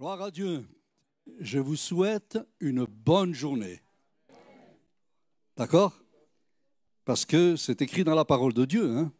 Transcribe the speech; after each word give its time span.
Gloire 0.00 0.22
à 0.22 0.30
Dieu. 0.30 0.64
Je 1.40 1.58
vous 1.58 1.76
souhaite 1.76 2.38
une 2.58 2.86
bonne 2.86 3.34
journée. 3.34 3.82
D'accord? 5.58 5.92
Parce 7.04 7.26
que 7.26 7.54
c'est 7.54 7.82
écrit 7.82 8.02
dans 8.02 8.14
la 8.14 8.24
parole 8.24 8.54
de 8.54 8.64
Dieu. 8.64 8.96
Hein 8.96 9.12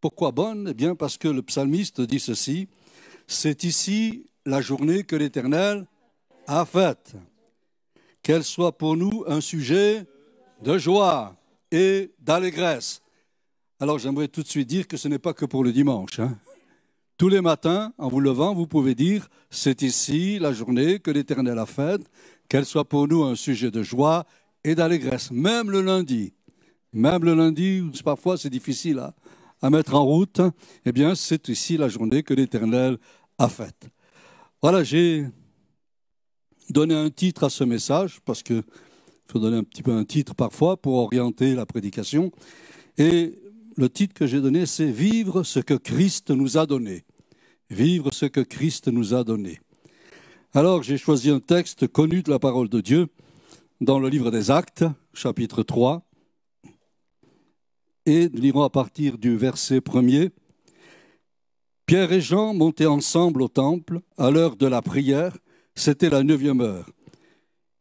Pourquoi 0.00 0.32
bonne? 0.32 0.68
Eh 0.70 0.72
bien 0.72 0.94
parce 0.94 1.18
que 1.18 1.28
le 1.28 1.42
psalmiste 1.42 2.00
dit 2.00 2.20
ceci. 2.20 2.68
C'est 3.26 3.64
ici 3.64 4.24
la 4.46 4.62
journée 4.62 5.04
que 5.04 5.14
l'Éternel 5.14 5.86
a 6.46 6.64
faite. 6.64 7.16
Qu'elle 8.22 8.44
soit 8.44 8.78
pour 8.78 8.96
nous 8.96 9.24
un 9.26 9.42
sujet 9.42 10.06
de 10.62 10.78
joie 10.78 11.36
et 11.70 12.14
d'allégresse. 12.18 13.02
Alors 13.78 13.98
j'aimerais 13.98 14.28
tout 14.28 14.42
de 14.42 14.48
suite 14.48 14.68
dire 14.68 14.88
que 14.88 14.96
ce 14.96 15.06
n'est 15.06 15.18
pas 15.18 15.34
que 15.34 15.44
pour 15.44 15.62
le 15.62 15.70
dimanche. 15.70 16.18
Hein 16.18 16.38
tous 17.16 17.28
les 17.28 17.40
matins, 17.40 17.92
en 17.98 18.08
vous 18.08 18.20
levant, 18.20 18.54
vous 18.54 18.66
pouvez 18.66 18.94
dire, 18.94 19.28
c'est 19.50 19.82
ici 19.82 20.38
la 20.38 20.52
journée 20.52 20.98
que 20.98 21.10
l'Éternel 21.10 21.58
a 21.58 21.66
faite, 21.66 22.02
qu'elle 22.48 22.64
soit 22.64 22.88
pour 22.88 23.06
nous 23.06 23.22
un 23.22 23.36
sujet 23.36 23.70
de 23.70 23.82
joie 23.82 24.26
et 24.64 24.74
d'allégresse, 24.74 25.30
même 25.30 25.70
le 25.70 25.80
lundi. 25.80 26.32
Même 26.92 27.24
le 27.24 27.34
lundi, 27.34 27.80
où 27.80 27.90
parfois 28.04 28.36
c'est 28.36 28.50
difficile 28.50 28.98
à, 28.98 29.14
à, 29.62 29.70
mettre 29.70 29.94
en 29.94 30.04
route, 30.04 30.40
eh 30.84 30.92
bien 30.92 31.14
c'est 31.14 31.48
ici 31.48 31.76
la 31.76 31.88
journée 31.88 32.22
que 32.22 32.34
l'Éternel 32.34 32.98
a 33.38 33.48
faite. 33.48 33.88
Voilà, 34.62 34.82
j'ai 34.82 35.26
donné 36.70 36.94
un 36.94 37.10
titre 37.10 37.44
à 37.44 37.50
ce 37.50 37.64
message, 37.64 38.20
parce 38.24 38.42
qu'il 38.42 38.62
faut 39.26 39.38
donner 39.38 39.58
un 39.58 39.64
petit 39.64 39.82
peu 39.82 39.92
un 39.92 40.04
titre 40.04 40.34
parfois 40.34 40.76
pour 40.76 40.94
orienter 40.94 41.54
la 41.54 41.66
prédication. 41.66 42.32
Le 43.76 43.88
titre 43.88 44.14
que 44.14 44.26
j'ai 44.26 44.40
donné, 44.40 44.66
c'est 44.66 44.90
Vivre 44.90 45.42
ce 45.42 45.60
que 45.60 45.74
Christ 45.74 46.30
nous 46.30 46.58
a 46.58 46.66
donné. 46.66 47.04
Vivre 47.70 48.12
ce 48.12 48.26
que 48.26 48.40
Christ 48.40 48.88
nous 48.88 49.14
a 49.14 49.24
donné. 49.24 49.60
Alors 50.52 50.82
j'ai 50.82 50.98
choisi 50.98 51.30
un 51.30 51.40
texte 51.40 51.88
connu 51.88 52.22
de 52.22 52.30
la 52.30 52.38
parole 52.38 52.68
de 52.68 52.80
Dieu 52.80 53.08
dans 53.80 53.98
le 53.98 54.08
livre 54.08 54.30
des 54.30 54.50
Actes, 54.50 54.84
chapitre 55.12 55.62
3. 55.62 56.02
Et 58.06 58.28
nous 58.28 58.40
lirons 58.40 58.62
à 58.62 58.70
partir 58.70 59.18
du 59.18 59.36
verset 59.36 59.80
premier. 59.80 60.30
Pierre 61.86 62.12
et 62.12 62.20
Jean 62.20 62.54
montaient 62.54 62.86
ensemble 62.86 63.42
au 63.42 63.48
temple 63.48 64.00
à 64.16 64.30
l'heure 64.30 64.56
de 64.56 64.66
la 64.66 64.82
prière. 64.82 65.36
C'était 65.74 66.10
la 66.10 66.22
neuvième 66.22 66.60
heure. 66.60 66.88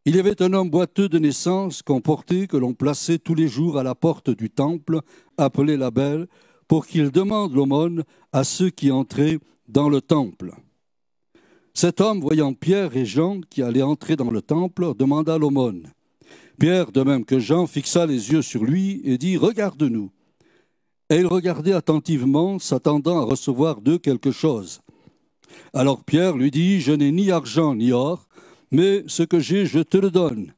Il 0.06 0.18
y 0.18 0.20
avait 0.20 0.42
un 0.42 0.52
homme 0.52 0.70
boiteux 0.70 1.08
de 1.08 1.18
naissance 1.18 1.82
portait, 1.82 2.48
que 2.48 2.58
l'on 2.58 2.74
plaçait 2.74 3.20
tous 3.20 3.36
les 3.36 3.48
jours 3.48 3.78
à 3.78 3.84
la 3.84 3.96
porte 3.96 4.30
du 4.30 4.50
temple, 4.50 5.00
appelé 5.38 5.78
la 5.78 5.92
Belle, 5.92 6.28
pour 6.68 6.88
qu'il 6.88 7.10
demande 7.10 7.54
l'aumône 7.54 8.04
à 8.34 8.44
ceux 8.44 8.70
qui 8.70 8.92
entraient 8.92 9.40
dans 9.70 9.88
le 9.88 10.02
temple. 10.02 10.52
Cet 11.74 12.02
homme, 12.02 12.20
voyant 12.20 12.54
Pierre 12.54 12.98
et 12.98 13.06
Jean 13.06 13.40
qui 13.50 13.62
allaient 13.62 13.82
entrer 13.82 14.18
dans 14.18 14.30
le 14.30 14.42
temple, 14.42 14.94
demanda 14.94 15.38
l'aumône. 15.38 15.94
Pierre, 16.60 16.92
de 16.92 17.02
même 17.02 17.24
que 17.24 17.40
Jean, 17.40 17.66
fixa 17.66 18.06
les 18.06 18.32
yeux 18.32 18.42
sur 18.42 18.66
lui 18.66 19.02
et 19.06 19.18
dit 19.18 19.38
Regarde-nous. 19.38 20.12
Et 21.10 21.16
il 21.16 21.28
regardait 21.28 21.74
attentivement, 21.74 22.60
s'attendant 22.60 23.20
à 23.20 23.24
recevoir 23.24 23.80
d'eux 23.80 24.00
quelque 24.00 24.32
chose. 24.32 24.82
Alors 25.74 26.04
Pierre 26.04 26.36
lui 26.36 26.52
dit 26.52 26.82
Je 26.82 26.92
n'ai 26.92 27.12
ni 27.12 27.32
argent 27.32 27.74
ni 27.76 27.94
or, 27.94 28.28
mais 28.74 29.04
ce 29.08 29.24
que 29.24 29.40
j'ai, 29.40 29.66
je 29.66 29.80
te 29.80 29.98
le 29.98 30.10
donne. 30.10 30.54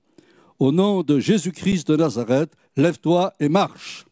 Au 0.58 0.72
nom 0.72 1.04
de 1.04 1.20
Jésus-Christ 1.20 1.90
de 1.92 1.98
Nazareth, 1.98 2.54
lève-toi 2.78 3.34
et 3.42 3.50
marche. 3.50 4.06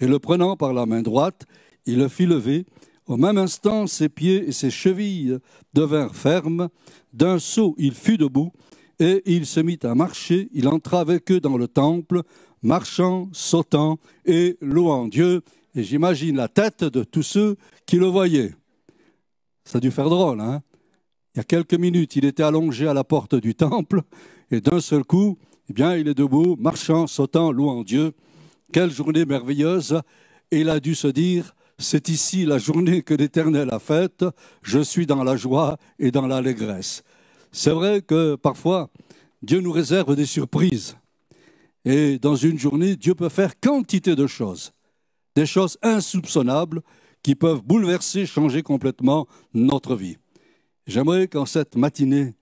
Et 0.00 0.08
le 0.08 0.18
prenant 0.18 0.56
par 0.56 0.72
la 0.72 0.84
main 0.84 1.00
droite, 1.00 1.44
il 1.86 1.98
le 1.98 2.08
fit 2.08 2.26
lever. 2.26 2.66
Au 3.06 3.16
même 3.16 3.38
instant, 3.38 3.86
ses 3.86 4.08
pieds 4.08 4.48
et 4.48 4.52
ses 4.52 4.70
chevilles 4.70 5.38
devinrent 5.72 6.16
fermes. 6.16 6.68
D'un 7.12 7.38
saut, 7.38 7.76
il 7.78 7.94
fut 7.94 8.18
debout, 8.18 8.52
et 8.98 9.22
il 9.26 9.46
se 9.46 9.60
mit 9.60 9.78
à 9.84 9.94
marcher. 9.94 10.48
Il 10.52 10.66
entra 10.66 11.00
avec 11.00 11.30
eux 11.30 11.40
dans 11.40 11.56
le 11.56 11.68
temple, 11.68 12.22
marchant, 12.62 13.28
sautant 13.32 13.98
et 14.24 14.56
louant 14.60 15.06
Dieu. 15.06 15.42
Et 15.76 15.84
j'imagine 15.84 16.36
la 16.36 16.48
tête 16.48 16.82
de 16.82 17.04
tous 17.04 17.22
ceux 17.22 17.56
qui 17.86 17.96
le 17.96 18.06
voyaient. 18.06 18.54
Ça 19.64 19.78
a 19.78 19.80
dû 19.80 19.92
faire 19.92 20.10
drôle, 20.10 20.40
hein? 20.40 20.62
Il 21.34 21.38
y 21.38 21.40
a 21.40 21.44
quelques 21.44 21.74
minutes, 21.74 22.14
il 22.16 22.24
était 22.24 22.44
allongé 22.44 22.86
à 22.86 22.94
la 22.94 23.02
porte 23.02 23.34
du 23.34 23.54
temple, 23.54 24.02
et 24.50 24.60
d'un 24.60 24.80
seul 24.80 25.04
coup, 25.04 25.36
eh 25.68 25.72
bien, 25.72 25.96
il 25.96 26.06
est 26.06 26.14
debout, 26.14 26.56
marchant, 26.58 27.06
sautant, 27.06 27.50
louant 27.50 27.82
Dieu. 27.82 28.12
Quelle 28.72 28.90
journée 28.90 29.24
merveilleuse 29.24 30.00
Et 30.52 30.60
il 30.60 30.68
a 30.68 30.78
dû 30.78 30.94
se 30.94 31.08
dire, 31.08 31.56
c'est 31.78 32.08
ici 32.08 32.44
la 32.44 32.58
journée 32.58 33.02
que 33.02 33.14
l'Éternel 33.14 33.70
a 33.72 33.80
faite, 33.80 34.24
je 34.62 34.78
suis 34.78 35.06
dans 35.06 35.24
la 35.24 35.36
joie 35.36 35.78
et 35.98 36.12
dans 36.12 36.26
l'allégresse. 36.26 37.02
C'est 37.50 37.70
vrai 37.70 38.02
que 38.02 38.36
parfois, 38.36 38.90
Dieu 39.42 39.60
nous 39.60 39.72
réserve 39.72 40.14
des 40.14 40.26
surprises. 40.26 40.96
Et 41.84 42.18
dans 42.18 42.36
une 42.36 42.58
journée, 42.58 42.94
Dieu 42.96 43.14
peut 43.14 43.28
faire 43.28 43.58
quantité 43.58 44.14
de 44.14 44.26
choses, 44.26 44.72
des 45.34 45.46
choses 45.46 45.78
insoupçonnables 45.82 46.82
qui 47.22 47.34
peuvent 47.34 47.62
bouleverser, 47.62 48.24
changer 48.24 48.62
complètement 48.62 49.26
notre 49.52 49.96
vie. 49.96 50.16
J'aimerais 50.86 51.28
qu'en 51.28 51.46
cette 51.46 51.76
matinée, 51.76 52.34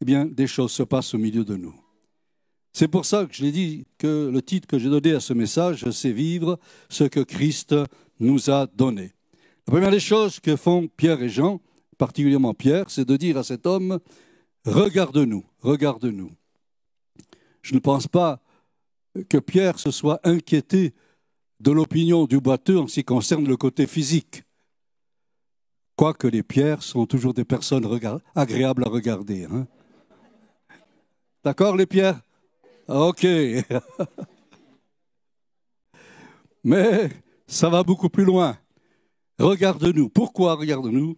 eh 0.00 0.04
bien, 0.04 0.24
des 0.24 0.46
choses 0.46 0.72
se 0.72 0.82
passent 0.82 1.14
au 1.14 1.18
milieu 1.18 1.44
de 1.44 1.56
nous. 1.56 1.74
C'est 2.72 2.88
pour 2.88 3.04
ça 3.04 3.26
que 3.26 3.34
je 3.34 3.42
l'ai 3.42 3.50
dit 3.50 3.86
que 3.98 4.30
le 4.32 4.40
titre 4.40 4.68
que 4.68 4.78
j'ai 4.78 4.88
donné 4.88 5.12
à 5.12 5.20
ce 5.20 5.32
message, 5.32 5.90
c'est 5.90 6.12
Vivre 6.12 6.60
ce 6.88 7.04
que 7.04 7.20
Christ 7.20 7.74
nous 8.20 8.50
a 8.50 8.66
donné. 8.66 9.12
La 9.66 9.72
première 9.72 9.90
des 9.90 10.00
choses 10.00 10.38
que 10.38 10.54
font 10.54 10.88
Pierre 10.96 11.22
et 11.22 11.28
Jean, 11.28 11.60
particulièrement 11.98 12.54
Pierre, 12.54 12.88
c'est 12.88 13.04
de 13.04 13.16
dire 13.16 13.36
à 13.36 13.42
cet 13.42 13.66
homme, 13.66 13.98
regarde-nous, 14.64 15.44
regarde-nous. 15.60 16.30
Je 17.62 17.74
ne 17.74 17.80
pense 17.80 18.06
pas 18.06 18.40
que 19.28 19.38
Pierre 19.38 19.80
se 19.80 19.90
soit 19.90 20.20
inquiété 20.22 20.94
de 21.58 21.72
l'opinion 21.72 22.26
du 22.26 22.40
boiteux 22.40 22.78
en 22.78 22.86
ce 22.86 22.94
qui 22.94 23.04
concerne 23.04 23.48
le 23.48 23.56
côté 23.56 23.88
physique 23.88 24.44
quoique 25.98 26.28
les 26.28 26.44
pierres 26.44 26.84
sont 26.84 27.06
toujours 27.06 27.34
des 27.34 27.44
personnes 27.44 27.84
agréables 28.36 28.84
à 28.86 28.88
regarder. 28.88 29.46
Hein. 29.50 29.66
D'accord, 31.44 31.74
les 31.76 31.86
pierres? 31.86 32.20
Ok. 32.86 33.26
Mais 36.64 37.10
ça 37.48 37.68
va 37.68 37.82
beaucoup 37.82 38.08
plus 38.08 38.24
loin. 38.24 38.56
Regarde-nous. 39.40 40.08
Pourquoi 40.08 40.54
regarde-nous? 40.54 41.16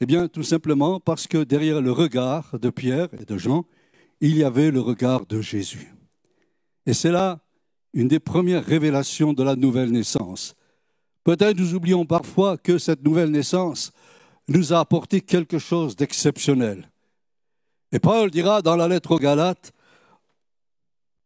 Eh 0.00 0.06
bien, 0.06 0.28
tout 0.28 0.42
simplement 0.42 0.98
parce 0.98 1.26
que 1.26 1.44
derrière 1.44 1.82
le 1.82 1.92
regard 1.92 2.58
de 2.58 2.70
Pierre 2.70 3.08
et 3.20 3.26
de 3.26 3.36
Jean, 3.36 3.66
il 4.22 4.34
y 4.34 4.44
avait 4.44 4.70
le 4.70 4.80
regard 4.80 5.26
de 5.26 5.42
Jésus. 5.42 5.94
Et 6.86 6.94
c'est 6.94 7.12
là 7.12 7.40
une 7.92 8.08
des 8.08 8.20
premières 8.20 8.64
révélations 8.64 9.34
de 9.34 9.42
la 9.42 9.56
nouvelle 9.56 9.92
naissance. 9.92 10.56
Peut-être 11.22 11.58
nous 11.58 11.74
oublions 11.74 12.06
parfois 12.06 12.56
que 12.56 12.78
cette 12.78 13.04
nouvelle 13.04 13.30
naissance 13.30 13.92
nous 14.48 14.72
a 14.72 14.80
apporté 14.80 15.20
quelque 15.20 15.58
chose 15.58 15.96
d'exceptionnel. 15.96 16.90
Et 17.92 17.98
Paul 17.98 18.30
dira 18.30 18.62
dans 18.62 18.76
la 18.76 18.88
lettre 18.88 19.12
aux 19.12 19.18
Galates, 19.18 19.72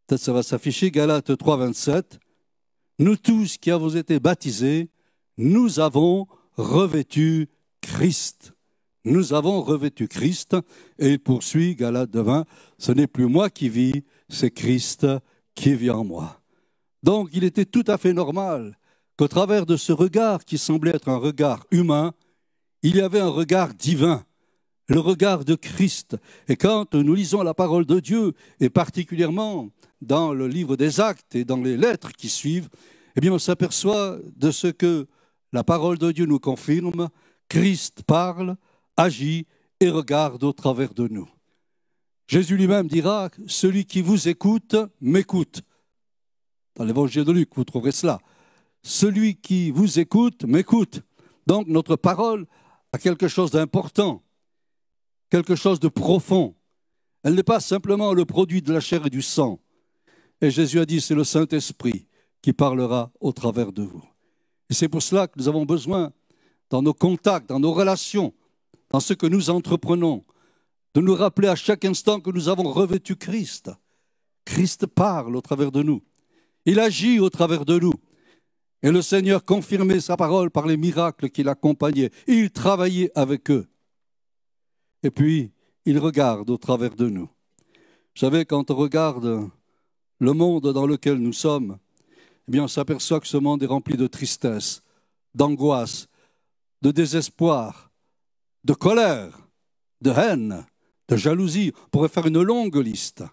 peut-être 0.06 0.20
ça 0.20 0.32
va 0.32 0.42
s'afficher, 0.42 0.90
Galates 0.90 1.36
3, 1.36 1.56
27, 1.56 2.18
nous 2.98 3.16
tous 3.16 3.58
qui 3.58 3.70
avons 3.70 3.90
été 3.90 4.18
baptisés, 4.20 4.88
nous 5.36 5.80
avons 5.80 6.26
revêtu 6.56 7.48
Christ. 7.80 8.52
Nous 9.04 9.34
avons 9.34 9.62
revêtu 9.62 10.08
Christ, 10.08 10.56
et 10.98 11.10
il 11.12 11.20
poursuit, 11.20 11.76
Galates 11.76 12.16
20, 12.16 12.44
ce 12.78 12.92
n'est 12.92 13.06
plus 13.06 13.26
moi 13.26 13.50
qui 13.50 13.68
vis, 13.68 14.02
c'est 14.28 14.50
Christ 14.50 15.06
qui 15.54 15.74
vit 15.74 15.90
en 15.90 16.04
moi. 16.04 16.40
Donc 17.02 17.28
il 17.32 17.44
était 17.44 17.64
tout 17.64 17.84
à 17.86 17.98
fait 17.98 18.12
normal 18.12 18.76
qu'au 19.16 19.28
travers 19.28 19.64
de 19.64 19.76
ce 19.76 19.92
regard 19.92 20.44
qui 20.44 20.58
semblait 20.58 20.96
être 20.96 21.08
un 21.08 21.18
regard 21.18 21.64
humain, 21.70 22.12
il 22.88 22.94
y 22.94 23.00
avait 23.00 23.18
un 23.18 23.28
regard 23.28 23.74
divin, 23.74 24.24
le 24.86 25.00
regard 25.00 25.44
de 25.44 25.56
Christ. 25.56 26.16
Et 26.46 26.54
quand 26.54 26.94
nous 26.94 27.14
lisons 27.14 27.42
la 27.42 27.52
parole 27.52 27.84
de 27.84 27.98
Dieu, 27.98 28.32
et 28.60 28.70
particulièrement 28.70 29.70
dans 30.00 30.32
le 30.32 30.46
livre 30.46 30.76
des 30.76 31.00
actes 31.00 31.34
et 31.34 31.44
dans 31.44 31.56
les 31.56 31.76
lettres 31.76 32.12
qui 32.12 32.28
suivent, 32.28 32.68
eh 33.16 33.20
bien 33.20 33.32
on 33.32 33.40
s'aperçoit 33.40 34.18
de 34.36 34.52
ce 34.52 34.68
que 34.68 35.08
la 35.52 35.64
parole 35.64 35.98
de 35.98 36.12
Dieu 36.12 36.26
nous 36.26 36.38
confirme. 36.38 37.08
Christ 37.48 38.04
parle, 38.06 38.56
agit 38.96 39.48
et 39.80 39.90
regarde 39.90 40.44
au 40.44 40.52
travers 40.52 40.94
de 40.94 41.08
nous. 41.08 41.28
Jésus 42.28 42.56
lui-même 42.56 42.86
dira, 42.86 43.30
celui 43.48 43.84
qui 43.84 44.00
vous 44.00 44.28
écoute, 44.28 44.76
m'écoute. 45.00 45.62
Dans 46.76 46.84
l'évangile 46.84 47.24
de 47.24 47.32
Luc, 47.32 47.48
vous 47.56 47.64
trouverez 47.64 47.90
cela. 47.90 48.20
Celui 48.84 49.34
qui 49.34 49.72
vous 49.72 49.98
écoute, 49.98 50.44
m'écoute. 50.44 51.02
Donc 51.48 51.66
notre 51.66 51.96
parole 51.96 52.46
quelque 52.98 53.28
chose 53.28 53.50
d'important, 53.50 54.22
quelque 55.30 55.56
chose 55.56 55.80
de 55.80 55.88
profond. 55.88 56.54
Elle 57.22 57.34
n'est 57.34 57.42
pas 57.42 57.60
simplement 57.60 58.12
le 58.12 58.24
produit 58.24 58.62
de 58.62 58.72
la 58.72 58.80
chair 58.80 59.06
et 59.06 59.10
du 59.10 59.22
sang. 59.22 59.60
Et 60.40 60.50
Jésus 60.50 60.78
a 60.78 60.86
dit, 60.86 61.00
c'est 61.00 61.14
le 61.14 61.24
Saint-Esprit 61.24 62.06
qui 62.42 62.52
parlera 62.52 63.10
au 63.20 63.32
travers 63.32 63.72
de 63.72 63.82
vous. 63.82 64.04
Et 64.70 64.74
c'est 64.74 64.88
pour 64.88 65.02
cela 65.02 65.26
que 65.26 65.38
nous 65.38 65.48
avons 65.48 65.64
besoin, 65.64 66.12
dans 66.70 66.82
nos 66.82 66.94
contacts, 66.94 67.48
dans 67.48 67.60
nos 67.60 67.72
relations, 67.72 68.34
dans 68.90 69.00
ce 69.00 69.14
que 69.14 69.26
nous 69.26 69.50
entreprenons, 69.50 70.24
de 70.94 71.00
nous 71.00 71.14
rappeler 71.14 71.48
à 71.48 71.56
chaque 71.56 71.84
instant 71.84 72.20
que 72.20 72.30
nous 72.30 72.48
avons 72.48 72.70
revêtu 72.70 73.16
Christ. 73.16 73.70
Christ 74.44 74.86
parle 74.86 75.36
au 75.36 75.40
travers 75.40 75.72
de 75.72 75.82
nous. 75.82 76.02
Il 76.64 76.80
agit 76.80 77.18
au 77.20 77.30
travers 77.30 77.64
de 77.64 77.78
nous. 77.78 77.94
Et 78.86 78.92
le 78.92 79.02
Seigneur 79.02 79.44
confirmait 79.44 79.98
sa 79.98 80.16
parole 80.16 80.48
par 80.48 80.64
les 80.64 80.76
miracles 80.76 81.28
qui 81.28 81.42
l'accompagnaient. 81.42 82.12
Il 82.28 82.52
travaillait 82.52 83.10
avec 83.16 83.50
eux. 83.50 83.66
Et 85.02 85.10
puis, 85.10 85.50
il 85.86 85.98
regarde 85.98 86.48
au 86.50 86.56
travers 86.56 86.94
de 86.94 87.08
nous. 87.08 87.28
Vous 87.64 88.20
savez, 88.20 88.44
quand 88.44 88.70
on 88.70 88.76
regarde 88.76 89.50
le 90.20 90.32
monde 90.34 90.72
dans 90.72 90.86
lequel 90.86 91.16
nous 91.16 91.32
sommes, 91.32 91.78
eh 92.46 92.52
bien, 92.52 92.62
on 92.62 92.68
s'aperçoit 92.68 93.18
que 93.18 93.26
ce 93.26 93.36
monde 93.36 93.60
est 93.64 93.66
rempli 93.66 93.96
de 93.96 94.06
tristesse, 94.06 94.84
d'angoisse, 95.34 96.06
de 96.80 96.92
désespoir, 96.92 97.90
de 98.62 98.72
colère, 98.72 99.48
de 100.00 100.12
haine, 100.12 100.64
de 101.08 101.16
jalousie. 101.16 101.72
On 101.86 101.88
pourrait 101.88 102.08
faire 102.08 102.28
une 102.28 102.40
longue 102.40 102.76
liste. 102.76 103.24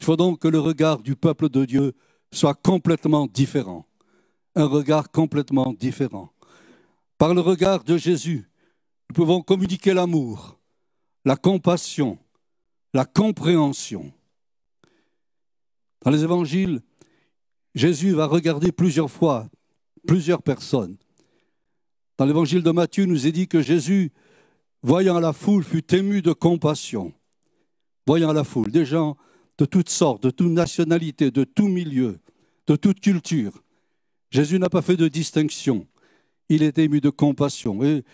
Il 0.00 0.04
faut 0.04 0.16
donc 0.16 0.40
que 0.40 0.48
le 0.48 0.58
regard 0.58 0.98
du 0.98 1.14
peuple 1.14 1.48
de 1.48 1.64
Dieu 1.64 1.94
soit 2.32 2.54
complètement 2.54 3.28
différent. 3.28 3.87
Un 4.58 4.66
regard 4.66 5.12
complètement 5.12 5.72
différent. 5.72 6.32
Par 7.16 7.32
le 7.32 7.40
regard 7.40 7.84
de 7.84 7.96
Jésus, 7.96 8.50
nous 9.08 9.14
pouvons 9.14 9.40
communiquer 9.40 9.94
l'amour, 9.94 10.58
la 11.24 11.36
compassion, 11.36 12.18
la 12.92 13.04
compréhension. 13.04 14.12
Dans 16.02 16.10
les 16.10 16.24
évangiles, 16.24 16.82
Jésus 17.76 18.10
va 18.10 18.26
regarder 18.26 18.72
plusieurs 18.72 19.12
fois 19.12 19.48
plusieurs 20.08 20.42
personnes. 20.42 20.96
Dans 22.16 22.24
l'évangile 22.24 22.64
de 22.64 22.72
Matthieu, 22.72 23.04
nous 23.04 23.28
est 23.28 23.32
dit 23.32 23.46
que 23.46 23.62
Jésus, 23.62 24.10
voyant 24.82 25.20
la 25.20 25.32
foule, 25.32 25.62
fut 25.62 25.94
ému 25.94 26.20
de 26.20 26.32
compassion. 26.32 27.12
Voyant 28.08 28.32
la 28.32 28.42
foule, 28.42 28.72
des 28.72 28.86
gens 28.86 29.16
de 29.56 29.66
toutes 29.66 29.90
sortes, 29.90 30.24
de 30.24 30.30
toute 30.30 30.50
nationalité, 30.50 31.30
de 31.30 31.44
tout 31.44 31.68
milieu, 31.68 32.18
de 32.66 32.74
toute 32.74 32.98
culture. 32.98 33.62
Jésus 34.30 34.58
n'a 34.58 34.68
pas 34.68 34.82
fait 34.82 34.96
de 34.96 35.08
distinction. 35.08 35.86
Il 36.48 36.62
est 36.62 36.78
ému 36.78 37.00
de 37.00 37.10
compassion. 37.10 37.82
Et 37.82 38.04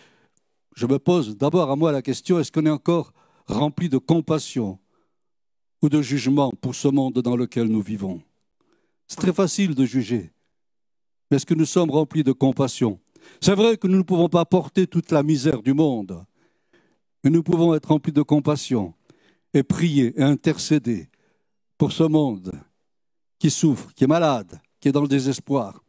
je 0.75 0.85
me 0.85 0.99
pose 0.99 1.37
d'abord 1.37 1.71
à 1.71 1.75
moi 1.75 1.91
la 1.91 2.01
question, 2.01 2.39
est-ce 2.39 2.51
qu'on 2.51 2.65
est 2.65 2.69
encore 2.69 3.13
rempli 3.47 3.89
de 3.89 3.97
compassion 3.97 4.79
ou 5.81 5.89
de 5.89 6.01
jugement 6.01 6.51
pour 6.61 6.75
ce 6.75 6.87
monde 6.87 7.21
dans 7.21 7.35
lequel 7.35 7.67
nous 7.67 7.81
vivons? 7.81 8.21
C'est 9.07 9.19
très 9.19 9.33
facile 9.33 9.75
de 9.75 9.85
juger. 9.85 10.31
Mais 11.29 11.37
est-ce 11.37 11.45
que 11.45 11.53
nous 11.53 11.65
sommes 11.65 11.91
remplis 11.91 12.23
de 12.23 12.31
compassion? 12.31 12.99
C'est 13.41 13.55
vrai 13.55 13.77
que 13.77 13.87
nous 13.87 13.97
ne 13.97 14.03
pouvons 14.03 14.29
pas 14.29 14.45
porter 14.45 14.87
toute 14.87 15.11
la 15.11 15.23
misère 15.23 15.61
du 15.61 15.73
monde, 15.73 16.23
mais 17.23 17.29
nous 17.29 17.43
pouvons 17.43 17.73
être 17.73 17.87
remplis 17.87 18.11
de 18.11 18.21
compassion 18.21 18.93
et 19.53 19.63
prier 19.63 20.13
et 20.19 20.23
intercéder 20.23 21.09
pour 21.77 21.91
ce 21.91 22.03
monde 22.03 22.51
qui 23.39 23.49
souffre, 23.49 23.93
qui 23.93 24.03
est 24.03 24.07
malade, 24.07 24.59
qui 24.79 24.89
est 24.89 24.91
dans 24.91 25.01
le 25.01 25.07
désespoir. 25.07 25.83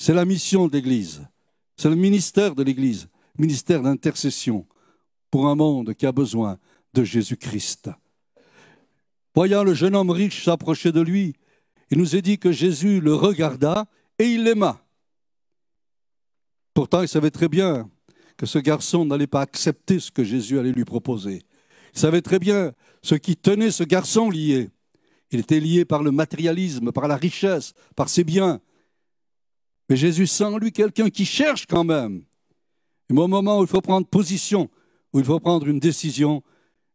C'est 0.00 0.14
la 0.14 0.24
mission 0.24 0.68
de 0.68 0.72
l'Église, 0.74 1.26
c'est 1.76 1.88
le 1.88 1.96
ministère 1.96 2.54
de 2.54 2.62
l'Église, 2.62 3.08
ministère 3.36 3.82
d'intercession 3.82 4.64
pour 5.28 5.48
un 5.48 5.56
monde 5.56 5.92
qui 5.92 6.06
a 6.06 6.12
besoin 6.12 6.56
de 6.94 7.02
Jésus-Christ. 7.02 7.90
Voyant 9.34 9.64
le 9.64 9.74
jeune 9.74 9.96
homme 9.96 10.10
riche 10.10 10.44
s'approcher 10.44 10.92
de 10.92 11.00
lui, 11.00 11.34
il 11.90 11.98
nous 11.98 12.14
est 12.14 12.22
dit 12.22 12.38
que 12.38 12.52
Jésus 12.52 13.00
le 13.00 13.12
regarda 13.12 13.86
et 14.20 14.26
il 14.26 14.44
l'aima. 14.44 14.80
Pourtant, 16.74 17.02
il 17.02 17.08
savait 17.08 17.32
très 17.32 17.48
bien 17.48 17.90
que 18.36 18.46
ce 18.46 18.60
garçon 18.60 19.04
n'allait 19.04 19.26
pas 19.26 19.40
accepter 19.40 19.98
ce 19.98 20.12
que 20.12 20.22
Jésus 20.22 20.60
allait 20.60 20.70
lui 20.70 20.84
proposer. 20.84 21.42
Il 21.92 21.98
savait 21.98 22.22
très 22.22 22.38
bien 22.38 22.70
ce 23.02 23.16
qui 23.16 23.36
tenait 23.36 23.72
ce 23.72 23.82
garçon 23.82 24.30
lié. 24.30 24.70
Il 25.32 25.40
était 25.40 25.58
lié 25.58 25.84
par 25.84 26.04
le 26.04 26.12
matérialisme, 26.12 26.92
par 26.92 27.08
la 27.08 27.16
richesse, 27.16 27.74
par 27.96 28.08
ses 28.08 28.22
biens. 28.22 28.60
Mais 29.88 29.96
Jésus 29.96 30.26
sent 30.26 30.44
en 30.44 30.58
lui 30.58 30.72
quelqu'un 30.72 31.10
qui 31.10 31.24
cherche 31.24 31.66
quand 31.66 31.84
même. 31.84 32.22
Et 33.10 33.14
au 33.14 33.26
moment 33.26 33.58
où 33.58 33.62
il 33.62 33.68
faut 33.68 33.80
prendre 33.80 34.06
position, 34.06 34.68
où 35.12 35.18
il 35.18 35.24
faut 35.24 35.40
prendre 35.40 35.66
une 35.66 35.80
décision, 35.80 36.42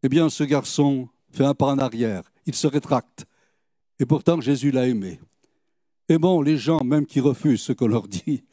eh 0.04 0.10
bien 0.10 0.30
ce 0.30 0.44
garçon 0.44 1.10
fait 1.32 1.46
un 1.46 1.56
pas 1.56 1.68
en 1.68 1.80
arrière, 1.80 2.32
il 2.46 2.54
se 2.54 2.68
rétracte. 2.68 3.26
Et 4.00 4.06
pourtant 4.06 4.40
Jésus 4.42 4.72
l'a 4.72 4.88
aimé. 4.88 5.20
Et 6.10 6.18
bon, 6.18 6.42
les 6.42 6.58
gens 6.58 6.84
même 6.84 7.06
qui 7.06 7.20
refusent 7.20 7.62
ce 7.62 7.74
qu'on 7.74 7.88
leur 7.88 8.08
dit, 8.08 8.44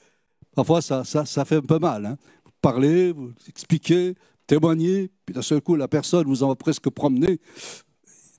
parfois 0.55 0.81
ça, 0.81 1.05
ça, 1.05 1.45
fait 1.45 1.57
un 1.57 1.63
peu 1.63 1.79
mal. 1.79 2.07
Hein. 2.07 2.17
Vous 2.45 2.53
parlez, 2.63 3.13
vous 3.13 3.33
expliquez, 3.49 4.15
témoignez, 4.47 5.11
puis 5.27 5.35
d'un 5.35 5.43
seul 5.43 5.61
coup 5.61 5.75
la 5.75 5.89
personne 5.89 6.27
vous 6.27 6.43
en 6.43 6.49
va 6.49 6.55
presque 6.55 6.89
promener 6.89 7.41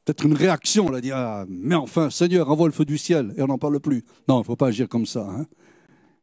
peut-être 0.04 0.25
une 0.25 0.33
réaction, 0.33 0.88
on 0.88 0.92
va 0.92 1.01
dire, 1.01 1.15
ah, 1.15 1.45
mais 1.47 1.75
enfin, 1.75 2.09
Seigneur, 2.09 2.50
envoie 2.50 2.68
le 2.68 2.74
feu 2.74 2.86
du 2.86 2.97
ciel, 2.97 3.33
et 3.38 3.42
on 3.42 3.47
n'en 3.47 3.57
parle 3.57 3.80
plus. 3.80 4.04
Non, 4.27 4.38
il 4.38 4.39
ne 4.39 4.45
faut 4.45 4.56
pas 4.56 4.68
agir 4.68 4.89
comme 4.89 5.06
ça. 5.06 5.27
Hein. 5.30 5.45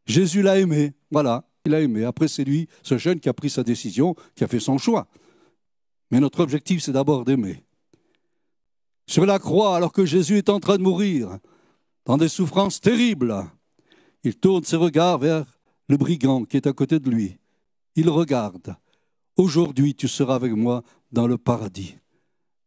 Jésus 0.09 0.43
l'a 0.43 0.59
aimé, 0.59 0.95
voilà, 1.11 1.45
il 1.65 1.73
l'a 1.73 1.81
aimé. 1.81 2.05
Après, 2.05 2.27
c'est 2.27 2.43
lui, 2.43 2.69
ce 2.83 2.99
jeune, 2.99 3.21
qui 3.21 3.29
a 3.29 3.33
pris 3.33 3.51
sa 3.51 3.63
décision, 3.63 4.17
qui 4.35 4.43
a 4.43 4.49
fait 4.49 4.59
son 4.59 4.79
choix. 4.79 5.07
Mais 6.11 6.19
notre 6.19 6.41
objectif, 6.41 6.83
c'est 6.83 6.93
d'abord 6.93 7.25
d'aimer. 7.25 7.63
Sur 9.07 9.25
la 9.25 9.39
croix, 9.39 9.77
alors 9.77 9.93
que 9.93 10.05
Jésus 10.05 10.39
est 10.39 10.49
en 10.49 10.59
train 10.59 10.79
de 10.79 10.83
mourir, 10.83 11.39
dans 12.05 12.17
des 12.17 12.29
souffrances 12.29 12.81
terribles, 12.81 13.47
il 14.25 14.35
tourne 14.35 14.65
ses 14.65 14.77
regards 14.77 15.19
vers 15.19 15.61
le 15.89 15.97
brigand 15.97 16.45
qui 16.45 16.57
est 16.57 16.67
à 16.67 16.73
côté 16.73 16.99
de 16.99 17.09
lui. 17.09 17.39
Il 17.95 18.11
regarde. 18.11 18.77
Aujourd'hui, 19.37 19.95
tu 19.95 20.09
seras 20.09 20.35
avec 20.35 20.53
moi 20.53 20.83
dans 21.13 21.29
le 21.29 21.39
paradis 21.39 21.95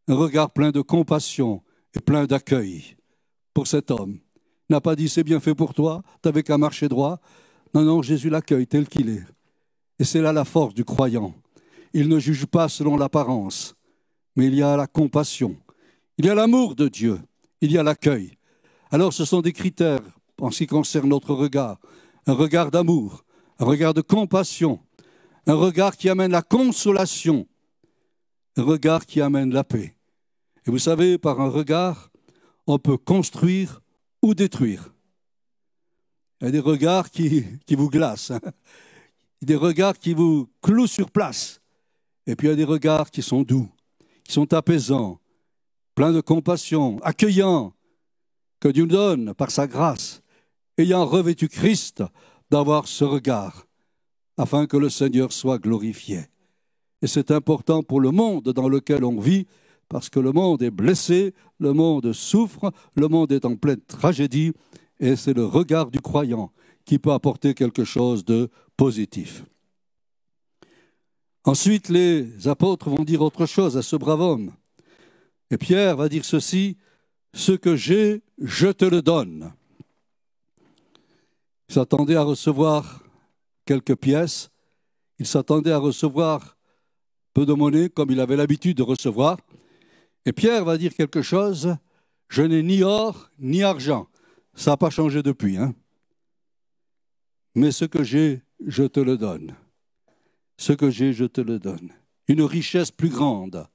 un 0.07 0.15
regard 0.15 0.51
plein 0.51 0.71
de 0.71 0.81
compassion 0.81 1.63
et 1.95 1.99
plein 1.99 2.25
d'accueil 2.25 2.97
pour 3.53 3.67
cet 3.67 3.91
homme. 3.91 4.19
N'a 4.71 4.79
pas 4.79 4.95
dit 4.95 5.09
c'est 5.09 5.25
bien 5.25 5.41
fait 5.41 5.53
pour 5.53 5.73
toi, 5.73 6.01
t'avais 6.21 6.43
qu'à 6.43 6.57
marcher 6.57 6.87
droit. 6.87 7.19
Non, 7.73 7.81
non, 7.81 8.01
Jésus 8.01 8.29
l'accueille 8.29 8.65
tel 8.65 8.87
qu'il 8.87 9.09
est. 9.09 9.25
Et 9.99 10.05
c'est 10.05 10.21
là 10.21 10.31
la 10.31 10.45
force 10.45 10.73
du 10.73 10.85
croyant. 10.85 11.35
Il 11.93 12.07
ne 12.07 12.19
juge 12.19 12.45
pas 12.45 12.69
selon 12.69 12.95
l'apparence, 12.95 13.75
mais 14.37 14.45
il 14.45 14.55
y 14.55 14.63
a 14.63 14.77
la 14.77 14.87
compassion, 14.87 15.57
il 16.17 16.25
y 16.25 16.29
a 16.29 16.35
l'amour 16.35 16.75
de 16.75 16.87
Dieu, 16.87 17.19
il 17.59 17.69
y 17.69 17.77
a 17.77 17.83
l'accueil. 17.83 18.37
Alors 18.91 19.11
ce 19.11 19.25
sont 19.25 19.41
des 19.41 19.51
critères 19.51 19.99
en 20.39 20.51
ce 20.51 20.59
qui 20.59 20.67
concerne 20.67 21.09
notre 21.09 21.33
regard. 21.33 21.77
Un 22.25 22.33
regard 22.33 22.71
d'amour, 22.71 23.25
un 23.59 23.65
regard 23.65 23.93
de 23.93 23.99
compassion, 23.99 24.79
un 25.47 25.55
regard 25.55 25.97
qui 25.97 26.07
amène 26.07 26.31
la 26.31 26.43
consolation, 26.43 27.45
un 28.55 28.63
regard 28.63 29.05
qui 29.05 29.19
amène 29.19 29.53
la 29.53 29.65
paix. 29.65 29.97
Et 30.65 30.71
vous 30.71 30.79
savez, 30.79 31.17
par 31.17 31.41
un 31.41 31.49
regard, 31.49 32.09
on 32.67 32.79
peut 32.79 32.95
construire 32.95 33.81
ou 34.21 34.33
détruire. 34.33 34.93
Il 36.39 36.45
y 36.45 36.47
a 36.47 36.51
des 36.51 36.59
regards 36.59 37.09
qui, 37.09 37.45
vous 37.69 37.89
glacent, 37.89 38.31
hein. 38.31 38.39
des 39.41 39.55
regards 39.55 39.97
qui 39.97 40.13
vous 40.13 40.49
clouent 40.61 40.87
sur 40.87 41.11
place. 41.11 41.61
Et 42.27 42.35
puis 42.35 42.47
il 42.47 42.51
y 42.51 42.53
a 42.53 42.57
des 42.57 42.63
regards 42.63 43.11
qui 43.11 43.21
sont 43.21 43.43
doux, 43.43 43.69
qui 44.23 44.33
sont 44.33 44.53
apaisants, 44.53 45.19
pleins 45.95 46.13
de 46.13 46.21
compassion, 46.21 46.99
accueillants, 47.03 47.73
que 48.59 48.69
Dieu 48.69 48.83
nous 48.83 48.91
donne 48.91 49.33
par 49.33 49.51
sa 49.51 49.67
grâce, 49.67 50.21
ayant 50.77 51.05
revêtu 51.05 51.47
Christ 51.47 52.03
d'avoir 52.49 52.87
ce 52.87 53.03
regard, 53.03 53.67
afin 54.37 54.67
que 54.67 54.77
le 54.77 54.89
Seigneur 54.89 55.31
soit 55.31 55.57
glorifié. 55.57 56.25
Et 57.01 57.07
c'est 57.07 57.31
important 57.31 57.81
pour 57.81 57.99
le 57.99 58.11
monde 58.11 58.49
dans 58.49 58.69
lequel 58.69 59.03
on 59.03 59.19
vit, 59.19 59.47
parce 59.91 60.09
que 60.09 60.21
le 60.21 60.31
monde 60.31 60.61
est 60.63 60.71
blessé, 60.71 61.33
le 61.59 61.73
monde 61.73 62.13
souffre, 62.13 62.71
le 62.95 63.09
monde 63.09 63.33
est 63.33 63.43
en 63.43 63.57
pleine 63.57 63.81
tragédie, 63.81 64.53
et 65.01 65.17
c'est 65.17 65.33
le 65.33 65.43
regard 65.43 65.91
du 65.91 65.99
croyant 65.99 66.53
qui 66.85 66.97
peut 66.97 67.11
apporter 67.11 67.53
quelque 67.53 67.83
chose 67.83 68.23
de 68.23 68.49
positif. 68.77 69.43
Ensuite, 71.43 71.89
les 71.89 72.47
apôtres 72.47 72.89
vont 72.89 73.03
dire 73.03 73.21
autre 73.21 73.45
chose 73.45 73.75
à 73.75 73.81
ce 73.81 73.97
brave 73.97 74.21
homme. 74.21 74.53
Et 75.49 75.57
Pierre 75.57 75.97
va 75.97 76.07
dire 76.07 76.23
ceci, 76.23 76.77
ce 77.33 77.51
que 77.51 77.75
j'ai, 77.75 78.21
je 78.39 78.67
te 78.67 78.85
le 78.85 79.01
donne. 79.01 79.51
Il 81.67 81.73
s'attendait 81.73 82.15
à 82.15 82.23
recevoir 82.23 83.03
quelques 83.65 83.97
pièces, 83.97 84.51
il 85.19 85.27
s'attendait 85.27 85.73
à 85.73 85.79
recevoir 85.79 86.55
peu 87.33 87.45
de 87.45 87.53
monnaie 87.53 87.89
comme 87.89 88.09
il 88.11 88.21
avait 88.21 88.37
l'habitude 88.37 88.77
de 88.77 88.83
recevoir. 88.83 89.37
Et 90.25 90.33
Pierre 90.33 90.65
va 90.65 90.77
dire 90.77 90.93
quelque 90.93 91.21
chose, 91.21 91.75
je 92.29 92.43
n'ai 92.43 92.63
ni 92.63 92.83
or 92.83 93.29
ni 93.39 93.63
argent. 93.63 94.07
Ça 94.53 94.71
n'a 94.71 94.77
pas 94.77 94.89
changé 94.89 95.23
depuis. 95.23 95.57
Hein 95.57 95.73
Mais 97.55 97.71
ce 97.71 97.85
que 97.85 98.03
j'ai, 98.03 98.41
je 98.65 98.83
te 98.83 98.99
le 98.99 99.17
donne. 99.17 99.55
Ce 100.57 100.73
que 100.73 100.89
j'ai, 100.89 101.13
je 101.13 101.25
te 101.25 101.41
le 101.41 101.59
donne. 101.59 101.91
Une 102.27 102.43
richesse 102.43 102.91
plus 102.91 103.09
grande, 103.09 103.67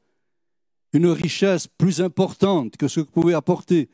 une 0.92 1.08
richesse 1.08 1.66
plus 1.66 2.00
importante 2.00 2.76
que 2.76 2.88
ce 2.88 3.00
que 3.00 3.10
pouvait 3.10 3.34
apporter 3.34 3.90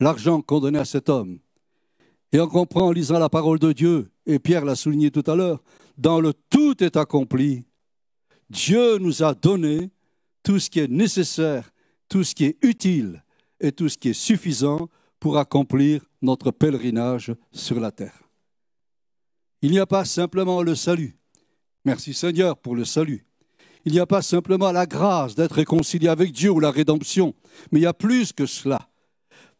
l'argent 0.00 0.42
qu'on 0.42 0.60
donnait 0.60 0.80
à 0.80 0.84
cet 0.84 1.08
homme. 1.08 1.38
Et 2.32 2.40
on 2.40 2.48
comprend 2.48 2.88
en 2.88 2.92
lisant 2.92 3.18
la 3.18 3.28
parole 3.28 3.58
de 3.58 3.72
Dieu, 3.72 4.10
et 4.26 4.38
Pierre 4.38 4.64
l'a 4.64 4.74
souligné 4.74 5.10
tout 5.10 5.22
à 5.26 5.36
l'heure, 5.36 5.62
dans 5.98 6.20
le 6.20 6.32
tout 6.50 6.82
est 6.82 6.96
accompli, 6.96 7.64
Dieu 8.50 8.98
nous 8.98 9.22
a 9.22 9.34
donné 9.34 9.90
tout 10.42 10.58
ce 10.58 10.68
qui 10.68 10.80
est 10.80 10.90
nécessaire, 10.90 11.71
tout 12.12 12.24
ce 12.24 12.34
qui 12.34 12.44
est 12.44 12.58
utile 12.60 13.24
et 13.58 13.72
tout 13.72 13.88
ce 13.88 13.96
qui 13.96 14.10
est 14.10 14.12
suffisant 14.12 14.90
pour 15.18 15.38
accomplir 15.38 16.04
notre 16.20 16.50
pèlerinage 16.50 17.34
sur 17.52 17.80
la 17.80 17.90
terre. 17.90 18.28
Il 19.62 19.70
n'y 19.70 19.78
a 19.78 19.86
pas 19.86 20.04
simplement 20.04 20.62
le 20.62 20.74
salut. 20.74 21.16
Merci 21.86 22.12
Seigneur 22.12 22.58
pour 22.58 22.76
le 22.76 22.84
salut. 22.84 23.24
Il 23.86 23.92
n'y 23.92 23.98
a 23.98 24.04
pas 24.04 24.20
simplement 24.20 24.72
la 24.72 24.84
grâce 24.84 25.34
d'être 25.34 25.54
réconcilié 25.54 26.08
avec 26.08 26.32
Dieu 26.32 26.50
ou 26.50 26.60
la 26.60 26.70
rédemption, 26.70 27.34
mais 27.70 27.80
il 27.80 27.84
y 27.84 27.86
a 27.86 27.94
plus 27.94 28.34
que 28.34 28.44
cela. 28.44 28.90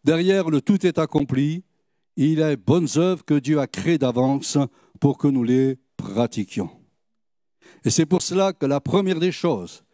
Derrière 0.04 0.50
le 0.50 0.60
tout 0.60 0.86
est 0.86 0.98
accompli, 0.98 1.64
il 2.18 2.38
y 2.38 2.42
a 2.42 2.54
bonnes 2.54 2.88
œuvres 2.96 3.24
que 3.24 3.38
Dieu 3.38 3.60
a 3.60 3.66
créées 3.66 3.96
d'avance 3.96 4.58
pour 5.00 5.16
que 5.16 5.28
nous 5.28 5.42
les 5.42 5.78
pratiquions. 5.96 6.68
Et 7.86 7.88
c'est 7.88 8.04
pour 8.04 8.20
cela 8.20 8.52
que 8.52 8.66
la 8.66 8.82
première 8.82 9.20
des 9.20 9.32
choses, 9.32 9.84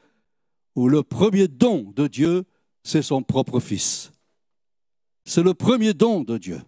ou 0.79 0.89
le 0.89 1.03
premier 1.03 1.49
don 1.49 1.93
de 1.97 2.07
Dieu, 2.07 2.45
c'est 2.89 3.03
son 3.03 3.23
propre 3.23 3.61
Fils. 3.61 4.11
C'est 5.27 5.43
le 5.43 5.53
premier 5.53 5.93
don 5.93 6.23
de 6.23 6.39
Dieu, 6.39 6.63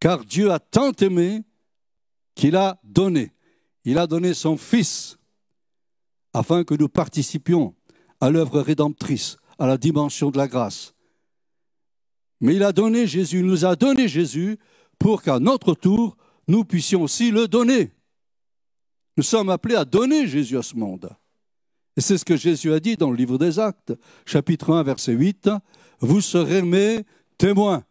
car 0.00 0.24
Dieu 0.24 0.50
a 0.50 0.58
tant 0.58 0.92
aimé 0.92 1.42
qu'il 2.34 2.56
a 2.56 2.80
donné. 2.82 3.32
Il 3.84 3.98
a 3.98 4.06
donné 4.06 4.32
son 4.32 4.56
Fils 4.56 5.18
afin 6.32 6.64
que 6.64 6.74
nous 6.74 6.88
participions 6.88 7.74
à 8.22 8.30
l'œuvre 8.30 8.60
rédemptrice, 8.62 9.36
à 9.58 9.66
la 9.66 9.76
dimension 9.76 10.30
de 10.30 10.38
la 10.38 10.48
grâce. 10.48 10.94
Mais 12.40 12.54
il 12.54 12.62
a 12.62 12.72
donné 12.72 13.06
Jésus, 13.06 13.40
il 13.40 13.46
nous 13.46 13.66
a 13.66 13.76
donné 13.76 14.08
Jésus 14.08 14.58
pour 14.98 15.20
qu'à 15.20 15.38
notre 15.38 15.74
tour, 15.74 16.16
nous 16.48 16.64
puissions 16.64 17.02
aussi 17.02 17.30
le 17.30 17.48
donner. 17.48 17.92
Nous 19.18 19.24
sommes 19.24 19.50
appelés 19.50 19.74
à 19.74 19.84
donner 19.84 20.26
Jésus 20.26 20.56
à 20.56 20.62
ce 20.62 20.74
monde. 20.74 21.10
Et 21.96 22.00
c'est 22.00 22.18
ce 22.18 22.24
que 22.24 22.36
Jésus 22.36 22.72
a 22.72 22.80
dit 22.80 22.96
dans 22.96 23.10
le 23.10 23.16
livre 23.16 23.38
des 23.38 23.58
Actes, 23.58 23.92
chapitre 24.24 24.72
1, 24.72 24.82
verset 24.82 25.12
8. 25.12 25.50
Vous 26.00 26.20
serez 26.20 26.62
mes 26.62 27.04
témoins. 27.36 27.84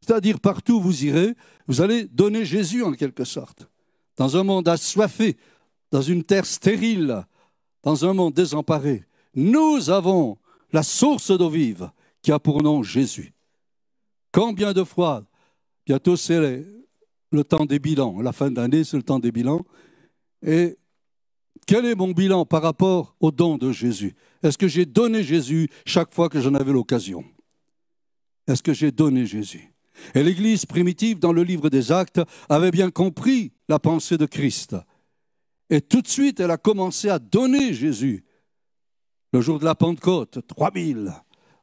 C'est-à-dire 0.00 0.40
partout 0.40 0.74
où 0.74 0.80
vous 0.80 1.04
irez, 1.04 1.34
vous 1.68 1.80
allez 1.80 2.04
donner 2.04 2.44
Jésus 2.44 2.82
en 2.82 2.92
quelque 2.92 3.24
sorte. 3.24 3.68
Dans 4.16 4.36
un 4.36 4.42
monde 4.42 4.68
assoiffé, 4.68 5.36
dans 5.90 6.02
une 6.02 6.24
terre 6.24 6.46
stérile, 6.46 7.24
dans 7.82 8.04
un 8.04 8.12
monde 8.12 8.34
désemparé, 8.34 9.04
nous 9.34 9.90
avons 9.90 10.38
la 10.72 10.82
source 10.82 11.30
d'eau 11.30 11.50
vive 11.50 11.90
qui 12.20 12.32
a 12.32 12.38
pour 12.38 12.62
nom 12.62 12.82
Jésus. 12.82 13.32
Combien 14.32 14.72
de 14.72 14.84
fois, 14.84 15.24
bientôt 15.86 16.16
c'est 16.16 16.64
le 17.30 17.44
temps 17.44 17.66
des 17.66 17.78
bilans, 17.78 18.20
la 18.20 18.32
fin 18.32 18.50
d'année 18.50 18.84
c'est 18.84 18.96
le 18.96 19.02
temps 19.02 19.18
des 19.18 19.32
bilans, 19.32 19.64
et 20.44 20.76
quel 21.66 21.86
est 21.86 21.94
mon 21.94 22.10
bilan 22.10 22.44
par 22.44 22.62
rapport 22.62 23.16
au 23.20 23.30
don 23.30 23.56
de 23.56 23.72
Jésus? 23.72 24.14
Est-ce 24.42 24.58
que 24.58 24.68
j'ai 24.68 24.86
donné 24.86 25.22
Jésus 25.22 25.68
chaque 25.86 26.12
fois 26.12 26.28
que 26.28 26.40
j'en 26.40 26.54
avais 26.54 26.72
l'occasion? 26.72 27.24
Est-ce 28.46 28.62
que 28.62 28.72
j'ai 28.72 28.90
donné 28.90 29.26
Jésus? 29.26 29.72
Et 30.14 30.22
l'Église 30.22 30.66
primitive, 30.66 31.18
dans 31.18 31.32
le 31.32 31.42
livre 31.42 31.70
des 31.70 31.92
Actes, 31.92 32.20
avait 32.48 32.70
bien 32.70 32.90
compris 32.90 33.52
la 33.68 33.78
pensée 33.78 34.18
de 34.18 34.26
Christ. 34.26 34.76
Et 35.70 35.80
tout 35.80 36.02
de 36.02 36.08
suite, 36.08 36.40
elle 36.40 36.50
a 36.50 36.56
commencé 36.56 37.08
à 37.08 37.18
donner 37.18 37.72
Jésus. 37.72 38.24
Le 39.32 39.40
jour 39.40 39.58
de 39.58 39.64
la 39.64 39.74
Pentecôte, 39.74 40.40
3000 40.46 41.12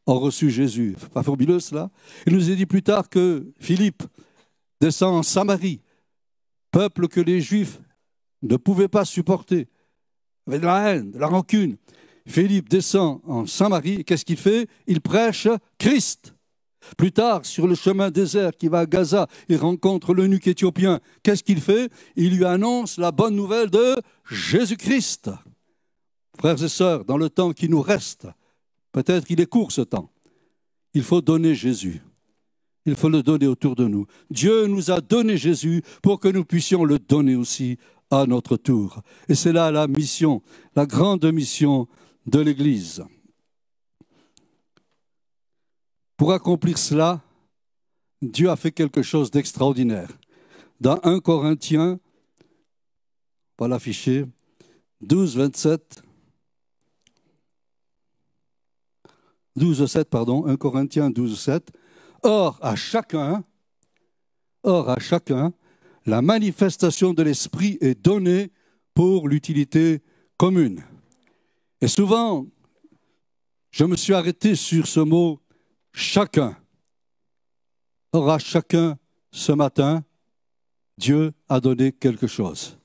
ont 0.08 0.20
reçu 0.20 0.50
Jésus. 0.50 0.96
Pas 1.14 1.22
fabuleux 1.22 1.60
cela? 1.60 1.92
Il 2.26 2.34
nous 2.34 2.50
est 2.50 2.56
dit 2.56 2.66
plus 2.66 2.82
tard 2.82 3.10
que 3.10 3.52
Philippe 3.60 4.04
descend 4.82 5.16
en 5.16 5.24
Samarie, 5.24 5.82
peuple 6.72 7.08
que 7.08 7.20
les 7.20 7.42
Juifs 7.42 7.80
ne 8.42 8.56
pouvaient 8.56 8.88
pas 8.88 9.06
supporter, 9.06 9.68
de 10.58 10.66
la 10.66 10.90
haine, 10.90 11.12
de 11.12 11.20
la 11.20 11.28
rancune. 11.28 11.78
Philippe 12.26 12.70
descend 12.70 13.22
en 13.26 13.46
Samarie 13.46 14.00
et 14.00 14.04
qu'est-ce 14.04 14.26
qu'il 14.26 14.38
fait? 14.38 14.68
Il 14.88 15.02
prêche 15.02 15.48
Christ. 15.78 16.34
Plus 16.98 17.12
tard, 17.12 17.46
sur 17.46 17.68
le 17.68 17.76
chemin 17.76 18.10
désert 18.10 18.52
qui 18.58 18.68
va 18.68 18.80
à 18.80 18.86
Gaza, 18.86 19.28
il 19.48 19.58
rencontre 19.58 20.14
l'eunuque 20.14 20.48
éthiopien. 20.48 21.00
Qu'est-ce 21.24 21.44
qu'il 21.44 21.62
fait? 21.62 21.92
Il 22.16 22.36
lui 22.36 22.46
annonce 22.46 22.98
la 22.98 23.12
bonne 23.12 23.36
nouvelle 23.36 23.70
de 23.70 23.96
Jésus-Christ. 24.30 25.30
Frères 26.40 26.64
et 26.64 26.70
sœurs, 26.70 27.06
dans 27.06 27.18
le 27.18 27.30
temps 27.30 27.52
qui 27.52 27.68
nous 27.68 27.82
reste, 27.82 28.28
peut-être 28.92 29.26
qu'il 29.26 29.42
est 29.42 29.46
court 29.46 29.72
ce 29.72 29.82
temps, 29.82 30.10
il 30.94 31.04
faut 31.04 31.22
donner 31.22 31.54
Jésus. 31.54 32.02
Il 32.86 32.96
faut 32.96 33.10
le 33.10 33.22
donner 33.22 33.46
autour 33.46 33.76
de 33.76 33.86
nous. 33.86 34.08
Dieu 34.32 34.66
nous 34.66 34.90
a 34.90 35.02
donné 35.02 35.38
Jésus 35.38 35.84
pour 36.02 36.20
que 36.20 36.30
nous 36.30 36.46
puissions 36.46 36.86
le 36.86 36.98
donner 36.98 37.36
aussi 37.36 37.78
à 38.12 38.26
notre 38.26 38.58
tour. 38.58 39.02
Et 39.28 39.36
c'est 39.36 39.52
là 39.52 39.72
la 39.72 39.88
mission, 39.88 40.42
la 40.76 40.86
grande 40.86 41.26
mission 41.32 41.88
de 42.26 42.40
l'Église. 42.40 43.04
Pour 46.18 46.34
accomplir 46.34 46.78
cela, 46.78 47.22
Dieu 48.22 48.50
a 48.50 48.56
fait 48.56 48.72
quelque 48.72 49.02
chose 49.02 49.32
d'extraordinaire. 49.32 50.10
Dans 50.82 51.00
1 51.04 51.20
Corinthiens, 51.20 52.00
pas 53.56 53.68
l'afficher, 53.68 54.26
12, 55.02 55.38
27, 55.38 56.04
12, 59.56 59.86
7, 59.86 60.10
pardon, 60.10 60.46
1 60.46 60.56
Corinthiens 60.58 61.10
12, 61.10 61.40
7. 61.40 61.72
Or, 62.24 62.58
à 62.62 62.76
chacun, 62.76 63.44
or, 64.64 64.90
à 64.90 65.00
chacun, 65.00 65.54
la 66.06 66.22
manifestation 66.22 67.14
de 67.14 67.24
l'Esprit 67.24 67.78
est 67.82 68.02
donnée 68.04 68.52
pour 68.94 69.28
l'utilité 69.28 70.02
commune. 70.38 70.84
Et 71.82 71.88
souvent, 71.88 72.46
je 73.72 73.86
me 73.86 73.96
suis 73.96 74.14
arrêté 74.14 74.56
sur 74.56 74.88
ce 74.88 75.00
mot 75.00 75.40
chacun. 75.94 76.58
Or, 78.12 78.40
chacun, 78.40 78.98
ce 79.32 79.52
matin, 79.52 80.04
Dieu 80.98 81.32
a 81.48 81.60
donné 81.60 81.92
quelque 81.92 82.28
chose. 82.28 82.78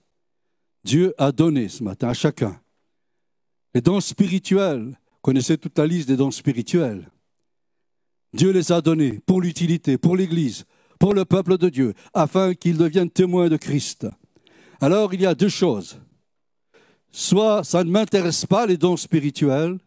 Dieu 0.85 1.15
a 1.19 1.33
donné 1.33 1.69
ce 1.69 1.83
matin 1.83 2.09
à 2.09 2.15
chacun. 2.15 2.61
Les 3.75 3.81
dons 3.81 4.01
spirituels, 4.01 4.99
connaissez 5.23 5.57
toute 5.59 5.79
la 5.79 5.87
liste 5.87 6.09
des 6.09 6.17
dons 6.17 6.31
spirituels. 6.31 7.11
Dieu 8.35 8.51
les 8.51 8.71
a 8.71 8.81
donnés 8.81 9.21
pour 9.21 9.41
l'utilité, 9.41 9.97
pour 9.97 10.17
l'Église, 10.17 10.67
pour 11.05 11.13
le 11.13 11.27
peuple 11.27 11.59
de 11.59 11.69
Dieu, 11.69 11.93
afin 12.15 12.55
qu'ils 12.55 12.79
deviennent 12.79 13.11
témoins 13.11 13.51
de 13.51 13.59
Christ. 13.59 14.07
Alors 14.81 15.13
il 15.13 15.21
y 15.21 15.27
a 15.27 15.35
deux 15.35 15.51
choses. 15.51 16.01
Soit 17.11 17.63
ça 17.63 17.85
ne 17.85 17.91
m'intéresse 17.91 18.47
pas, 18.47 18.65
les 18.65 18.79
dons 18.79 18.97
spirituels, 18.97 19.79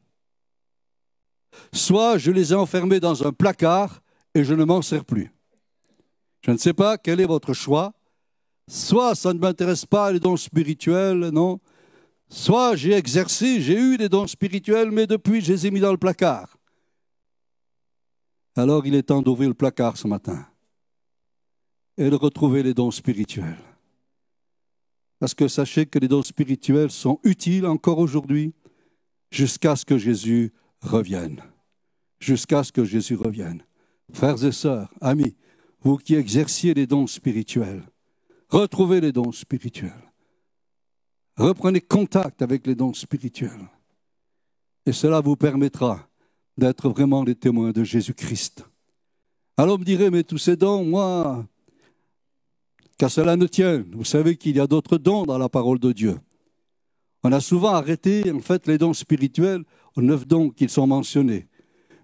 soit 1.73 2.19
je 2.19 2.29
les 2.29 2.53
ai 2.53 2.55
enfermés 2.55 2.99
dans 2.99 3.25
un 3.25 3.33
placard 3.33 4.03
et 4.35 4.43
je 4.43 4.53
ne 4.53 4.63
m'en 4.63 4.83
sers 4.83 5.03
plus. 5.03 5.33
Je 6.45 6.51
ne 6.51 6.57
sais 6.57 6.73
pas 6.73 6.99
quel 6.99 7.19
est 7.19 7.25
votre 7.25 7.53
choix. 7.53 7.93
Soit 8.67 9.15
ça 9.15 9.33
ne 9.33 9.39
m'intéresse 9.39 9.87
pas 9.87 10.11
les 10.11 10.19
dons 10.19 10.37
spirituels, 10.37 11.29
non. 11.29 11.59
Soit 12.29 12.75
j'ai 12.75 12.93
exercé, 12.93 13.59
j'ai 13.59 13.79
eu 13.79 13.97
des 13.97 14.07
dons 14.07 14.27
spirituels, 14.27 14.91
mais 14.91 15.07
depuis 15.07 15.41
je 15.41 15.51
les 15.51 15.65
ai 15.65 15.71
mis 15.71 15.79
dans 15.79 15.91
le 15.91 15.97
placard. 15.97 16.57
Alors 18.55 18.85
il 18.85 18.93
est 18.93 19.01
temps 19.01 19.23
d'ouvrir 19.23 19.49
le 19.49 19.55
placard 19.55 19.97
ce 19.97 20.07
matin 20.07 20.45
et 21.97 22.09
de 22.09 22.15
retrouver 22.15 22.63
les 22.63 22.73
dons 22.73 22.91
spirituels. 22.91 23.63
Parce 25.19 25.33
que 25.33 25.47
sachez 25.47 25.85
que 25.85 25.99
les 25.99 26.07
dons 26.07 26.21
spirituels 26.21 26.91
sont 26.91 27.19
utiles 27.23 27.65
encore 27.65 27.97
aujourd'hui 27.97 28.53
jusqu'à 29.31 29.75
ce 29.75 29.85
que 29.85 29.97
Jésus 29.97 30.53
revienne. 30.81 31.41
Jusqu'à 32.19 32.63
ce 32.63 32.71
que 32.71 32.85
Jésus 32.85 33.15
revienne. 33.15 33.63
Frères 34.13 34.43
et 34.43 34.51
sœurs, 34.51 34.93
amis, 35.01 35.35
vous 35.81 35.97
qui 35.97 36.15
exerciez 36.15 36.73
les 36.73 36.87
dons 36.87 37.07
spirituels, 37.07 37.83
retrouvez 38.49 39.01
les 39.01 39.11
dons 39.11 39.31
spirituels. 39.31 40.11
Reprenez 41.35 41.81
contact 41.81 42.41
avec 42.41 42.65
les 42.65 42.75
dons 42.75 42.93
spirituels. 42.93 43.69
Et 44.85 44.91
cela 44.93 45.21
vous 45.21 45.35
permettra 45.35 46.07
d'être 46.57 46.89
vraiment 46.89 47.23
les 47.23 47.35
témoins 47.35 47.71
de 47.71 47.83
Jésus-Christ. 47.83 48.65
Alors 49.57 49.77
me 49.77 49.83
direz, 49.83 50.09
mais 50.09 50.23
tous 50.23 50.37
ces 50.37 50.55
dons, 50.55 50.83
moi, 50.83 51.45
qu'à 52.97 53.09
cela 53.09 53.35
ne 53.35 53.47
tienne. 53.47 53.85
Vous 53.93 54.05
savez 54.05 54.37
qu'il 54.37 54.55
y 54.55 54.59
a 54.59 54.67
d'autres 54.67 54.97
dons 54.97 55.25
dans 55.25 55.37
la 55.37 55.49
parole 55.49 55.79
de 55.79 55.91
Dieu. 55.91 56.17
On 57.23 57.31
a 57.31 57.39
souvent 57.39 57.73
arrêté, 57.73 58.31
en 58.31 58.39
fait, 58.39 58.67
les 58.67 58.77
dons 58.77 58.93
spirituels 58.93 59.63
aux 59.95 60.01
neuf 60.01 60.27
dons 60.27 60.49
qu'ils 60.49 60.69
sont 60.69 60.87
mentionnés. 60.87 61.47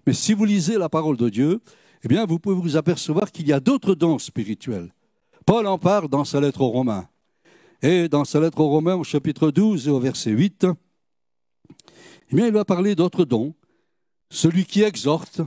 Mais 0.06 0.12
si 0.12 0.34
vous 0.34 0.44
lisez 0.44 0.76
la 0.76 0.88
parole 0.88 1.16
de 1.16 1.28
Dieu, 1.28 1.60
eh 2.02 2.08
bien, 2.08 2.26
vous 2.26 2.38
pouvez 2.38 2.56
vous 2.56 2.76
apercevoir 2.76 3.32
qu'il 3.32 3.46
y 3.48 3.52
a 3.52 3.60
d'autres 3.60 3.94
dons 3.94 4.18
spirituels. 4.18 4.92
Paul 5.46 5.66
en 5.66 5.78
parle 5.78 6.08
dans 6.08 6.24
sa 6.24 6.40
lettre 6.40 6.60
aux 6.60 6.70
Romains. 6.70 7.08
Et 7.82 8.08
dans 8.08 8.24
sa 8.24 8.40
lettre 8.40 8.60
aux 8.60 8.68
Romains, 8.68 8.96
au 8.96 9.04
chapitre 9.04 9.50
12 9.50 9.88
et 9.88 9.90
au 9.90 10.00
verset 10.00 10.30
8, 10.30 10.66
eh 12.32 12.36
il 12.36 12.52
va 12.52 12.64
parler 12.64 12.94
d'autres 12.94 13.24
dons. 13.24 13.54
Celui 14.30 14.64
qui 14.64 14.82
exhorte. 14.82 15.40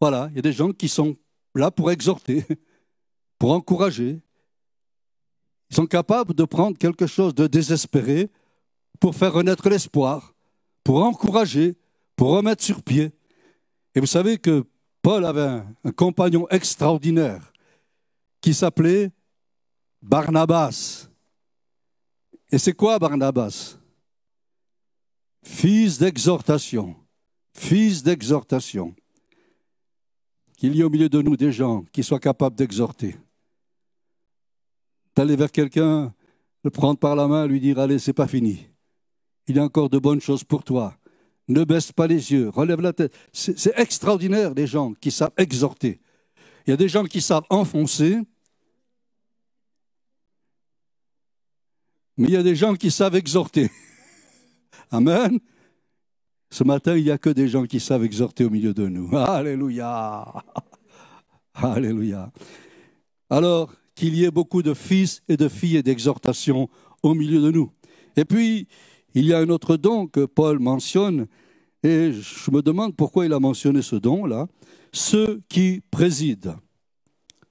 Voilà, 0.00 0.28
il 0.30 0.36
y 0.36 0.38
a 0.38 0.42
des 0.42 0.52
gens 0.52 0.72
qui 0.72 0.88
sont 0.88 1.16
là 1.54 1.70
pour 1.70 1.90
exhorter, 1.90 2.44
pour 3.40 3.52
encourager. 3.52 4.20
Ils 5.70 5.76
sont 5.76 5.86
capables 5.86 6.34
de 6.34 6.44
prendre 6.44 6.76
quelque 6.76 7.06
chose 7.06 7.34
de 7.34 7.46
désespéré 7.46 8.30
pour 9.00 9.16
faire 9.16 9.32
renaître 9.32 9.68
l'espoir, 9.68 10.34
pour 10.84 11.02
encourager, 11.02 11.74
pour 12.16 12.32
remettre 12.32 12.62
sur 12.62 12.82
pied. 12.82 13.12
Et 13.94 14.00
vous 14.00 14.06
savez 14.06 14.36
que 14.36 14.64
Paul 15.00 15.24
avait 15.24 15.62
un, 15.84 15.92
compagnon 15.92 16.46
extraordinaire 16.50 17.50
qui 18.42 18.52
s'appelait 18.52 19.10
Barnabas. 20.02 21.08
Et 22.52 22.58
c'est 22.58 22.74
quoi 22.74 22.98
Barnabas? 22.98 23.78
Fils 25.42 25.98
d'exhortation. 25.98 26.94
Fils 27.54 28.02
d'exhortation. 28.02 28.94
Qu'il 30.58 30.76
y 30.76 30.80
ait 30.80 30.84
au 30.84 30.90
milieu 30.90 31.08
de 31.08 31.22
nous 31.22 31.38
des 31.38 31.52
gens 31.52 31.84
qui 31.90 32.02
soient 32.02 32.20
capables 32.20 32.56
d'exhorter. 32.56 33.16
D'aller 35.16 35.36
vers 35.36 35.50
quelqu'un, 35.50 36.14
le 36.64 36.70
prendre 36.70 36.98
par 36.98 37.16
la 37.16 37.26
main, 37.26 37.46
lui 37.46 37.60
dire 37.60 37.78
Allez, 37.78 37.98
c'est 37.98 38.12
pas 38.12 38.28
fini. 38.28 38.66
Il 39.46 39.56
y 39.56 39.58
a 39.58 39.64
encore 39.64 39.90
de 39.90 39.98
bonnes 39.98 40.20
choses 40.20 40.44
pour 40.44 40.64
toi. 40.64 40.96
Ne 41.48 41.64
baisse 41.64 41.90
pas 41.90 42.06
les 42.06 42.30
yeux, 42.32 42.48
relève 42.48 42.80
la 42.80 42.92
tête. 42.92 43.12
C'est 43.32 43.76
extraordinaire, 43.76 44.54
les 44.54 44.68
gens 44.68 44.92
qui 44.94 45.10
savent 45.10 45.32
exhorter. 45.36 46.00
Il 46.66 46.70
y 46.70 46.72
a 46.72 46.76
des 46.76 46.88
gens 46.88 47.04
qui 47.04 47.20
savent 47.20 47.46
enfoncer, 47.50 48.20
mais 52.16 52.28
il 52.28 52.34
y 52.34 52.36
a 52.36 52.42
des 52.42 52.54
gens 52.54 52.74
qui 52.76 52.90
savent 52.90 53.16
exhorter. 53.16 53.70
Amen. 54.90 55.40
Ce 56.50 56.64
matin, 56.64 56.96
il 56.96 57.04
n'y 57.04 57.10
a 57.10 57.18
que 57.18 57.30
des 57.30 57.48
gens 57.48 57.64
qui 57.64 57.80
savent 57.80 58.04
exhorter 58.04 58.44
au 58.44 58.50
milieu 58.50 58.74
de 58.74 58.86
nous. 58.86 59.16
Alléluia. 59.16 60.26
Alléluia. 61.54 62.30
Alors, 63.28 63.72
qu'il 64.00 64.16
y 64.16 64.24
ait 64.24 64.30
beaucoup 64.30 64.62
de 64.62 64.72
fils 64.72 65.22
et 65.28 65.36
de 65.36 65.46
filles 65.46 65.82
d'exhortation 65.82 66.70
au 67.02 67.12
milieu 67.12 67.42
de 67.42 67.50
nous. 67.50 67.70
Et 68.16 68.24
puis, 68.24 68.66
il 69.12 69.26
y 69.26 69.34
a 69.34 69.38
un 69.40 69.50
autre 69.50 69.76
don 69.76 70.06
que 70.06 70.24
Paul 70.24 70.58
mentionne, 70.58 71.26
et 71.82 72.10
je 72.10 72.50
me 72.50 72.62
demande 72.62 72.96
pourquoi 72.96 73.26
il 73.26 73.32
a 73.34 73.38
mentionné 73.38 73.82
ce 73.82 73.96
don-là. 73.96 74.48
Ceux 74.90 75.42
qui 75.50 75.82
président. 75.90 76.56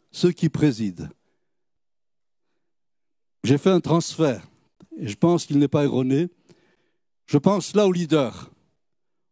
Ceux 0.09 0.31
qui 0.31 0.49
président. 0.49 1.07
J'ai 3.43 3.59
fait 3.59 3.69
un 3.69 3.79
transfert, 3.79 4.43
et 4.97 5.07
je 5.07 5.15
pense 5.15 5.45
qu'il 5.45 5.59
n'est 5.59 5.67
pas 5.67 5.83
erroné. 5.83 6.29
Je 7.27 7.37
pense 7.37 7.75
là 7.75 7.85
aux 7.85 7.91
leaders, 7.91 8.49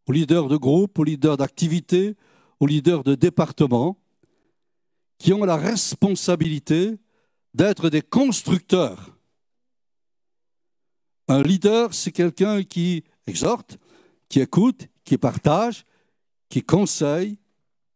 aux 0.06 0.12
leaders 0.12 0.50
de 0.50 0.56
groupe, 0.56 1.00
aux 1.00 1.04
leaders 1.04 1.38
d'activité, 1.38 2.16
aux 2.60 2.68
leaders 2.68 3.04
de 3.04 3.16
département, 3.16 3.98
qui 5.18 5.34
ont 5.34 5.46
la 5.46 5.58
responsabilité 5.58 7.00
d'être 7.58 7.90
des 7.90 8.02
constructeurs 8.02 9.18
un 11.28 11.44
leader, 11.44 11.94
c'est 11.94 12.12
quelqu'un 12.12 12.64
qui 12.64 13.04
exhorte, 13.26 13.78
qui 14.30 14.40
écoute, 14.40 14.88
qui 15.04 15.18
partage, 15.18 15.86
qui 16.50 16.64
conseille, 16.64 17.38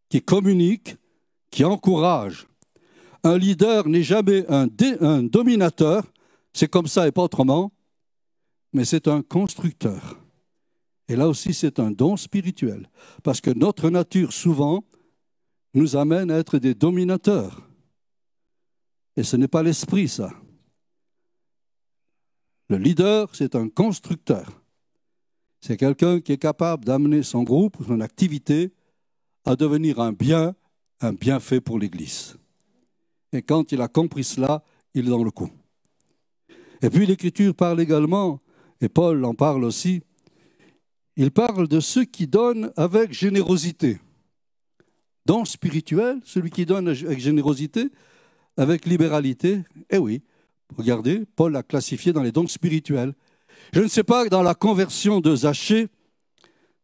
qui 0.09 0.21
communique, 0.21 0.97
qui 1.49 1.63
encourage. 1.63 2.47
Un 3.23 3.37
leader 3.37 3.87
n'est 3.87 4.03
jamais 4.03 4.45
un, 4.49 4.67
dominateur, 5.23 6.11
c'est 6.53 6.67
comme 6.67 6.87
ça 6.87 7.07
et 7.07 7.11
pas 7.11 7.23
autrement, 7.23 7.71
mais 8.73 8.83
c'est 8.83 9.07
un 9.07 9.21
constructeur. 9.21 10.17
Et 11.07 11.15
là 11.15 11.27
aussi, 11.27 11.53
c'est 11.53 11.79
un 11.79 11.91
don 11.91 12.17
spirituel, 12.17 12.89
parce 13.23 13.41
que 13.41 13.51
notre 13.51 13.89
nature, 13.89 14.33
souvent, 14.33 14.83
nous 15.73 15.95
amène 15.95 16.31
à 16.31 16.37
être 16.37 16.57
des 16.57 16.73
dominateurs. 16.73 17.70
Et 19.17 19.23
ce 19.23 19.35
n'est 19.35 19.47
pas 19.47 19.63
l'esprit, 19.63 20.07
ça. 20.07 20.31
Le 22.69 22.77
leader, 22.77 23.35
c'est 23.35 23.55
un 23.55 23.67
constructeur. 23.67 24.61
C'est 25.59 25.77
quelqu'un 25.77 26.21
qui 26.21 26.31
est 26.31 26.37
capable 26.37 26.85
d'amener 26.85 27.21
son 27.21 27.43
groupe, 27.43 27.77
son 27.85 27.99
activité, 27.99 28.71
à 29.45 29.55
devenir 29.55 29.99
un 29.99 30.13
bien, 30.13 30.55
un 31.01 31.13
bienfait 31.13 31.61
pour 31.61 31.77
l'Église. 31.77 32.37
Et 33.33 33.41
quand 33.41 33.71
il 33.71 33.81
a 33.81 33.87
compris 33.87 34.23
cela, 34.23 34.63
il 34.93 35.07
est 35.07 35.09
dans 35.09 35.23
le 35.23 35.31
coup. 35.31 35.49
Et 36.81 36.89
puis 36.89 37.05
l'Écriture 37.05 37.53
parle 37.53 37.79
également, 37.81 38.39
et 38.79 38.89
Paul 38.89 39.23
en 39.25 39.35
parle 39.35 39.63
aussi, 39.63 40.01
il 41.15 41.31
parle 41.31 41.67
de 41.67 41.79
ceux 41.79 42.05
qui 42.05 42.27
donnent 42.27 42.71
avec 42.75 43.13
générosité. 43.13 43.99
Don 45.25 45.45
spirituel, 45.45 46.19
celui 46.23 46.49
qui 46.49 46.65
donne 46.65 46.87
avec 46.87 47.19
générosité, 47.19 47.89
avec 48.57 48.85
libéralité, 48.85 49.63
eh 49.89 49.97
oui, 49.97 50.21
Regardez, 50.77 51.25
Paul 51.35 51.51
l'a 51.51 51.63
classifié 51.63 52.13
dans 52.13 52.23
les 52.23 52.31
dons 52.31 52.47
spirituels. 52.47 53.13
Je 53.73 53.81
ne 53.81 53.87
sais 53.87 54.03
pas 54.03 54.27
dans 54.27 54.43
la 54.43 54.55
conversion 54.55 55.19
de 55.19 55.35
Zachée, 55.35 55.87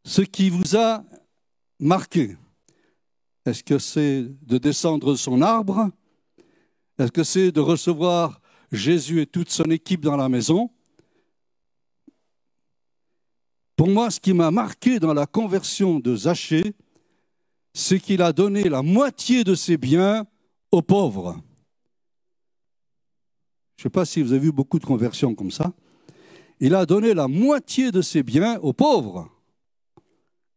ce 0.03 0.21
qui 0.21 0.49
vous 0.49 0.75
a 0.75 1.03
marqué. 1.80 2.38
Est-ce 3.45 3.63
que 3.63 3.80
c'est 3.80 4.25
de 4.45 4.58
descendre 4.58 5.15
son 5.15 5.41
arbre? 5.41 5.89
Est-ce 6.99 7.12
que 7.12 7.23
c'est 7.23 7.51
de 7.51 7.62
recevoir 7.62 8.41
Jésus 8.71 9.21
et 9.21 9.25
toute 9.25 9.49
son 9.49 9.65
équipe 9.65 10.01
dans 10.01 10.17
la 10.17 10.27
maison? 10.27 10.69
Pour 13.75 13.88
moi, 13.88 14.10
ce 14.10 14.19
qui 14.19 14.34
m'a 14.34 14.51
marqué 14.51 14.99
dans 14.99 15.13
la 15.13 15.27
conversion 15.27 15.99
de 15.99 16.15
Zachée, 16.15 16.73
c'est 17.73 17.99
qu'il 17.99 18.21
a 18.21 18.34
donné 18.34 18.63
la 18.63 18.82
moitié 18.82 19.43
de 19.43 19.56
ses 19.56 19.77
biens 19.77 20.25
aux 20.71 20.82
pauvres. 20.82 21.39
Je 23.77 23.81
ne 23.81 23.83
sais 23.83 23.89
pas 23.89 24.05
si 24.05 24.21
vous 24.21 24.31
avez 24.33 24.41
vu 24.41 24.51
beaucoup 24.51 24.79
de 24.79 24.85
conversions 24.85 25.35
comme 25.35 25.51
ça. 25.51 25.73
Il 26.59 26.73
a 26.73 26.85
donné 26.85 27.13
la 27.13 27.27
moitié 27.27 27.91
de 27.91 28.01
ses 28.01 28.23
biens 28.23 28.59
aux 28.59 28.73
pauvres. 28.73 29.29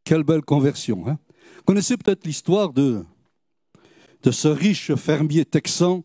Quelle 0.05 0.25
belle 0.25 0.43
conversion. 0.43 1.07
Hein 1.07 1.19
vous 1.57 1.63
connaissez 1.65 1.97
peut-être 1.97 2.25
l'histoire 2.27 2.73
de, 2.73 3.05
de 4.23 4.31
ce 4.31 4.49
riche 4.49 4.95
fermier 4.95 5.45
texan 5.45 6.05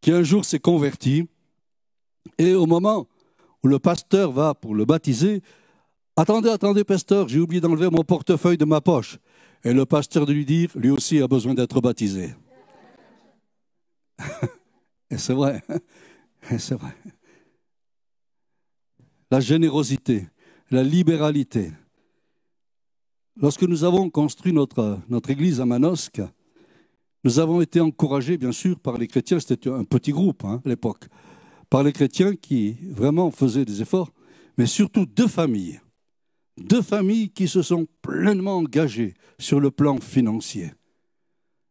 qui 0.00 0.10
un 0.10 0.24
jour 0.24 0.44
s'est 0.44 0.58
converti. 0.58 1.28
Et 2.38 2.54
au 2.54 2.66
moment 2.66 3.06
où 3.62 3.68
le 3.68 3.78
pasteur 3.78 4.32
va 4.32 4.54
pour 4.54 4.74
le 4.74 4.84
baptiser, 4.84 5.42
Attendez, 6.20 6.50
attendez, 6.50 6.84
pasteur, 6.84 7.28
j'ai 7.28 7.38
oublié 7.38 7.62
d'enlever 7.62 7.88
mon 7.90 8.04
portefeuille 8.04 8.58
de 8.58 8.66
ma 8.66 8.82
poche. 8.82 9.16
Et 9.64 9.72
le 9.72 9.86
pasteur 9.86 10.26
de 10.26 10.34
lui 10.34 10.44
dire, 10.44 10.68
lui 10.74 10.90
aussi 10.90 11.18
a 11.22 11.26
besoin 11.26 11.54
d'être 11.54 11.80
baptisé. 11.80 12.34
Et 15.10 15.18
c'est 15.18 15.34
vrai. 15.34 15.62
C'est 16.58 16.74
vrai. 16.74 16.94
La 19.30 19.40
générosité, 19.40 20.26
la 20.70 20.82
libéralité. 20.82 21.70
Lorsque 23.36 23.62
nous 23.62 23.84
avons 23.84 24.10
construit 24.10 24.52
notre, 24.52 25.00
église 25.28 25.60
à 25.60 25.66
Manosque, 25.66 26.22
nous 27.24 27.38
avons 27.38 27.60
été 27.60 27.80
encouragés, 27.80 28.38
bien 28.38 28.52
sûr, 28.52 28.78
par 28.80 28.98
les 28.98 29.06
chrétiens, 29.06 29.38
c'était 29.38 29.70
un 29.70 29.84
petit 29.84 30.12
groupe 30.12 30.44
hein, 30.44 30.60
à 30.64 30.68
l'époque, 30.68 31.06
par 31.68 31.82
les 31.82 31.92
chrétiens 31.92 32.34
qui 32.34 32.76
vraiment 32.88 33.30
faisaient 33.30 33.64
des 33.64 33.82
efforts, 33.82 34.10
mais 34.56 34.66
surtout 34.66 35.06
deux 35.06 35.28
familles. 35.28 35.80
Deux 36.56 36.82
familles 36.82 37.30
qui 37.30 37.46
se 37.46 37.62
sont 37.62 37.86
pleinement 38.02 38.56
engagées 38.56 39.14
sur 39.38 39.60
le 39.60 39.70
plan 39.70 39.98
financier. 39.98 40.72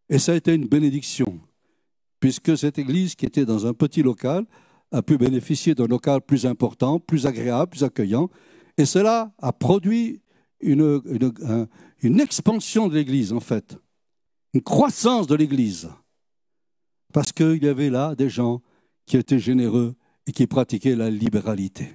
Et 0.07 0.17
ça 0.17 0.31
a 0.31 0.35
été 0.35 0.53
une 0.53 0.67
bénédiction 0.67 1.39
puisque 2.19 2.57
cette 2.57 2.77
église, 2.77 3.15
qui 3.15 3.25
était 3.25 3.45
dans 3.45 3.65
un 3.65 3.73
petit 3.73 4.03
local, 4.03 4.45
a 4.91 5.01
pu 5.01 5.17
bénéficier 5.17 5.75
d'un 5.75 5.87
local 5.87 6.21
plus 6.21 6.45
important, 6.45 6.99
plus 6.99 7.25
agréable, 7.25 7.71
plus 7.71 7.83
accueillant. 7.83 8.29
Et 8.77 8.85
cela 8.85 9.31
a 9.39 9.53
produit 9.53 10.21
une, 10.59 12.19
expansion 12.19 12.87
de 12.87 12.95
l'église, 12.95 13.31
en 13.33 13.39
fait, 13.39 13.77
une 14.53 14.61
croissance 14.61 15.27
de 15.27 15.35
l'église. 15.35 15.89
Parce 17.13 17.31
qu'il 17.31 17.63
y 17.63 17.67
avait 17.67 17.89
là 17.89 18.15
des 18.15 18.29
gens 18.29 18.61
qui 19.05 19.17
étaient 19.17 19.39
généreux 19.39 19.95
et 20.27 20.31
qui 20.31 20.47
pratiquaient 20.47 20.95
la 20.95 21.09
libéralité. 21.09 21.89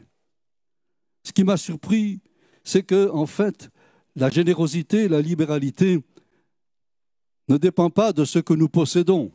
Ce 1.24 1.32
qui 1.32 1.44
m'a 1.44 1.56
surpris, 1.56 2.20
c'est 2.64 2.82
que, 2.82 3.10
en 3.10 3.26
fait, 3.26 3.70
la 4.16 4.30
générosité, 4.30 5.08
la 5.08 5.20
libéralité 5.20 6.00
ne 7.48 7.56
dépend 7.56 7.90
pas 7.90 8.12
de 8.12 8.24
ce 8.24 8.38
que 8.38 8.54
nous 8.54 8.68
possédons 8.68 9.30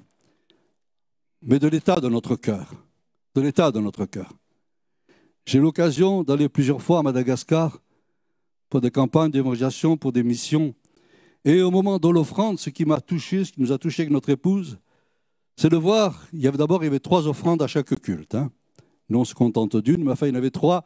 mais 1.42 1.60
de 1.60 1.68
l'état 1.68 2.00
de 2.00 2.10
notre 2.10 2.36
cœur. 2.36 2.74
De 3.36 3.42
l'état 3.42 3.72
de 3.72 3.80
notre 3.80 4.06
cœur. 4.06 4.34
J'ai 5.46 5.60
l'occasion 5.60 6.24
d'aller 6.24 6.50
plusieurs 6.50 6.82
fois 6.82 7.00
à 7.00 7.04
Madagascar 7.04 7.80
pour 8.70 8.82
des 8.82 8.92
campagnes 8.92 9.32
d'évangélisation, 9.32 9.98
pour 9.98 10.12
des 10.12 10.24
missions. 10.24 10.76
Et 11.46 11.62
au 11.62 11.72
moment 11.72 11.98
de 11.98 12.10
l'offrande, 12.10 12.60
ce 12.60 12.70
qui 12.70 12.86
m'a 12.86 13.02
touché, 13.02 13.46
ce 13.46 13.54
qui 13.54 13.62
nous 13.62 13.72
a 13.72 13.78
touché 13.78 14.04
avec 14.04 14.12
notre 14.12 14.30
épouse, 14.30 14.78
c'est 15.56 15.70
de 15.70 15.78
voir, 15.78 16.28
il 16.34 16.42
y 16.42 16.48
avait 16.48 16.58
d'abord 16.58 16.84
il 16.84 16.86
y 16.86 16.88
avait 16.88 17.00
trois 17.00 17.28
offrandes 17.28 17.62
à 17.62 17.68
chaque 17.68 18.00
culte. 18.02 18.36
Hein. 18.36 18.52
Nous, 19.10 19.20
on 19.20 19.26
se 19.26 19.34
contente 19.34 19.76
d'une, 19.78 20.04
mais 20.04 20.12
enfin, 20.12 20.28
il 20.28 20.30
y 20.30 20.34
en 20.34 20.36
avait 20.36 20.52
trois 20.52 20.84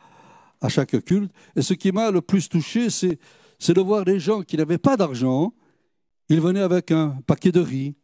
à 0.62 0.70
chaque 0.70 1.04
culte. 1.04 1.32
Et 1.56 1.62
ce 1.62 1.74
qui 1.74 1.92
m'a 1.92 2.10
le 2.10 2.22
plus 2.22 2.48
touché, 2.48 2.90
c'est 2.90 3.20
de 3.68 3.82
voir 3.82 4.06
des 4.06 4.20
gens 4.20 4.42
qui 4.44 4.58
n'avaient 4.58 4.78
pas 4.78 4.96
d'argent. 4.96 5.54
Ils 6.30 6.40
venaient 6.40 6.62
avec 6.62 6.92
un 6.92 7.20
paquet 7.28 7.52
de 7.52 7.60
riz, 7.60 7.96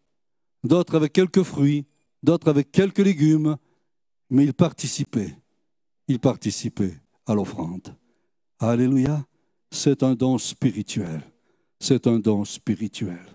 d'autres 0.63 0.95
avec 0.95 1.13
quelques 1.13 1.43
fruits, 1.43 1.85
d'autres 2.23 2.49
avec 2.49 2.71
quelques 2.71 2.99
légumes, 2.99 3.57
mais 4.29 4.45
ils 4.45 4.53
participaient. 4.53 5.35
Ils 6.07 6.19
participaient 6.19 6.97
à 7.25 7.33
l'offrande. 7.33 7.95
Alléluia. 8.59 9.25
c'est 9.71 10.03
un 10.03 10.15
don 10.15 10.37
spirituel. 10.37 11.21
C'est 11.79 12.07
un 12.07 12.19
don 12.19 12.43
spirituel. 12.43 13.25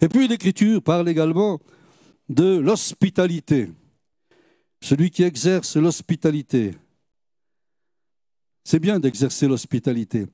Et 0.00 0.08
puis 0.08 0.26
l'Écriture 0.26 0.82
parle 0.82 1.08
également 1.08 1.60
de 2.28 2.58
l'hospitalité. 2.58 3.70
Celui 4.80 5.10
qui 5.10 5.22
exerce 5.22 5.76
l'hospitalité. 5.76 6.74
C'est 8.64 8.80
bien 8.80 8.98
d'exercer 8.98 9.46
l'hospitalité. 9.46 10.26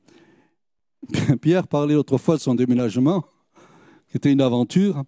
Pierre 1.42 1.68
parlait 1.68 1.94
autrefois 1.94 2.36
de 2.36 2.40
son 2.40 2.54
déménagement, 2.54 3.24
qui 4.08 4.16
était 4.16 4.32
une 4.32 4.40
aventure. 4.40 5.04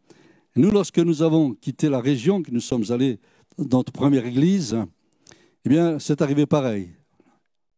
Nous, 0.57 0.71
lorsque 0.71 0.99
nous 0.99 1.23
avons 1.23 1.55
quitté 1.55 1.89
la 1.89 2.01
région, 2.01 2.43
que 2.43 2.53
nous 2.53 2.61
sommes 2.61 2.85
allés 2.91 3.19
dans 3.59 3.79
notre 3.79 3.93
première 3.93 4.25
église, 4.25 4.77
eh 5.65 5.69
bien, 5.69 5.99
c'est 5.99 6.23
arrivé 6.23 6.47
pareil. 6.47 6.91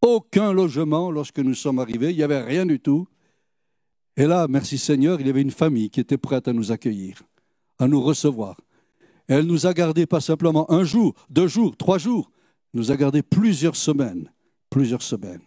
Aucun 0.03 0.53
logement 0.53 1.11
lorsque 1.11 1.39
nous 1.39 1.55
sommes 1.55 1.79
arrivés, 1.79 2.11
il 2.11 2.17
n'y 2.17 2.23
avait 2.23 2.43
rien 2.43 2.67
du 2.67 2.79
tout. 2.79 3.09
Et 4.17 4.27
là, 4.27 4.47
merci 4.49 4.77
Seigneur, 4.77 5.21
il 5.21 5.27
y 5.27 5.31
avait 5.31 5.43
une 5.43 5.51
famille 5.51 5.89
qui 5.89 6.01
était 6.01 6.19
prête 6.19 6.49
à 6.49 6.53
nous 6.53 6.71
accueillir, 6.71 7.23
à 7.79 7.89
nous 7.89 8.03
recevoir. 8.03 8.61
elle 9.29 9.47
nous 9.47 9.67
a 9.67 9.73
gardés 9.73 10.07
pas 10.07 10.21
simplement 10.21 10.71
un 10.71 10.85
jour, 10.85 11.15
deux 11.31 11.49
jours, 11.49 11.77
trois 11.77 11.99
jours, 11.99 12.31
nous 12.75 12.91
a 12.91 12.97
gardés 12.97 13.23
plusieurs 13.23 13.77
semaines, 13.77 14.31
plusieurs 14.71 15.03
semaines, 15.03 15.43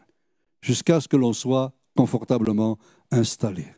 jusqu'à 0.62 1.00
ce 1.00 1.08
que 1.08 1.18
l'on 1.18 1.34
soit 1.34 1.74
confortablement 1.96 2.78
installés. 3.12 3.76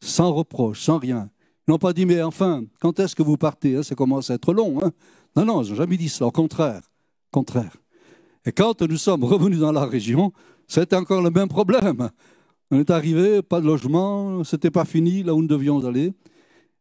Sans 0.00 0.32
reproche, 0.32 0.80
sans 0.80 0.98
rien. 0.98 1.30
Ils 1.66 1.70
n'ont 1.70 1.78
pas 1.78 1.92
dit, 1.92 2.04
mais 2.04 2.22
enfin, 2.22 2.64
quand 2.80 2.98
est-ce 3.00 3.16
que 3.16 3.22
vous 3.22 3.36
partez 3.36 3.76
hein, 3.76 3.82
Ça 3.82 3.94
commence 3.94 4.30
à 4.30 4.34
être 4.34 4.52
long. 4.52 4.78
Hein. 4.82 4.92
non, 5.36 5.44
non, 5.44 5.62
ils 5.62 5.70
n'ont 5.70 5.76
jamais 5.76 5.96
dit 5.96 6.08
cela. 6.08 6.28
Au 6.28 6.30
contraire, 6.30 6.82
contraire. 7.30 7.76
Et 8.44 8.52
quand 8.52 8.82
nous 8.82 8.98
sommes 8.98 9.24
revenus 9.24 9.60
dans 9.60 9.72
la 9.72 9.86
région, 9.86 10.32
c'était 10.66 10.96
encore 10.96 11.22
le 11.22 11.30
même 11.30 11.48
problème. 11.48 12.10
On 12.70 12.78
est 12.78 12.90
arrivé, 12.90 13.42
pas 13.42 13.60
de 13.60 13.66
logement, 13.66 14.44
c'était 14.44 14.70
pas 14.70 14.84
fini 14.84 15.22
là 15.22 15.34
où 15.34 15.40
nous 15.40 15.48
devions 15.48 15.84
aller. 15.86 16.12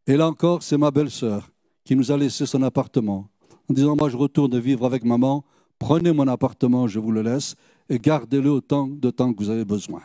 Et 0.07 0.17
là 0.17 0.27
encore, 0.27 0.63
c'est 0.63 0.77
ma 0.77 0.91
belle-sœur 0.91 1.49
qui 1.85 1.95
nous 1.95 2.11
a 2.11 2.17
laissé 2.17 2.45
son 2.45 2.61
appartement 2.63 3.29
en 3.69 3.73
disant 3.73 3.95
Moi, 3.95 4.09
je 4.09 4.17
retourne 4.17 4.57
vivre 4.59 4.85
avec 4.85 5.03
maman, 5.03 5.45
prenez 5.79 6.11
mon 6.11 6.27
appartement, 6.27 6.87
je 6.87 6.99
vous 6.99 7.11
le 7.11 7.21
laisse, 7.21 7.55
et 7.89 7.99
gardez-le 7.99 8.49
autant 8.49 8.87
de 8.87 9.09
temps 9.09 9.33
que 9.33 9.39
vous 9.39 9.49
avez 9.49 9.65
besoin. 9.65 10.01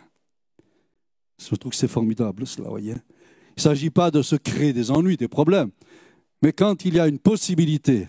Je 1.38 1.55
trouve 1.55 1.71
que 1.71 1.77
c'est 1.77 1.88
formidable, 1.88 2.47
cela, 2.47 2.69
voyez. 2.69 2.95
Il 3.59 3.62
ne 3.62 3.75
s'agit 3.75 3.90
pas 3.90 4.12
de 4.12 4.23
se 4.23 4.37
créer 4.37 4.73
des 4.73 4.92
ennuis, 4.92 5.16
des 5.16 5.27
problèmes, 5.27 5.73
mais 6.42 6.53
quand 6.53 6.85
il 6.85 6.94
y 6.94 7.01
a 7.01 7.09
une 7.09 7.18
possibilité, 7.18 8.09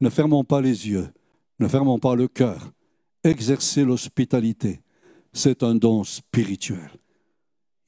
ne 0.00 0.08
fermons 0.08 0.42
pas 0.42 0.62
les 0.62 0.88
yeux, 0.88 1.08
ne 1.58 1.68
fermons 1.68 1.98
pas 1.98 2.14
le 2.14 2.28
cœur, 2.28 2.72
exercer 3.22 3.84
l'hospitalité, 3.84 4.80
c'est 5.34 5.62
un 5.62 5.74
don 5.74 6.02
spirituel. 6.02 6.92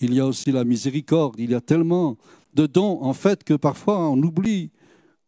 Il 0.01 0.13
y 0.13 0.21
a 0.21 0.27
aussi 0.27 0.53
la 0.53 0.65
miséricorde, 0.65 1.37
il 1.39 1.53
y 1.53 1.55
a 1.55 1.63
tellement 1.63 2.19
de 2.53 2.67
dons, 2.67 2.99
en 3.01 3.15
fait, 3.15 3.43
que 3.43 3.55
parfois 3.55 4.11
on 4.11 4.23
oublie, 4.23 4.71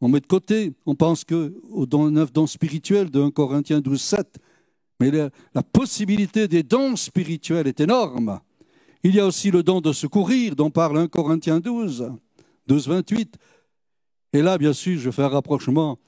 on 0.03 0.09
met 0.09 0.21
de 0.21 0.27
côté, 0.27 0.75
on 0.85 0.95
pense 0.95 1.25
que 1.25 1.59
au 1.71 1.87
don, 1.87 2.11
neuf 2.11 2.31
dons 2.31 2.47
spirituels 2.47 3.09
de 3.09 3.23
1 3.23 3.31
Corinthiens 3.31 3.81
12, 3.81 3.99
7, 3.99 4.37
mais 5.01 5.11
la 5.11 5.63
possibilité 5.63 6.47
des 6.47 6.63
dons 6.63 6.95
spirituels 6.95 7.69
est 7.69 7.81
énorme. 7.81 8.39
Il 9.03 9.15
y 9.15 9.21
a 9.21 9.27
aussi 9.27 9.51
le 9.51 9.63
don 9.63 9.81
de 9.81 9.93
secourir, 9.93 10.55
dont 10.57 10.71
parle 10.71 10.99
1 10.99 11.09
Corinthiens 11.09 11.61
12, 11.61 12.13
12, 12.67 12.89
28. 12.89 13.37
Et 14.33 14.43
là, 14.43 14.59
bien 14.59 14.73
sûr, 14.73 14.99
je 14.99 15.11
fais 15.11 15.23
un 15.23 15.29
rapprochement 15.29 15.99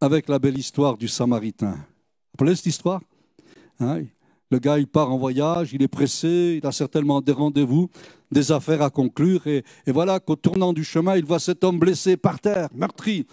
avec 0.00 0.28
la 0.28 0.38
belle 0.38 0.56
histoire 0.56 0.96
du 0.96 1.08
Samaritain. 1.08 1.72
Vous 1.72 2.38
connaissez 2.38 2.56
cette 2.56 2.66
histoire? 2.66 3.00
Hein 3.80 4.02
le 4.50 4.58
gars, 4.58 4.78
il 4.78 4.86
part 4.86 5.12
en 5.12 5.18
voyage, 5.18 5.72
il 5.72 5.82
est 5.82 5.88
pressé, 5.88 6.58
il 6.62 6.66
a 6.66 6.72
certainement 6.72 7.20
des 7.20 7.32
rendez-vous, 7.32 7.90
des 8.30 8.50
affaires 8.52 8.82
à 8.82 8.90
conclure. 8.90 9.46
Et, 9.46 9.64
voilà 9.86 10.20
qu'au 10.20 10.36
tournant 10.36 10.72
du 10.72 10.84
chemin, 10.84 11.16
il 11.16 11.24
voit 11.24 11.38
cet 11.38 11.64
homme 11.64 11.78
blessé 11.78 12.16
par 12.16 12.40
terre, 12.40 12.68
meurtri. 12.74 13.26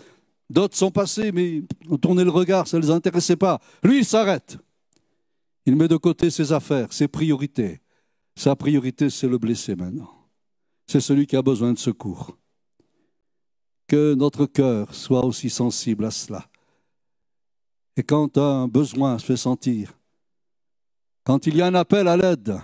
D'autres 0.50 0.76
sont 0.76 0.92
passés, 0.92 1.32
mais 1.32 1.64
ont 1.90 1.98
tourné 1.98 2.24
le 2.24 2.30
regard, 2.30 2.68
ça 2.68 2.78
ne 2.78 2.82
les 2.82 2.92
intéressait 2.92 3.36
pas. 3.36 3.60
Lui, 3.84 4.00
il 4.00 4.06
s'arrête. 4.06 4.58
Il 5.66 5.76
met 5.76 5.88
de 5.88 5.98
côté 5.98 6.30
ses 6.30 6.52
affaires, 6.52 6.92
ses 6.92 7.08
priorités. 7.08 7.80
Sa 8.36 8.56
priorité, 8.56 9.10
c'est 9.10 9.28
le 9.28 9.38
blessé 9.38 9.76
maintenant. 9.76 10.12
C'est 10.88 11.00
celui 11.00 11.26
qui 11.26 11.36
a 11.36 11.42
besoin 11.42 11.74
de 11.74 11.78
secours. 11.78 12.38
Que 13.88 14.14
notre 14.14 14.46
cœur 14.46 14.94
soit 14.94 15.26
aussi 15.26 15.50
sensible 15.50 16.06
à 16.06 16.12
cela. 16.12 16.46
Et 17.98 18.04
quand 18.04 18.38
un 18.38 18.68
besoin 18.68 19.18
se 19.18 19.26
fait 19.26 19.38
sentir, 19.38 19.98
quand 21.24 21.48
il 21.48 21.56
y 21.56 21.62
a 21.62 21.68
un 21.68 21.76
appel 21.76 22.08
à 22.08 22.18
l'aide, 22.18 22.60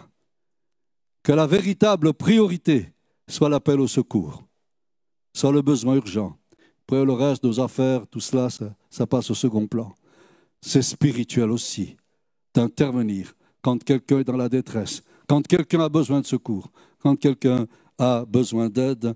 que 1.23 1.31
la 1.31 1.47
véritable 1.47 2.13
priorité 2.13 2.93
soit 3.27 3.49
l'appel 3.49 3.79
au 3.79 3.88
secours, 3.88 4.43
soit 5.34 5.51
le 5.51 5.62
besoin 5.62 5.95
urgent. 5.95 6.38
Après 6.81 7.05
le 7.05 7.13
reste, 7.13 7.43
nos 7.43 7.60
affaires, 7.60 8.05
tout 8.07 8.19
cela, 8.19 8.49
ça, 8.89 9.07
passe 9.07 9.31
au 9.31 9.34
second 9.34 9.65
plan. 9.65 9.95
C'est 10.62 10.81
spirituel 10.81 11.49
aussi 11.49 11.95
d'intervenir 12.53 13.34
quand 13.62 13.81
quelqu'un 13.84 14.19
est 14.19 14.25
dans 14.25 14.36
la 14.36 14.49
détresse, 14.49 15.03
quand 15.32 15.48
quelqu'un 15.48 15.80
a 15.80 15.88
besoin 15.88 16.20
de 16.20 16.26
secours, 16.26 16.70
quand 17.00 17.15
quelqu'un 17.15 17.65
a 17.98 18.26
besoin 18.26 18.67
d'aide. 18.67 19.15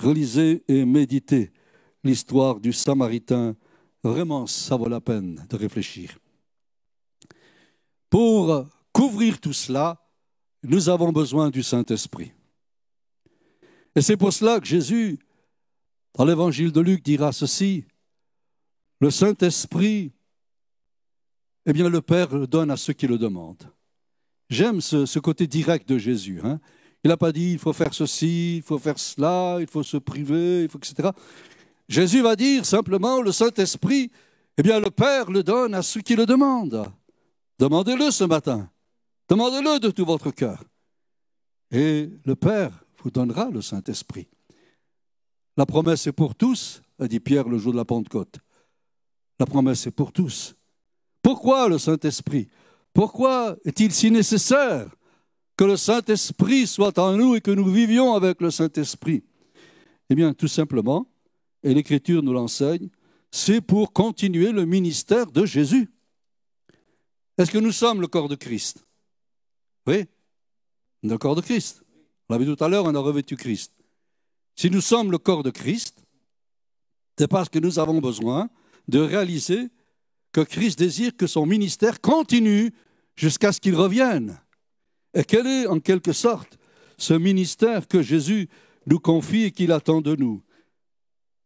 Relisez 0.00 0.62
et 0.68 0.84
méditez 0.84 1.50
l'histoire 2.04 2.60
du 2.60 2.72
Samaritain. 2.72 3.56
Vraiment, 4.04 4.46
ça 4.46 4.76
vaut 4.76 4.88
la 4.88 5.00
peine 5.00 5.44
de 5.50 5.56
réfléchir. 5.56 6.16
Pour 8.08 8.68
couvrir 8.92 9.40
tout 9.40 9.52
cela, 9.52 10.00
nous 10.62 10.88
avons 10.88 11.10
besoin 11.10 11.50
du 11.50 11.64
Saint-Esprit. 11.64 12.30
Et 13.96 14.00
c'est 14.00 14.16
pour 14.16 14.32
cela 14.32 14.60
que 14.60 14.66
Jésus, 14.66 15.18
dans 16.14 16.24
l'évangile 16.24 16.70
de 16.70 16.80
Luc, 16.80 17.02
dira 17.02 17.32
ceci, 17.32 17.84
le 19.00 19.10
Saint-Esprit, 19.10 20.12
eh 21.66 21.72
bien 21.72 21.88
le 21.88 22.00
Père 22.00 22.32
le 22.32 22.46
donne 22.46 22.70
à 22.70 22.76
ceux 22.76 22.92
qui 22.92 23.08
le 23.08 23.18
demandent. 23.18 23.68
J'aime 24.48 24.80
ce, 24.80 25.18
côté 25.18 25.46
direct 25.46 25.88
de 25.88 25.98
Jésus. 25.98 26.40
Hein. 26.42 26.58
Il 27.04 27.08
n'a 27.08 27.16
pas 27.16 27.32
dit 27.32 27.52
il 27.52 27.58
faut 27.58 27.72
faire 27.72 27.92
ceci, 27.94 28.56
il 28.56 28.62
faut 28.62 28.78
faire 28.78 28.98
cela, 28.98 29.58
il 29.60 29.66
faut 29.66 29.82
se 29.82 29.96
priver, 29.96 30.64
il 30.64 30.68
faut 30.68 30.78
etc. 30.78 31.10
Jésus 31.88 32.22
va 32.22 32.34
dire 32.34 32.64
simplement 32.64 33.20
le 33.20 33.32
Saint-Esprit, 33.32 34.10
eh 34.56 34.62
bien 34.62 34.80
le 34.80 34.90
Père 34.90 35.30
le 35.30 35.42
donne 35.42 35.74
à 35.74 35.82
ceux 35.82 36.00
qui 36.00 36.16
le 36.16 36.26
demandent. 36.26 36.90
Demandez-le 37.58 38.10
ce 38.10 38.24
matin. 38.24 38.70
Demandez-le 39.28 39.78
de 39.78 39.90
tout 39.90 40.04
votre 40.04 40.30
cœur. 40.30 40.64
Et 41.70 42.10
le 42.24 42.34
Père 42.34 42.84
vous 43.02 43.10
donnera 43.10 43.50
le 43.50 43.60
Saint-Esprit. 43.60 44.28
La 45.56 45.66
promesse 45.66 46.06
est 46.06 46.12
pour 46.12 46.34
tous, 46.34 46.82
a 46.98 47.06
dit 47.06 47.20
Pierre 47.20 47.48
le 47.48 47.58
jour 47.58 47.72
de 47.72 47.78
la 47.78 47.84
Pentecôte. 47.84 48.38
La 49.38 49.46
promesse 49.46 49.86
est 49.86 49.92
pour 49.92 50.12
tous. 50.12 50.54
Pourquoi 51.22 51.68
le 51.68 51.78
Saint-Esprit? 51.78 52.48
Pourquoi 52.92 53.56
est-il 53.64 53.92
si 53.92 54.10
nécessaire 54.10 54.94
que 55.56 55.64
le 55.64 55.76
Saint-Esprit 55.76 56.66
soit 56.66 56.98
en 56.98 57.16
nous 57.16 57.34
et 57.34 57.40
que 57.40 57.50
nous 57.50 57.70
vivions 57.70 58.14
avec 58.14 58.40
le 58.40 58.50
Saint-Esprit? 58.50 59.24
Eh 60.10 60.14
bien, 60.14 60.32
tout 60.34 60.48
simplement, 60.48 61.06
et 61.62 61.74
l'Écriture 61.74 62.22
nous 62.22 62.32
l'enseigne, 62.32 62.88
c'est 63.30 63.60
pour 63.60 63.92
continuer 63.92 64.52
le 64.52 64.64
ministère 64.64 65.26
de 65.26 65.44
Jésus. 65.44 65.90
Est-ce 67.36 67.50
que 67.50 67.58
nous 67.58 67.72
sommes 67.72 68.00
le 68.00 68.06
corps 68.06 68.28
de 68.28 68.34
Christ? 68.34 68.84
Oui, 69.86 70.06
le 71.02 71.18
corps 71.18 71.36
de 71.36 71.40
Christ. 71.40 71.84
On 72.28 72.34
l'a 72.34 72.38
vu 72.38 72.46
tout 72.54 72.62
à 72.62 72.68
l'heure, 72.68 72.84
on 72.84 72.94
a 72.94 72.98
revêtu 72.98 73.36
Christ. 73.36 73.72
Si 74.56 74.70
nous 74.70 74.80
sommes 74.80 75.10
le 75.10 75.18
corps 75.18 75.42
de 75.42 75.50
Christ, 75.50 76.02
c'est 77.16 77.28
parce 77.28 77.48
que 77.48 77.58
nous 77.58 77.78
avons 77.78 78.00
besoin 78.00 78.50
de 78.88 78.98
réaliser 78.98 79.68
que 80.32 80.40
Christ 80.40 80.78
désire 80.78 81.16
que 81.16 81.26
son 81.26 81.46
ministère 81.46 82.00
continue 82.00 82.72
jusqu'à 83.16 83.52
ce 83.52 83.60
qu'il 83.60 83.74
revienne. 83.74 84.38
Et 85.14 85.24
quel 85.24 85.46
est, 85.46 85.66
en 85.66 85.80
quelque 85.80 86.12
sorte, 86.12 86.58
ce 86.96 87.14
ministère 87.14 87.88
que 87.88 88.02
Jésus 88.02 88.48
nous 88.86 89.00
confie 89.00 89.44
et 89.44 89.50
qu'il 89.50 89.72
attend 89.72 90.00
de 90.00 90.14
nous? 90.16 90.42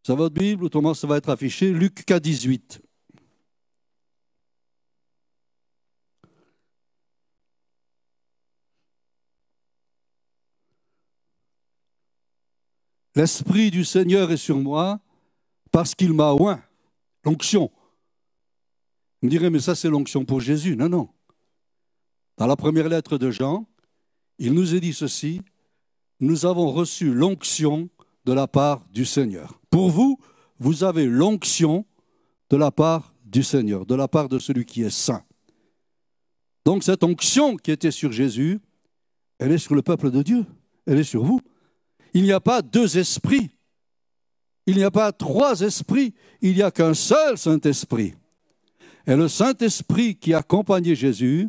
C'est 0.04 0.14
votre 0.14 0.34
Bible, 0.34 0.64
autrement 0.64 0.94
ça 0.94 1.06
va 1.06 1.16
être 1.16 1.28
affiché, 1.28 1.72
Luc 1.72 2.04
4, 2.04 2.22
18. 2.22 2.82
L'Esprit 13.14 13.70
du 13.70 13.84
Seigneur 13.84 14.32
est 14.32 14.38
sur 14.38 14.56
moi 14.56 14.98
parce 15.70 15.94
qu'il 15.94 16.12
m'a 16.14 16.32
oint. 16.32 16.62
L'onction. 17.24 17.70
Vous 19.22 19.26
me 19.26 19.30
direz, 19.30 19.50
mais 19.50 19.60
ça 19.60 19.76
c'est 19.76 19.88
l'onction 19.88 20.24
pour 20.24 20.40
Jésus. 20.40 20.76
Non, 20.76 20.88
non. 20.88 21.08
Dans 22.38 22.48
la 22.48 22.56
première 22.56 22.88
lettre 22.88 23.18
de 23.18 23.30
Jean, 23.30 23.68
il 24.38 24.52
nous 24.52 24.74
est 24.74 24.80
dit 24.80 24.92
ceci, 24.92 25.42
nous 26.18 26.44
avons 26.44 26.72
reçu 26.72 27.14
l'onction 27.14 27.88
de 28.24 28.32
la 28.32 28.48
part 28.48 28.84
du 28.92 29.04
Seigneur. 29.04 29.60
Pour 29.70 29.90
vous, 29.90 30.18
vous 30.58 30.82
avez 30.82 31.06
l'onction 31.06 31.86
de 32.50 32.56
la 32.56 32.72
part 32.72 33.14
du 33.24 33.44
Seigneur, 33.44 33.86
de 33.86 33.94
la 33.94 34.08
part 34.08 34.28
de 34.28 34.40
celui 34.40 34.64
qui 34.64 34.82
est 34.82 34.90
saint. 34.90 35.22
Donc 36.64 36.82
cette 36.82 37.04
onction 37.04 37.56
qui 37.56 37.70
était 37.70 37.92
sur 37.92 38.10
Jésus, 38.10 38.60
elle 39.38 39.52
est 39.52 39.58
sur 39.58 39.76
le 39.76 39.82
peuple 39.82 40.10
de 40.10 40.22
Dieu, 40.22 40.44
elle 40.86 40.98
est 40.98 41.04
sur 41.04 41.22
vous. 41.22 41.40
Il 42.12 42.24
n'y 42.24 42.32
a 42.32 42.40
pas 42.40 42.60
deux 42.60 42.98
esprits, 42.98 43.50
il 44.66 44.76
n'y 44.76 44.84
a 44.84 44.90
pas 44.90 45.12
trois 45.12 45.60
esprits, 45.60 46.12
il 46.40 46.54
n'y 46.54 46.62
a 46.62 46.72
qu'un 46.72 46.94
seul 46.94 47.38
Saint-Esprit. 47.38 48.14
Et 49.06 49.16
le 49.16 49.28
Saint-Esprit 49.28 50.16
qui 50.16 50.34
accompagnait 50.34 50.94
Jésus, 50.94 51.48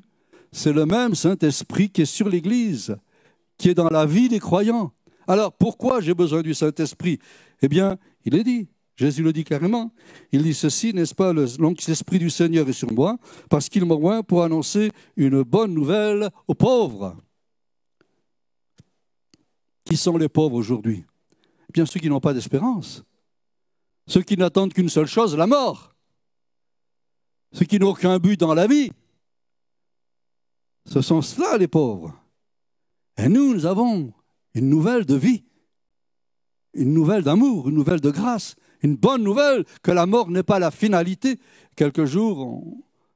c'est 0.52 0.74
le 0.74 0.86
même 0.86 1.16
Saint-Esprit 1.16 1.90
qui 1.90 2.02
est 2.02 2.06
sur 2.06 2.30
l'Église, 2.30 2.96
qui 3.58 3.70
est 3.70 3.74
dans 3.74 3.90
la 3.90 4.06
vie 4.06 4.30
des 4.30 4.40
croyants. 4.40 4.92
Alors 5.28 5.54
pourquoi 5.54 6.02
j'ai 6.02 6.14
besoin 6.14 6.42
du 6.42 6.54
Saint-Esprit? 6.54 7.20
Eh 7.62 7.68
bien, 7.68 7.98
il 8.26 8.36
est 8.36 8.44
dit, 8.44 8.68
Jésus 8.96 9.24
le 9.24 9.34
dit 9.34 9.44
carrément. 9.44 9.94
Il 10.32 10.44
dit 10.44 10.54
ceci, 10.54 10.94
n'est-ce 10.94 11.16
pas 11.16 11.34
L'Esprit 11.34 12.20
du 12.20 12.30
Seigneur 12.30 12.68
est 12.68 12.74
sur 12.74 12.92
moi, 12.92 13.18
parce 13.50 13.70
qu'il 13.70 13.86
m'envoie 13.86 14.24
pour 14.24 14.44
annoncer 14.44 14.92
une 15.16 15.44
bonne 15.44 15.74
nouvelle 15.74 16.30
aux 16.48 16.56
pauvres. 16.56 17.16
Qui 19.86 19.98
sont 19.98 20.18
les 20.18 20.30
pauvres 20.30 20.56
aujourd'hui? 20.56 21.04
Eh 21.70 21.72
Bien 21.74 21.86
ceux 21.86 22.00
qui 22.00 22.10
n'ont 22.10 22.20
pas 22.20 22.34
d'espérance. 22.34 23.04
Ceux 24.08 24.22
qui 24.22 24.38
n'attendent 24.38 24.74
qu'une 24.74 24.90
seule 24.90 25.08
chose, 25.08 25.36
la 25.36 25.48
mort. 25.48 25.93
Ceux 27.54 27.66
qui 27.66 27.80
n'ont 27.80 27.92
aucun 27.92 28.18
but 28.20 28.40
dans 28.40 28.54
la 28.54 28.68
vie. 28.68 28.92
Ce 30.86 31.02
sont 31.02 31.22
cela 31.22 31.58
les 31.58 31.68
pauvres. 31.68 32.14
Et 33.18 33.30
nous, 33.30 33.54
nous 33.54 33.66
avons 33.66 34.12
une 34.54 34.70
nouvelle 34.70 35.06
de 35.06 35.16
vie, 35.16 35.44
une 36.74 36.94
nouvelle 36.94 37.24
d'amour, 37.24 37.70
une 37.70 37.76
nouvelle 37.76 38.02
de 38.02 38.10
grâce, 38.10 38.56
une 38.82 38.96
bonne 38.96 39.24
nouvelle 39.24 39.66
que 39.84 39.92
la 39.92 40.06
mort 40.06 40.30
n'est 40.30 40.44
pas 40.44 40.60
la 40.60 40.72
finalité. 40.72 41.40
Quelques 41.76 42.06
jours, 42.06 42.64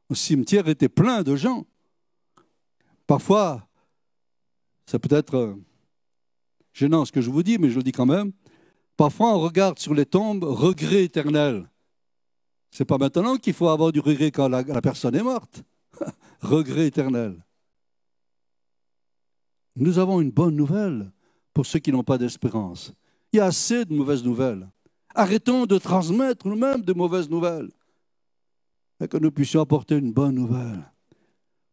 au 0.09 0.15
cimetière 0.15 0.67
était 0.69 0.89
plein 0.89 1.23
de 1.23 1.35
gens. 1.35 1.65
Parfois, 3.07 3.67
c'est 4.85 4.99
peut-être 4.99 5.35
euh, 5.35 5.55
gênant 6.73 7.05
ce 7.05 7.11
que 7.11 7.21
je 7.21 7.29
vous 7.29 7.43
dis, 7.43 7.57
mais 7.57 7.69
je 7.69 7.77
le 7.77 7.83
dis 7.83 7.91
quand 7.91 8.05
même. 8.05 8.31
Parfois, 8.95 9.35
on 9.35 9.39
regarde 9.39 9.79
sur 9.79 9.93
les 9.93 10.05
tombes 10.05 10.43
regret 10.43 11.03
éternel. 11.03 11.69
C'est 12.71 12.85
pas 12.85 12.97
maintenant 12.97 13.37
qu'il 13.37 13.53
faut 13.53 13.69
avoir 13.69 13.91
du 13.91 13.99
regret 13.99 14.31
quand 14.31 14.49
la, 14.49 14.61
la 14.61 14.81
personne 14.81 15.15
est 15.15 15.23
morte. 15.23 15.63
regret 16.41 16.87
éternel. 16.87 17.43
Nous 19.75 19.99
avons 19.99 20.21
une 20.21 20.31
bonne 20.31 20.55
nouvelle 20.55 21.11
pour 21.53 21.65
ceux 21.65 21.79
qui 21.79 21.91
n'ont 21.91 22.03
pas 22.03 22.17
d'espérance. 22.17 22.93
Il 23.31 23.37
y 23.37 23.39
a 23.39 23.45
assez 23.45 23.85
de 23.85 23.93
mauvaises 23.93 24.23
nouvelles. 24.23 24.69
Arrêtons 25.13 25.65
de 25.65 25.77
transmettre 25.77 26.47
nous-mêmes 26.47 26.81
de 26.81 26.93
mauvaises 26.93 27.29
nouvelles. 27.29 27.69
Et 28.99 29.07
que 29.07 29.17
nous 29.17 29.31
puissions 29.31 29.61
apporter 29.61 29.95
une 29.95 30.13
bonne 30.13 30.35
nouvelle. 30.35 30.91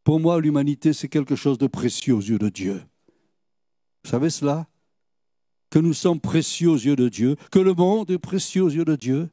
Pour 0.02 0.20
moi, 0.20 0.40
l'humanité, 0.40 0.92
c'est 0.92 1.08
quelque 1.08 1.36
chose 1.36 1.56
de 1.56 1.66
précieux 1.66 2.14
aux 2.14 2.20
yeux 2.20 2.38
de 2.38 2.50
Dieu. 2.50 2.82
Vous 4.04 4.10
savez 4.10 4.28
cela? 4.28 4.66
Que 5.70 5.78
nous 5.78 5.94
sommes 5.94 6.20
précieux 6.20 6.68
aux 6.68 6.76
yeux 6.76 6.96
de 6.96 7.08
Dieu, 7.08 7.36
que 7.50 7.58
le 7.58 7.72
monde 7.72 8.10
est 8.10 8.18
précieux 8.18 8.62
aux 8.62 8.70
yeux 8.70 8.84
de 8.84 8.96
Dieu. 8.96 9.30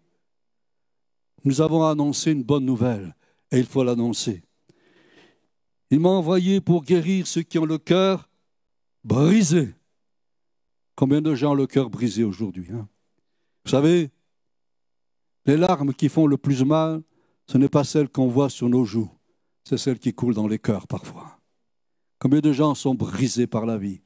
Nous 1.44 1.62
avons 1.62 1.84
annoncé 1.84 2.32
une 2.32 2.44
bonne 2.44 2.66
nouvelle, 2.66 3.16
et 3.52 3.60
il 3.60 3.66
faut 3.66 3.84
l'annoncer. 3.84 4.44
Il 5.90 6.00
m'a 6.00 6.10
envoyé 6.10 6.62
pour 6.62 6.84
guérir 6.84 7.28
ceux 7.28 7.42
qui 7.42 7.60
ont 7.60 7.66
le 7.66 7.78
cœur 7.78 8.30
brisé. 9.04 9.74
Combien 10.96 11.22
de 11.22 11.34
gens 11.36 11.52
ont 11.52 11.56
le 11.56 11.68
cœur 11.68 11.90
brisé 11.90 12.24
aujourd'hui 12.24 12.68
hein? 12.72 12.88
Vous 13.66 13.72
savez, 13.72 14.10
les 15.46 15.58
larmes 15.58 15.94
qui 15.94 16.10
font 16.10 16.28
le 16.28 16.38
plus 16.38 16.64
mal, 16.64 17.02
ce 17.48 17.58
n'est 17.58 17.70
pas 17.70 17.84
celles 17.84 18.10
qu'on 18.10 18.28
voit 18.28 18.50
sur 18.50 18.70
nos 18.70 18.86
joues, 18.86 19.10
c'est 19.64 19.78
celles 19.78 20.00
qui 20.00 20.14
coulent 20.14 20.34
dans 20.34 20.48
les 20.48 20.60
cœurs 20.60 20.88
parfois. 20.88 21.40
Combien 22.20 22.40
de 22.40 22.54
gens 22.54 22.76
sont 22.76 22.96
brisés 22.96 23.48
par 23.48 23.66
la 23.66 23.78
vie? 23.78 24.02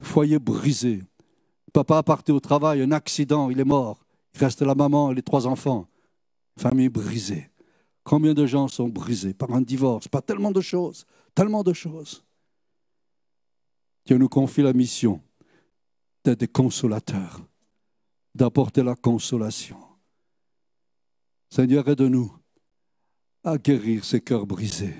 Foyer 0.00 0.38
brisé. 0.38 1.02
Papa 1.72 2.02
partait 2.02 2.32
au 2.32 2.40
travail, 2.40 2.82
un 2.82 2.92
accident, 2.92 3.50
il 3.50 3.58
est 3.58 3.64
mort. 3.64 4.04
Il 4.34 4.40
reste 4.40 4.62
la 4.62 4.74
maman 4.74 5.10
et 5.10 5.14
les 5.14 5.22
trois 5.22 5.46
enfants. 5.46 5.88
Famille 6.58 6.88
brisée. 6.88 7.50
Combien 8.02 8.34
de 8.34 8.46
gens 8.46 8.68
sont 8.68 8.88
brisés 8.88 9.34
par 9.34 9.52
un 9.52 9.62
divorce 9.62 10.08
Pas 10.08 10.22
tellement 10.22 10.52
de 10.52 10.60
choses, 10.60 11.06
tellement 11.34 11.62
de 11.62 11.72
choses. 11.72 12.24
Dieu 14.04 14.18
nous 14.18 14.28
confie 14.28 14.62
la 14.62 14.72
mission 14.72 15.20
d'être 16.22 16.40
des 16.40 16.48
consolateurs 16.48 17.40
d'apporter 18.34 18.82
la 18.82 18.96
consolation. 18.96 19.78
Seigneur, 21.50 21.88
aide-nous 21.88 22.32
à 23.44 23.58
guérir 23.58 24.04
ces 24.04 24.20
cœurs 24.20 24.46
brisés. 24.46 24.96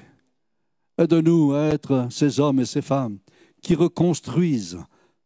Aide-nous 0.96 1.52
à 1.52 1.64
être 1.64 2.08
ces 2.10 2.38
hommes 2.38 2.60
et 2.60 2.66
ces 2.66 2.82
femmes 2.82 3.18
qui 3.60 3.74
reconstruisent 3.74 4.78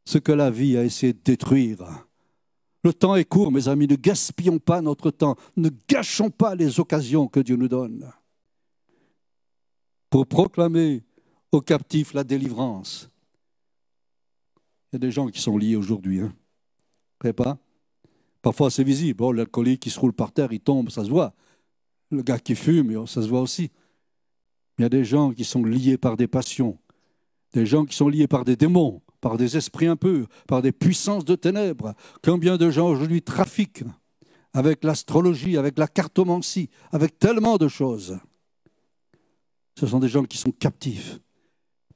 ce 0.07 0.19
que 0.19 0.33
la 0.33 0.51
vie 0.51 0.77
a 0.79 0.85
essayé 0.85 1.12
de 1.12 1.21
détruire. 1.23 2.08
Le 2.85 2.93
temps 2.93 3.17
est 3.17 3.25
court, 3.25 3.51
mes 3.51 3.69
amis, 3.69 3.88
ne 3.88 3.97
gaspillons 3.97 4.59
pas 4.59 4.81
notre 4.81 5.11
temps, 5.11 5.37
ne 5.57 5.71
gâchons 5.88 6.31
pas 6.31 6.55
les 6.55 6.79
occasions 6.81 7.27
que 7.27 7.41
Dieu 7.41 7.57
nous 7.57 7.69
donne 7.69 8.11
pour 10.11 10.27
proclamer 10.27 11.03
aux 11.53 11.61
captifs 11.61 12.14
la 12.14 12.25
délivrance. 12.25 13.11
Il 14.91 14.95
y 14.95 14.97
a 14.97 14.99
des 14.99 15.11
gens 15.11 15.29
qui 15.29 15.41
sont 15.41 15.59
liés 15.59 15.77
aujourd'hui, 15.77 16.21
hein. 16.21 16.33
pas? 17.35 17.59
Parfois, 18.41 18.71
c'est 18.71 18.85
visible. 18.85 19.23
Oh, 19.23 19.33
l'alcoolique 19.33 19.81
qui 19.81 19.91
se 19.91 20.01
roule 20.01 20.12
par 20.12 20.33
terre, 20.33 20.53
il 20.53 20.61
tombe, 20.61 20.91
ça 20.91 21.05
se 21.05 21.11
voit. 21.11 21.35
Le 22.11 22.23
gars 22.23 22.38
qui 22.38 22.55
fume, 22.55 23.07
ça 23.07 23.23
se 23.23 23.29
voit 23.29 23.41
aussi. 23.41 23.71
Il 24.79 24.83
y 24.83 24.85
a 24.85 24.88
des 24.88 25.05
gens 25.05 25.33
qui 25.33 25.45
sont 25.45 25.62
liés 25.62 25.99
par 25.99 26.17
des 26.17 26.29
passions, 26.29 26.79
des 27.53 27.67
gens 27.67 27.85
qui 27.85 27.97
sont 27.97 28.09
liés 28.09 28.29
par 28.29 28.45
des 28.45 28.57
démons, 28.57 29.03
par 29.21 29.37
des 29.37 29.57
esprits 29.57 29.87
impurs, 29.87 30.27
par 30.47 30.63
des 30.63 30.73
puissances 30.73 31.25
de 31.25 31.35
ténèbres. 31.35 31.95
Combien 32.23 32.57
de 32.57 32.71
gens 32.71 32.89
aujourd'hui 32.89 33.23
trafiquent 33.23 33.85
avec 34.53 34.85
l'astrologie, 34.85 35.57
avec 35.57 35.79
la 35.79 35.89
cartomancie, 35.89 36.71
avec 36.91 37.19
tellement 37.19 37.57
de 37.57 37.69
choses. 37.69 38.19
Ce 39.79 39.87
sont 39.87 40.01
des 40.01 40.09
gens 40.09 40.25
qui 40.25 40.39
sont 40.39 40.51
captifs. 40.51 41.21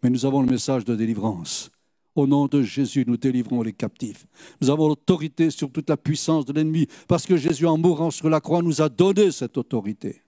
Mais 0.03 0.11
nous 0.11 0.27
avons 0.27 0.43
le 0.43 0.51
message 0.51 0.85
de 0.85 0.95
délivrance. 0.95 1.71
Au 2.15 2.27
nom 2.27 2.47
de 2.47 2.63
Jésus, 2.63 3.05
nous 3.07 3.17
délivrons 3.17 3.63
les 3.63 3.73
captifs. 3.73 4.27
Nous 4.61 4.69
avons 4.69 4.89
l'autorité 4.89 5.51
sur 5.51 5.73
toute 5.73 5.89
la 5.89 5.97
puissance 5.97 6.45
de 6.45 6.53
l'ennemi, 6.53 6.87
parce 7.09 7.25
que 7.25 7.37
Jésus, 7.37 7.67
en 7.67 7.79
mourant 7.79 8.11
sur 8.11 8.29
la 8.29 8.41
croix, 8.41 8.63
nous 8.63 8.83
a 8.83 8.89
donné 8.89 9.33
cette 9.33 9.57
autorité. 9.57 10.23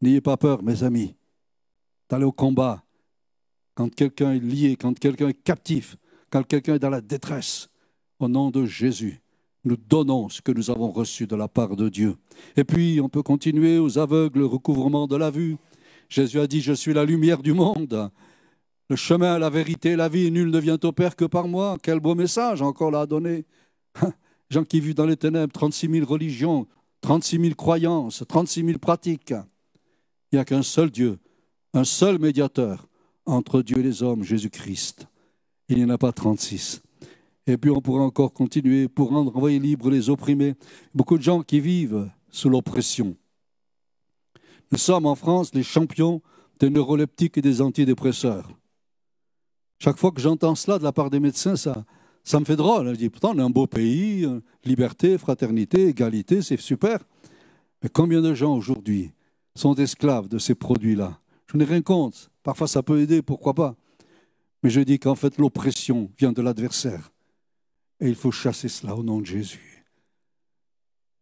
N'ayez 0.00 0.20
pas 0.20 0.36
peur, 0.36 0.62
mes 0.62 0.82
amis, 0.82 1.14
d'aller 2.08 2.24
au 2.24 2.32
combat. 2.32 2.82
Quand 3.78 3.94
quelqu'un 3.94 4.32
est 4.32 4.40
lié, 4.40 4.74
quand 4.74 4.98
quelqu'un 4.98 5.28
est 5.28 5.40
captif, 5.44 5.98
quand 6.30 6.42
quelqu'un 6.42 6.74
est 6.74 6.78
dans 6.80 6.90
la 6.90 7.00
détresse, 7.00 7.68
au 8.18 8.26
nom 8.26 8.50
de 8.50 8.66
Jésus, 8.66 9.20
nous 9.62 9.76
donnons 9.76 10.28
ce 10.28 10.42
que 10.42 10.50
nous 10.50 10.72
avons 10.72 10.90
reçu 10.90 11.28
de 11.28 11.36
la 11.36 11.46
part 11.46 11.76
de 11.76 11.88
Dieu. 11.88 12.16
Et 12.56 12.64
puis, 12.64 13.00
on 13.00 13.08
peut 13.08 13.22
continuer 13.22 13.78
aux 13.78 13.96
aveugles, 14.00 14.42
recouvrement 14.42 15.06
de 15.06 15.14
la 15.14 15.30
vue. 15.30 15.58
Jésus 16.08 16.40
a 16.40 16.48
dit, 16.48 16.60
je 16.60 16.72
suis 16.72 16.92
la 16.92 17.04
lumière 17.04 17.40
du 17.40 17.52
monde. 17.52 18.10
Le 18.90 18.96
chemin, 18.96 19.38
la 19.38 19.48
vérité, 19.48 19.94
la 19.94 20.08
vie, 20.08 20.32
nul 20.32 20.50
ne 20.50 20.58
vient 20.58 20.78
au 20.82 20.90
Père 20.90 21.14
que 21.14 21.26
par 21.26 21.46
moi. 21.46 21.76
Quel 21.80 22.00
beau 22.00 22.16
message 22.16 22.62
encore 22.62 22.90
là 22.90 23.02
à 23.02 23.06
donner. 23.06 23.44
Gens 24.50 24.64
qui 24.64 24.80
vivent 24.80 24.96
dans 24.96 25.06
les 25.06 25.16
ténèbres, 25.16 25.52
36 25.52 25.88
000 25.88 26.04
religions, 26.04 26.66
36 27.02 27.38
000 27.40 27.54
croyances, 27.54 28.24
36 28.26 28.64
000 28.64 28.78
pratiques. 28.80 29.34
Il 30.32 30.34
n'y 30.34 30.38
a 30.40 30.44
qu'un 30.44 30.64
seul 30.64 30.90
Dieu, 30.90 31.20
un 31.74 31.84
seul 31.84 32.18
médiateur 32.18 32.87
entre 33.28 33.62
Dieu 33.62 33.78
et 33.78 33.82
les 33.82 34.02
hommes, 34.02 34.24
Jésus-Christ. 34.24 35.06
Il 35.68 35.76
n'y 35.76 35.84
en 35.84 35.90
a 35.90 35.98
pas 35.98 36.12
36. 36.12 36.82
Et 37.46 37.56
puis 37.56 37.70
on 37.70 37.80
pourrait 37.80 38.02
encore 38.02 38.32
continuer 38.32 38.88
pour 38.88 39.10
rendre 39.10 39.36
envoyer 39.36 39.58
libre 39.58 39.90
les 39.90 40.10
opprimés. 40.10 40.54
Beaucoup 40.94 41.18
de 41.18 41.22
gens 41.22 41.42
qui 41.42 41.60
vivent 41.60 42.10
sous 42.30 42.48
l'oppression. 42.48 43.16
Nous 44.72 44.78
sommes 44.78 45.06
en 45.06 45.14
France 45.14 45.54
les 45.54 45.62
champions 45.62 46.20
des 46.58 46.70
neuroleptiques 46.70 47.38
et 47.38 47.42
des 47.42 47.60
antidépresseurs. 47.60 48.50
Chaque 49.78 49.98
fois 49.98 50.10
que 50.10 50.20
j'entends 50.20 50.54
cela 50.54 50.78
de 50.78 50.84
la 50.84 50.92
part 50.92 51.08
des 51.08 51.20
médecins, 51.20 51.56
ça, 51.56 51.84
ça 52.24 52.40
me 52.40 52.44
fait 52.44 52.56
drôle. 52.56 52.88
Je 52.88 52.96
dis, 52.96 53.10
pourtant, 53.10 53.32
on 53.34 53.38
est 53.38 53.42
un 53.42 53.50
beau 53.50 53.66
pays, 53.66 54.24
euh, 54.24 54.40
liberté, 54.64 55.16
fraternité, 55.18 55.86
égalité, 55.86 56.42
c'est 56.42 56.60
super. 56.60 56.98
Mais 57.82 57.88
combien 57.88 58.20
de 58.20 58.34
gens 58.34 58.56
aujourd'hui 58.56 59.12
sont 59.54 59.74
esclaves 59.74 60.28
de 60.28 60.38
ces 60.38 60.54
produits-là? 60.54 61.18
Je 61.50 61.56
n'ai 61.56 61.64
rien 61.64 61.82
contre. 61.82 62.30
Parfois, 62.42 62.68
ça 62.68 62.82
peut 62.82 63.00
aider, 63.00 63.22
pourquoi 63.22 63.54
pas. 63.54 63.76
Mais 64.62 64.70
je 64.70 64.80
dis 64.80 64.98
qu'en 64.98 65.14
fait, 65.14 65.38
l'oppression 65.38 66.10
vient 66.18 66.32
de 66.32 66.42
l'adversaire. 66.42 67.10
Et 68.00 68.08
il 68.08 68.14
faut 68.14 68.30
chasser 68.30 68.68
cela 68.68 68.94
au 68.94 69.02
nom 69.02 69.20
de 69.20 69.26
Jésus. 69.26 69.84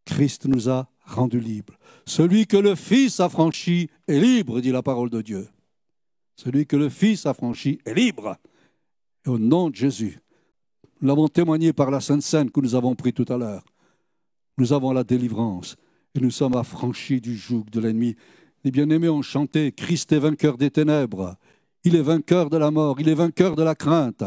Christ 0.04 0.46
nous 0.46 0.68
a 0.68 0.88
rendus 1.04 1.40
libres. 1.40 1.78
Celui 2.06 2.46
que 2.46 2.56
le 2.56 2.74
Fils 2.74 3.20
a 3.20 3.28
franchi 3.28 3.90
est 4.06 4.20
libre, 4.20 4.60
dit 4.60 4.70
la 4.70 4.82
parole 4.82 5.10
de 5.10 5.22
Dieu. 5.22 5.48
Celui 6.36 6.66
que 6.66 6.76
le 6.76 6.88
Fils 6.88 7.26
a 7.26 7.34
franchi 7.34 7.80
est 7.84 7.94
libre. 7.94 8.36
Et 9.24 9.28
au 9.28 9.38
nom 9.38 9.70
de 9.70 9.74
Jésus, 9.74 10.20
nous 11.00 11.08
l'avons 11.08 11.28
témoigné 11.28 11.72
par 11.72 11.90
la 11.90 12.00
Sainte 12.00 12.22
Seine 12.22 12.50
que 12.50 12.60
nous 12.60 12.74
avons 12.74 12.94
pris 12.94 13.12
tout 13.12 13.26
à 13.28 13.36
l'heure. 13.36 13.64
Nous 14.58 14.72
avons 14.72 14.92
la 14.92 15.04
délivrance 15.04 15.76
et 16.14 16.20
nous 16.20 16.30
sommes 16.30 16.56
affranchis 16.56 17.20
du 17.20 17.36
joug 17.36 17.64
de 17.70 17.80
l'ennemi. 17.80 18.16
Les 18.66 18.72
bien-aimés 18.72 19.08
ont 19.08 19.22
chanté 19.22 19.70
Christ 19.70 20.10
est 20.10 20.18
vainqueur 20.18 20.58
des 20.58 20.72
ténèbres. 20.72 21.36
Il 21.84 21.94
est 21.94 22.02
vainqueur 22.02 22.50
de 22.50 22.56
la 22.56 22.72
mort, 22.72 23.00
il 23.00 23.08
est 23.08 23.14
vainqueur 23.14 23.54
de 23.54 23.62
la 23.62 23.76
crainte. 23.76 24.24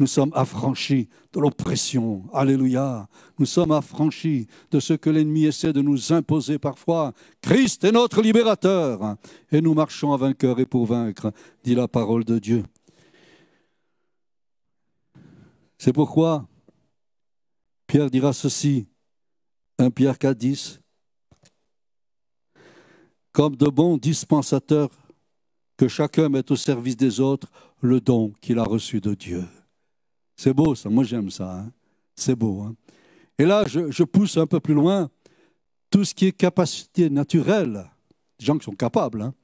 Nous 0.00 0.08
sommes 0.08 0.32
affranchis 0.34 1.08
de 1.32 1.38
l'oppression. 1.38 2.24
Alléluia. 2.34 3.08
Nous 3.38 3.46
sommes 3.46 3.70
affranchis 3.70 4.48
de 4.72 4.80
ce 4.80 4.94
que 4.94 5.10
l'ennemi 5.10 5.44
essaie 5.44 5.72
de 5.72 5.80
nous 5.80 6.12
imposer 6.12 6.58
parfois. 6.58 7.12
Christ 7.40 7.84
est 7.84 7.92
notre 7.92 8.20
libérateur. 8.20 9.14
Et 9.52 9.60
nous 9.60 9.74
marchons 9.74 10.12
à 10.12 10.16
vainqueur 10.16 10.58
et 10.58 10.66
pour 10.66 10.84
vaincre, 10.84 11.30
dit 11.62 11.76
la 11.76 11.86
parole 11.86 12.24
de 12.24 12.40
Dieu. 12.40 12.64
C'est 15.78 15.92
pourquoi 15.92 16.48
Pierre 17.86 18.10
dira 18.10 18.32
ceci, 18.32 18.88
1 19.78 19.90
Pierre 19.92 20.18
4, 20.18 20.36
10. 20.36 20.80
Comme 23.38 23.54
de 23.54 23.68
bons 23.68 23.98
dispensateurs, 23.98 24.90
que 25.76 25.86
chacun 25.86 26.28
mette 26.28 26.50
au 26.50 26.56
service 26.56 26.96
des 26.96 27.20
autres 27.20 27.46
le 27.80 28.00
don 28.00 28.32
qu'il 28.40 28.58
a 28.58 28.64
reçu 28.64 29.00
de 29.00 29.14
Dieu. 29.14 29.44
C'est 30.34 30.52
beau 30.52 30.74
ça, 30.74 30.88
moi 30.88 31.04
j'aime 31.04 31.30
ça. 31.30 31.60
Hein. 31.60 31.72
C'est 32.16 32.34
beau. 32.34 32.62
Hein. 32.62 32.74
Et 33.38 33.44
là, 33.44 33.62
je, 33.64 34.02
pousse 34.02 34.38
un 34.38 34.46
peu 34.48 34.58
plus 34.58 34.74
loin 34.74 35.08
tout 35.88 36.02
ce 36.04 36.14
qui 36.14 36.26
est 36.26 36.32
capacité 36.32 37.10
naturelle, 37.10 37.88
des 38.40 38.46
gens 38.46 38.58
qui 38.58 38.64
sont 38.64 38.72
capables. 38.72 39.22
Hein. 39.22 39.34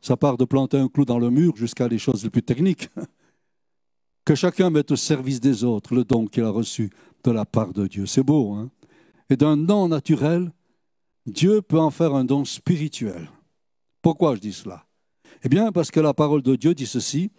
Ça 0.00 0.16
part 0.16 0.36
de 0.36 0.44
planter 0.44 0.78
un 0.78 0.86
clou 0.86 1.04
dans 1.04 1.18
le 1.18 1.30
mur 1.30 1.56
jusqu'à 1.56 1.88
les 1.88 1.98
choses 1.98 2.22
les 2.22 2.30
plus 2.30 2.44
techniques. 2.44 2.88
Que 4.24 4.36
chacun 4.36 4.70
mette 4.70 4.92
au 4.92 4.96
service 4.96 5.40
des 5.40 5.64
autres 5.64 5.92
le 5.92 6.04
don 6.04 6.26
qu'il 6.26 6.44
a 6.44 6.50
reçu 6.50 6.90
de 7.24 7.30
la 7.32 7.44
part 7.44 7.72
de 7.72 7.88
Dieu. 7.88 8.06
C'est 8.06 8.22
beau. 8.22 8.56
Et 9.28 9.36
d'un 9.36 9.56
don 9.56 9.88
naturel, 9.88 10.52
Dieu 11.26 11.60
peut 11.60 11.80
en 11.80 11.90
faire 11.90 12.14
un 12.14 12.24
don 12.24 12.44
spirituel. 12.44 13.28
Pourquoi 14.00 14.36
je 14.36 14.40
dis 14.40 14.52
cela? 14.52 14.86
Eh 15.42 15.48
bien, 15.48 15.72
parce 15.72 15.90
que 15.90 16.00
la 16.00 16.14
parole 16.14 16.42
de 16.42 16.54
Dieu 16.54 16.74
dit 16.74 16.86
ceci, 16.86 17.30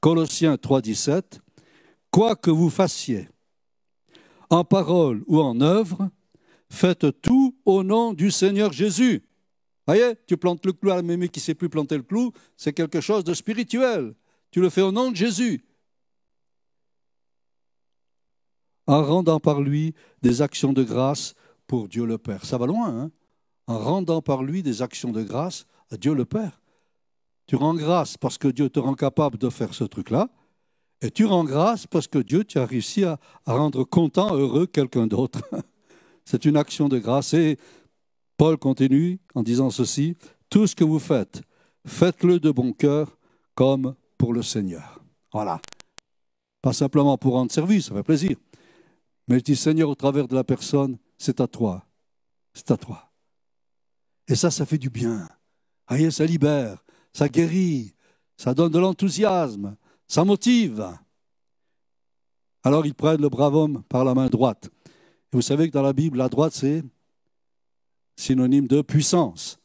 Colossiens 0.00 0.56
3, 0.56 0.80
17, 0.80 1.40
Quoi 2.10 2.36
que 2.36 2.50
vous 2.50 2.70
fassiez, 2.70 3.28
en 4.50 4.64
parole 4.64 5.24
ou 5.26 5.40
en 5.40 5.60
œuvre, 5.60 6.10
faites 6.68 7.20
tout 7.22 7.56
au 7.64 7.82
nom 7.82 8.12
du 8.12 8.30
Seigneur 8.30 8.72
Jésus. 8.72 9.24
Voyez, 9.86 10.14
tu 10.26 10.36
plantes 10.36 10.64
le 10.64 10.72
clou 10.72 10.90
à 10.90 10.96
la 10.96 11.02
mémé 11.02 11.28
qui 11.28 11.40
ne 11.40 11.42
sait 11.42 11.54
plus 11.54 11.68
planter 11.68 11.96
le 11.96 12.02
clou, 12.02 12.32
c'est 12.56 12.72
quelque 12.72 13.00
chose 13.00 13.24
de 13.24 13.34
spirituel. 13.34 14.14
Tu 14.50 14.60
le 14.60 14.70
fais 14.70 14.82
au 14.82 14.92
nom 14.92 15.10
de 15.10 15.16
Jésus. 15.16 15.64
En 18.86 19.02
rendant 19.02 19.40
par 19.40 19.60
lui 19.60 19.94
des 20.20 20.42
actions 20.42 20.72
de 20.72 20.82
grâce 20.82 21.34
pour 21.66 21.88
Dieu 21.88 22.04
le 22.04 22.18
Père. 22.18 22.44
Ça 22.44 22.58
va 22.58 22.66
loin, 22.66 22.88
hein? 22.88 23.10
En 23.72 23.78
rendant 23.78 24.20
par 24.20 24.42
lui 24.42 24.62
des 24.62 24.82
actions 24.82 25.12
de 25.12 25.22
grâce 25.22 25.64
à 25.90 25.96
Dieu 25.96 26.12
le 26.12 26.26
Père. 26.26 26.60
Tu 27.46 27.56
rends 27.56 27.72
grâce 27.72 28.18
parce 28.18 28.36
que 28.36 28.48
Dieu 28.48 28.68
te 28.68 28.78
rend 28.78 28.92
capable 28.92 29.38
de 29.38 29.48
faire 29.48 29.72
ce 29.72 29.84
truc-là. 29.84 30.28
Et 31.00 31.10
tu 31.10 31.24
rends 31.24 31.44
grâce 31.44 31.86
parce 31.86 32.06
que 32.06 32.18
Dieu, 32.18 32.44
tu 32.44 32.58
as 32.58 32.66
réussi 32.66 33.02
à, 33.04 33.18
rendre 33.46 33.84
content, 33.84 34.36
heureux 34.36 34.66
quelqu'un 34.66 35.06
d'autre. 35.06 35.40
C'est 36.26 36.44
une 36.44 36.58
action 36.58 36.90
de 36.90 36.98
grâce. 36.98 37.32
Et 37.32 37.58
Paul 38.36 38.58
continue 38.58 39.18
en 39.34 39.42
disant 39.42 39.70
ceci, 39.70 40.18
tout 40.50 40.66
ce 40.66 40.76
que 40.76 40.84
vous 40.84 40.98
faites, 40.98 41.40
faites-le 41.86 42.40
de 42.40 42.50
bon 42.50 42.74
cœur 42.74 43.16
comme 43.54 43.94
pour 44.18 44.34
le 44.34 44.42
Seigneur. 44.42 45.02
Voilà. 45.32 45.62
Pas 46.60 46.74
simplement 46.74 47.16
pour 47.16 47.32
rendre 47.32 47.50
service, 47.50 47.86
ça 47.86 47.94
fait 47.94 48.02
plaisir. 48.02 48.36
Mais 49.28 49.38
je 49.38 49.44
dis, 49.44 49.56
Seigneur, 49.56 49.88
au 49.88 49.94
travers 49.94 50.28
de 50.28 50.34
la 50.34 50.44
personne, 50.44 50.98
c'est 51.16 51.40
à 51.40 51.46
toi. 51.46 51.86
C'est 52.52 52.70
à 52.70 52.76
toi. 52.76 53.11
Et 54.28 54.34
ça, 54.34 54.50
ça 54.50 54.66
fait 54.66 54.78
du 54.78 54.90
bien. 54.90 55.28
Voyez, 55.88 56.10
ça 56.10 56.24
libère, 56.24 56.84
ça 57.12 57.28
guérit, 57.28 57.94
ça 58.36 58.54
donne 58.54 58.72
de 58.72 58.78
l'enthousiasme, 58.78 59.76
ça 60.06 60.24
motive. 60.24 60.86
Alors 62.62 62.86
ils 62.86 62.94
prennent 62.94 63.20
le 63.20 63.28
brave 63.28 63.54
homme 63.54 63.82
par 63.88 64.04
la 64.04 64.14
main 64.14 64.28
droite. 64.28 64.70
Vous 65.32 65.42
savez 65.42 65.68
que 65.68 65.72
dans 65.72 65.82
la 65.82 65.92
Bible, 65.92 66.18
la 66.18 66.28
droite, 66.28 66.52
c'est 66.52 66.82
synonyme 68.16 68.68
de 68.68 68.82
puissance. 68.82 69.58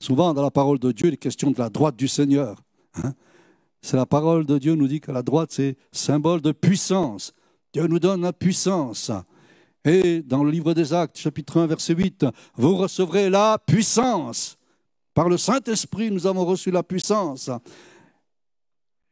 Souvent, 0.00 0.34
dans 0.34 0.42
la 0.42 0.50
parole 0.50 0.78
de 0.78 0.92
Dieu, 0.92 1.08
il 1.08 1.14
est 1.14 1.18
question 1.18 1.50
de 1.50 1.58
la 1.58 1.70
droite 1.70 1.96
du 1.96 2.08
Seigneur. 2.08 2.62
Hein. 3.02 3.14
c'est 3.82 3.96
la 3.96 4.06
parole 4.06 4.46
de 4.46 4.58
Dieu 4.58 4.74
nous 4.74 4.88
dit 4.88 5.00
que 5.00 5.12
la 5.12 5.22
droite, 5.22 5.50
c'est 5.52 5.76
symbole 5.92 6.40
de 6.40 6.52
puissance. 6.52 7.32
Dieu 7.72 7.86
nous 7.86 7.98
donne 7.98 8.22
la 8.22 8.32
puissance. 8.32 9.10
Et 9.86 10.20
dans 10.20 10.42
le 10.42 10.50
livre 10.50 10.74
des 10.74 10.92
Actes, 10.92 11.16
chapitre 11.16 11.60
1, 11.60 11.68
verset 11.68 11.94
8, 11.94 12.26
vous 12.56 12.76
recevrez 12.76 13.30
la 13.30 13.56
puissance. 13.56 14.58
Par 15.14 15.28
le 15.28 15.38
Saint-Esprit, 15.38 16.10
nous 16.10 16.26
avons 16.26 16.44
reçu 16.44 16.72
la 16.72 16.82
puissance. 16.82 17.50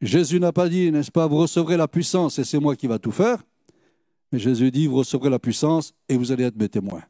Jésus 0.00 0.40
n'a 0.40 0.52
pas 0.52 0.68
dit, 0.68 0.90
n'est-ce 0.90 1.12
pas, 1.12 1.28
vous 1.28 1.36
recevrez 1.36 1.76
la 1.76 1.86
puissance 1.86 2.40
et 2.40 2.44
c'est 2.44 2.58
moi 2.58 2.74
qui 2.74 2.88
va 2.88 2.98
tout 2.98 3.12
faire. 3.12 3.38
Mais 4.32 4.40
Jésus 4.40 4.72
dit, 4.72 4.88
vous 4.88 4.96
recevrez 4.96 5.30
la 5.30 5.38
puissance 5.38 5.94
et 6.08 6.16
vous 6.16 6.32
allez 6.32 6.42
être 6.42 6.56
mes 6.56 6.68
témoins. 6.68 7.04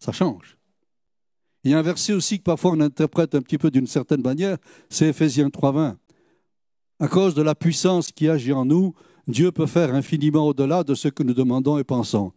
Ça 0.00 0.10
change. 0.10 0.58
Il 1.62 1.70
y 1.70 1.74
a 1.74 1.78
un 1.78 1.82
verset 1.82 2.12
aussi 2.12 2.38
que 2.38 2.44
parfois 2.44 2.72
on 2.72 2.80
interprète 2.80 3.36
un 3.36 3.40
petit 3.40 3.58
peu 3.58 3.70
d'une 3.70 3.86
certaine 3.86 4.22
manière, 4.22 4.56
c'est 4.88 5.10
Ephésiens 5.10 5.48
3.20. 5.48 5.94
À 6.98 7.08
cause 7.08 7.34
de 7.36 7.42
la 7.42 7.54
puissance 7.54 8.10
qui 8.10 8.28
agit 8.28 8.52
en 8.52 8.64
nous, 8.64 8.94
Dieu 9.28 9.52
peut 9.52 9.66
faire 9.66 9.94
infiniment 9.94 10.48
au-delà 10.48 10.82
de 10.82 10.94
ce 10.94 11.06
que 11.06 11.22
nous 11.22 11.34
demandons 11.34 11.78
et 11.78 11.84
pensons. 11.84 12.32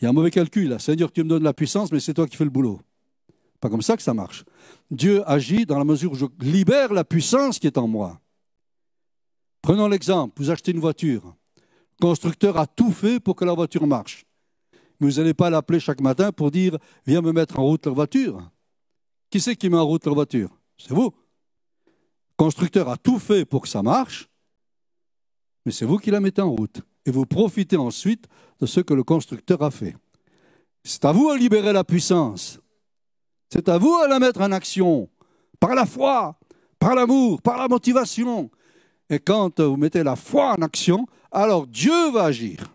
Il 0.00 0.04
y 0.04 0.06
a 0.06 0.10
un 0.10 0.12
mauvais 0.12 0.30
calcul. 0.30 0.78
Seigneur, 0.80 1.12
tu 1.12 1.22
me 1.22 1.28
donnes 1.28 1.42
la 1.42 1.52
puissance, 1.52 1.92
mais 1.92 2.00
c'est 2.00 2.14
toi 2.14 2.26
qui 2.26 2.36
fais 2.36 2.44
le 2.44 2.50
boulot. 2.50 2.80
Pas 3.60 3.68
comme 3.68 3.82
ça 3.82 3.96
que 3.96 4.02
ça 4.02 4.14
marche. 4.14 4.44
Dieu 4.90 5.22
agit 5.28 5.66
dans 5.66 5.78
la 5.78 5.84
mesure 5.84 6.12
où 6.12 6.14
je 6.14 6.24
libère 6.40 6.92
la 6.94 7.04
puissance 7.04 7.58
qui 7.58 7.66
est 7.66 7.76
en 7.76 7.86
moi. 7.86 8.18
Prenons 9.60 9.88
l'exemple, 9.88 10.34
vous 10.38 10.50
achetez 10.50 10.72
une 10.72 10.80
voiture. 10.80 11.34
Le 11.56 12.06
constructeur 12.06 12.56
a 12.56 12.66
tout 12.66 12.92
fait 12.92 13.20
pour 13.20 13.36
que 13.36 13.44
la 13.44 13.52
voiture 13.52 13.86
marche. 13.86 14.24
Vous 15.00 15.10
n'allez 15.12 15.34
pas 15.34 15.50
l'appeler 15.50 15.80
chaque 15.80 16.00
matin 16.00 16.32
pour 16.32 16.50
dire 16.50 16.78
Viens 17.06 17.20
me 17.20 17.32
mettre 17.32 17.58
en 17.58 17.64
route 17.64 17.84
la 17.86 17.92
voiture. 17.92 18.50
Qui 19.28 19.40
c'est 19.40 19.56
qui 19.56 19.68
met 19.68 19.76
en 19.76 19.86
route 19.86 20.06
la 20.06 20.12
voiture? 20.12 20.50
C'est 20.78 20.94
vous. 20.94 21.14
Le 21.84 22.36
constructeur 22.36 22.88
a 22.88 22.96
tout 22.96 23.18
fait 23.18 23.44
pour 23.44 23.60
que 23.60 23.68
ça 23.68 23.82
marche, 23.82 24.30
mais 25.66 25.72
c'est 25.72 25.84
vous 25.84 25.98
qui 25.98 26.10
la 26.10 26.20
mettez 26.20 26.40
en 26.40 26.50
route. 26.50 26.80
Et 27.06 27.10
vous 27.10 27.26
profitez 27.26 27.76
ensuite 27.76 28.26
de 28.60 28.66
ce 28.66 28.80
que 28.80 28.94
le 28.94 29.02
constructeur 29.02 29.62
a 29.62 29.70
fait. 29.70 29.96
C'est 30.84 31.04
à 31.04 31.12
vous 31.12 31.32
de 31.32 31.38
libérer 31.38 31.72
la 31.72 31.84
puissance. 31.84 32.60
C'est 33.52 33.68
à 33.68 33.78
vous 33.78 33.96
de 34.04 34.08
la 34.08 34.18
mettre 34.18 34.40
en 34.40 34.52
action, 34.52 35.08
par 35.58 35.74
la 35.74 35.86
foi, 35.86 36.38
par 36.78 36.94
l'amour, 36.94 37.42
par 37.42 37.58
la 37.58 37.68
motivation, 37.68 38.50
et 39.10 39.18
quand 39.18 39.60
vous 39.60 39.76
mettez 39.76 40.04
la 40.04 40.14
foi 40.14 40.52
en 40.52 40.62
action, 40.62 41.06
alors 41.32 41.66
Dieu 41.66 42.10
va 42.12 42.24
agir. 42.24 42.72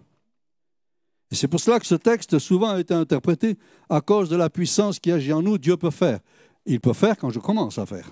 Et 1.32 1.36
c'est 1.36 1.48
pour 1.48 1.62
cela 1.62 1.80
que 1.80 1.88
ce 1.88 1.96
texte 1.96 2.38
souvent 2.40 2.72
a 2.72 2.80
été 2.80 2.94
interprété 2.94 3.58
à 3.90 4.02
cause 4.02 4.30
de 4.30 4.36
la 4.36 4.50
puissance 4.50 5.00
qui 5.00 5.12
agit 5.12 5.34
en 5.34 5.42
nous, 5.42 5.58
Dieu 5.58 5.78
peut 5.78 5.92
faire. 5.92 6.20
Il 6.66 6.82
peut 6.82 6.94
faire 6.94 7.18
quand 7.18 7.30
je 7.30 7.40
commence 7.40 7.78
à 7.78 7.86
faire. 7.86 8.12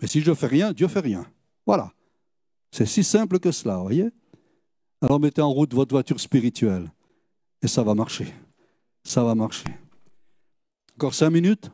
Mais 0.00 0.08
si 0.08 0.20
je 0.20 0.34
fais 0.34 0.48
rien, 0.48 0.72
Dieu 0.72 0.88
fait 0.88 1.00
rien. 1.00 1.24
Voilà. 1.64 1.92
C'est 2.72 2.86
si 2.86 3.04
simple 3.04 3.38
que 3.38 3.52
cela, 3.52 3.76
voyez 3.76 4.10
Alors 5.02 5.18
mettez 5.18 5.42
en 5.42 5.50
route 5.50 5.74
votre 5.74 5.92
voiture 5.92 6.20
spirituelle 6.20 6.88
et 7.60 7.66
ça 7.66 7.82
va 7.82 7.92
marcher. 7.92 8.32
Ça 9.02 9.24
va 9.24 9.34
marcher. 9.34 9.66
Encore 10.94 11.12
cinq 11.12 11.30
minutes? 11.30 11.70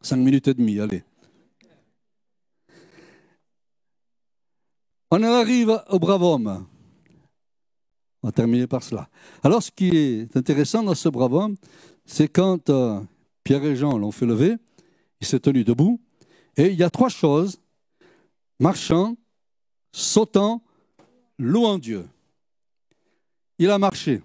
Cinq 0.00 0.16
minutes 0.16 0.48
et 0.48 0.54
demie, 0.54 0.80
allez. 0.80 1.02
On 5.10 5.22
arrive 5.22 5.78
au 5.90 5.98
brave 5.98 6.22
homme. 6.22 6.66
On 8.22 8.28
va 8.28 8.32
terminer 8.32 8.66
par 8.66 8.82
cela. 8.82 9.10
Alors, 9.42 9.62
ce 9.62 9.70
qui 9.70 9.90
est 9.94 10.34
intéressant 10.36 10.82
dans 10.82 10.94
ce 10.94 11.10
brave 11.10 11.34
homme, 11.34 11.56
c'est 12.06 12.28
quand 12.28 12.70
euh, 12.70 13.00
Pierre 13.44 13.64
et 13.64 13.76
Jean 13.76 13.98
l'ont 13.98 14.10
fait 14.10 14.26
lever, 14.26 14.56
il 15.20 15.26
s'est 15.26 15.40
tenu 15.40 15.64
debout, 15.64 16.00
et 16.56 16.68
il 16.68 16.78
y 16.78 16.82
a 16.82 16.88
trois 16.88 17.10
choses 17.10 17.60
marchant, 18.58 19.16
sautant, 19.92 20.62
louant 21.38 21.78
Dieu. 21.78 22.06
Il 23.58 23.70
a 23.70 23.78
marché. 23.78 24.22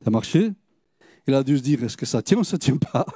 Il 0.00 0.08
a 0.08 0.10
marché. 0.10 0.52
Il 1.26 1.34
a 1.34 1.42
dû 1.42 1.58
se 1.58 1.62
dire 1.62 1.84
est-ce 1.84 1.96
que 1.96 2.06
ça 2.06 2.22
tient 2.22 2.38
ou 2.38 2.44
ça 2.44 2.56
ne 2.56 2.60
tient 2.60 2.76
pas? 2.76 3.06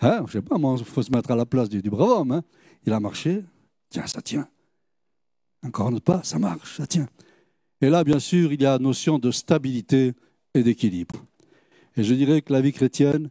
Hein? 0.00 0.18
Je 0.18 0.22
ne 0.22 0.28
sais 0.28 0.42
pas, 0.42 0.56
il 0.58 0.84
faut 0.84 1.02
se 1.02 1.10
mettre 1.10 1.30
à 1.30 1.36
la 1.36 1.46
place 1.46 1.70
du, 1.70 1.80
brave 1.82 2.10
homme. 2.10 2.32
Hein. 2.32 2.42
il 2.84 2.92
a 2.92 3.00
marché. 3.00 3.42
Tiens, 3.88 4.06
ça 4.06 4.20
tient. 4.20 4.46
Encore 5.62 5.88
un 5.88 5.96
pas, 5.98 6.22
ça 6.22 6.38
marche, 6.38 6.76
ça 6.76 6.86
tient. 6.86 7.08
Et 7.80 7.88
là, 7.88 8.04
bien 8.04 8.18
sûr, 8.18 8.52
il 8.52 8.60
y 8.60 8.66
a 8.66 8.72
la 8.72 8.78
notion 8.78 9.18
de 9.18 9.30
stabilité 9.30 10.12
et 10.54 10.62
d'équilibre. 10.62 11.24
Et 11.96 12.04
je 12.04 12.14
dirais 12.14 12.42
que 12.42 12.52
la 12.52 12.60
vie 12.60 12.72
chrétienne, 12.72 13.30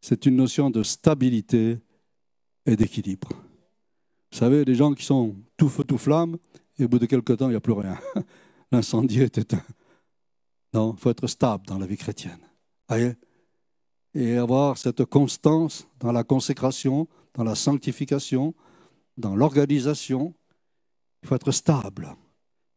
c'est 0.00 0.26
une 0.26 0.36
notion 0.36 0.70
de 0.70 0.82
stabilité 0.82 1.78
et 2.64 2.76
d'équilibre. 2.76 3.28
Vous 4.30 4.38
savez, 4.38 4.64
les 4.64 4.74
gens 4.74 4.94
qui 4.94 5.04
sont 5.04 5.34
tout 5.56 5.68
feu, 5.68 5.84
tout 5.84 5.98
flamme, 5.98 6.36
et 6.78 6.84
au 6.84 6.88
bout 6.88 6.98
de 6.98 7.06
quelques 7.06 7.36
temps, 7.36 7.46
il 7.46 7.52
n'y 7.52 7.56
a 7.56 7.60
plus 7.60 7.72
rien. 7.72 7.98
L'incendie 8.72 9.20
est 9.20 9.38
éteint. 9.38 9.62
Non, 10.74 10.94
il 10.96 11.00
faut 11.00 11.10
être 11.10 11.26
stable 11.26 11.66
dans 11.66 11.78
la 11.78 11.86
vie 11.86 11.96
chrétienne. 11.96 12.40
Et 14.14 14.36
avoir 14.36 14.76
cette 14.78 15.04
constance 15.04 15.88
dans 16.00 16.12
la 16.12 16.24
consécration, 16.24 17.08
dans 17.34 17.44
la 17.44 17.54
sanctification, 17.54 18.54
dans 19.16 19.36
l'organisation, 19.36 20.34
il 21.22 21.28
faut 21.28 21.36
être 21.36 21.52
stable. 21.52 22.14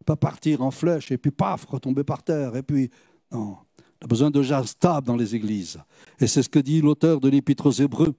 Pas 0.06 0.16
partir 0.16 0.62
en 0.62 0.72
flèche 0.72 1.12
et 1.12 1.18
puis 1.18 1.32
paf, 1.32 1.66
retomber 1.66 2.04
par 2.04 2.24
terre. 2.24 2.56
Et 2.56 2.64
puis, 2.64 2.89
non. 3.32 3.58
On 4.02 4.06
a 4.06 4.08
besoin 4.08 4.32
de 4.32 4.41
gens 4.41 4.64
stables 4.64 5.06
dans 5.06 5.18
les 5.18 5.36
églises. 5.36 5.78
Et 6.20 6.28
c'est 6.28 6.41
ce 6.41 6.50
que 6.50 6.60
dit 6.60 6.80
l'auteur 6.80 7.20
de 7.20 7.28
l'Épître 7.28 7.66
aux 7.66 7.72
Hébreux. 7.72 8.16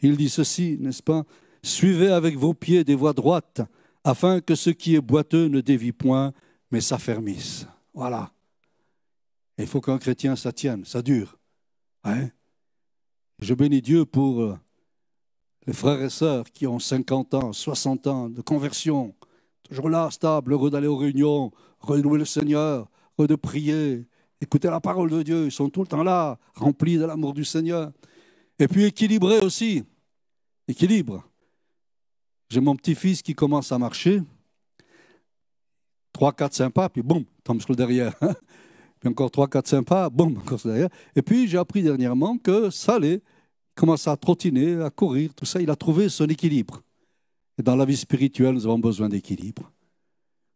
Il 0.00 0.16
dit 0.16 0.28
ceci, 0.28 0.76
n'est-ce 0.80 1.02
pas? 1.02 1.24
Suivez 1.62 2.08
avec 2.08 2.36
vos 2.36 2.54
pieds 2.54 2.84
des 2.84 2.94
voies 2.94 3.12
droites, 3.12 3.62
afin 4.04 4.40
que 4.40 4.54
ce 4.54 4.70
qui 4.70 4.94
est 4.94 5.00
boiteux 5.00 5.48
ne 5.48 5.60
dévie 5.60 5.92
point, 5.92 6.32
mais 6.70 6.80
s'affermisse. 6.80 7.66
Voilà. 7.94 8.30
il 9.58 9.66
faut 9.66 9.80
qu'un 9.80 9.98
chrétien, 9.98 10.36
ça 10.36 10.52
tienne, 10.52 10.84
ça 10.84 11.00
dure. 11.00 11.38
Hein 12.04 12.28
Je 13.38 13.54
bénis 13.54 13.80
Dieu 13.80 14.04
pour 14.04 14.42
euh, 14.42 14.58
les 15.66 15.72
frères 15.72 16.02
et 16.02 16.10
sœurs 16.10 16.44
qui 16.52 16.66
ont 16.66 16.78
50 16.78 17.34
ans, 17.34 17.52
60 17.52 18.06
ans 18.06 18.28
de 18.28 18.42
conversion, 18.42 19.14
toujours 19.62 19.88
là, 19.88 20.10
stable, 20.10 20.52
heureux 20.52 20.70
d'aller 20.70 20.88
aux 20.88 20.96
réunions, 20.96 21.50
renouer 21.80 22.18
le 22.18 22.24
Seigneur, 22.24 22.90
heureux 23.18 23.28
de 23.28 23.36
prier, 23.36 24.06
écouter 24.40 24.68
la 24.68 24.80
parole 24.80 25.10
de 25.10 25.22
Dieu. 25.22 25.46
Ils 25.46 25.52
sont 25.52 25.70
tout 25.70 25.80
le 25.80 25.86
temps 25.86 26.02
là, 26.02 26.38
remplis 26.54 26.98
de 26.98 27.04
l'amour 27.04 27.32
du 27.32 27.44
Seigneur. 27.44 27.92
Et 28.58 28.68
puis 28.68 28.84
équilibrés 28.84 29.38
aussi. 29.38 29.84
Équilibre. 30.68 31.24
J'ai 32.50 32.60
mon 32.60 32.76
petit-fils 32.76 33.22
qui 33.22 33.34
commence 33.34 33.72
à 33.72 33.78
marcher. 33.78 34.22
Trois, 36.12 36.32
quatre 36.32 36.54
sympas, 36.54 36.88
puis 36.88 37.02
boum, 37.02 37.24
tombe 37.42 37.60
sur 37.60 37.72
le 37.72 37.76
derrière. 37.76 38.14
puis 39.00 39.08
encore 39.08 39.30
trois, 39.30 39.48
quatre 39.48 39.66
sympas, 39.66 40.08
boum, 40.10 40.38
encore 40.38 40.60
sur 40.60 40.68
le 40.68 40.74
derrière. 40.74 40.90
Et 41.16 41.22
puis 41.22 41.48
j'ai 41.48 41.58
appris 41.58 41.82
dernièrement 41.82 42.38
que 42.38 42.70
allait 42.90 43.20
commence 43.74 44.06
à 44.06 44.16
trottiner, 44.16 44.80
à 44.82 44.90
courir, 44.90 45.34
tout 45.34 45.44
ça. 45.44 45.60
Il 45.60 45.70
a 45.70 45.76
trouvé 45.76 46.08
son 46.08 46.26
équilibre. 46.26 46.82
Et 47.58 47.62
dans 47.62 47.76
la 47.76 47.84
vie 47.84 47.96
spirituelle, 47.96 48.54
nous 48.54 48.66
avons 48.66 48.78
besoin 48.78 49.08
d'équilibre. 49.08 49.62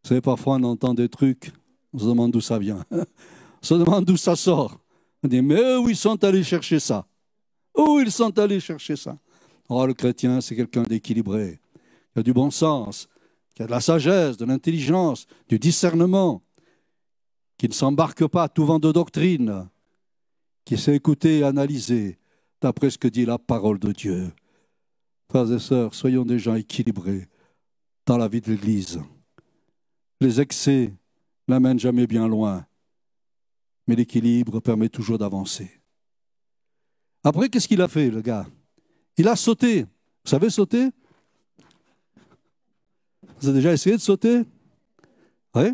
Vous 0.03 0.09
savez, 0.09 0.21
parfois 0.21 0.55
on 0.55 0.63
entend 0.63 0.93
des 0.93 1.09
trucs, 1.09 1.51
on 1.93 1.99
se 1.99 2.05
demande 2.05 2.31
d'où 2.31 2.41
ça 2.41 2.57
vient. 2.57 2.83
on 2.91 3.05
se 3.61 3.73
demande 3.73 4.05
d'où 4.05 4.17
ça 4.17 4.35
sort. 4.35 4.79
On 5.23 5.27
dit, 5.27 5.41
mais 5.41 5.75
où 5.75 5.89
ils 5.89 5.97
sont 5.97 6.23
allés 6.23 6.43
chercher 6.43 6.79
ça? 6.79 7.05
Où 7.77 7.99
ils 7.99 8.11
sont 8.11 8.37
allés 8.39 8.59
chercher 8.59 8.95
ça? 8.95 9.17
Oh, 9.67 9.85
le 9.85 9.93
chrétien, 9.93 10.41
c'est 10.41 10.55
quelqu'un 10.55 10.83
d'équilibré, 10.83 11.59
qui 12.13 12.19
a 12.19 12.23
du 12.23 12.33
bon 12.33 12.51
sens, 12.51 13.07
qui 13.55 13.63
a 13.63 13.65
de 13.65 13.71
la 13.71 13.81
sagesse, 13.81 14.37
de 14.37 14.45
l'intelligence, 14.45 15.27
du 15.47 15.59
discernement, 15.59 16.41
qui 17.57 17.67
ne 17.67 17.73
s'embarque 17.73 18.25
pas 18.27 18.43
à 18.43 18.49
tout 18.49 18.65
vent 18.65 18.79
de 18.79 18.91
doctrine, 18.91 19.69
qui 20.65 20.77
sait 20.77 20.95
écouter 20.95 21.39
et 21.39 21.43
analyser, 21.43 22.17
d'après 22.61 22.89
ce 22.89 22.97
que 22.97 23.07
dit 23.07 23.25
la 23.25 23.37
parole 23.37 23.79
de 23.79 23.91
Dieu. 23.91 24.31
Frères 25.29 25.51
et 25.51 25.59
sœurs, 25.59 25.93
soyons 25.93 26.25
des 26.25 26.39
gens 26.39 26.55
équilibrés 26.55 27.27
dans 28.05 28.17
la 28.17 28.27
vie 28.27 28.41
de 28.41 28.51
l'Église. 28.51 28.99
Les 30.19 30.41
excès 30.41 30.93
n'amènent 31.47 31.79
jamais 31.79 32.07
bien 32.07 32.27
loin, 32.27 32.65
mais 33.87 33.95
l'équilibre 33.95 34.59
permet 34.59 34.89
toujours 34.89 35.17
d'avancer. 35.17 35.81
Après, 37.23 37.49
qu'est-ce 37.49 37.67
qu'il 37.67 37.81
a 37.81 37.87
fait, 37.87 38.09
le 38.09 38.21
gars? 38.21 38.47
Il 39.17 39.27
a 39.27 39.35
sauté. 39.35 39.83
Vous 39.83 40.29
savez 40.29 40.49
sauter? 40.49 40.89
Vous 43.39 43.47
avez 43.47 43.57
déjà 43.57 43.73
essayé 43.73 43.95
de 43.95 44.01
sauter 44.01 44.43
Oui 45.55 45.73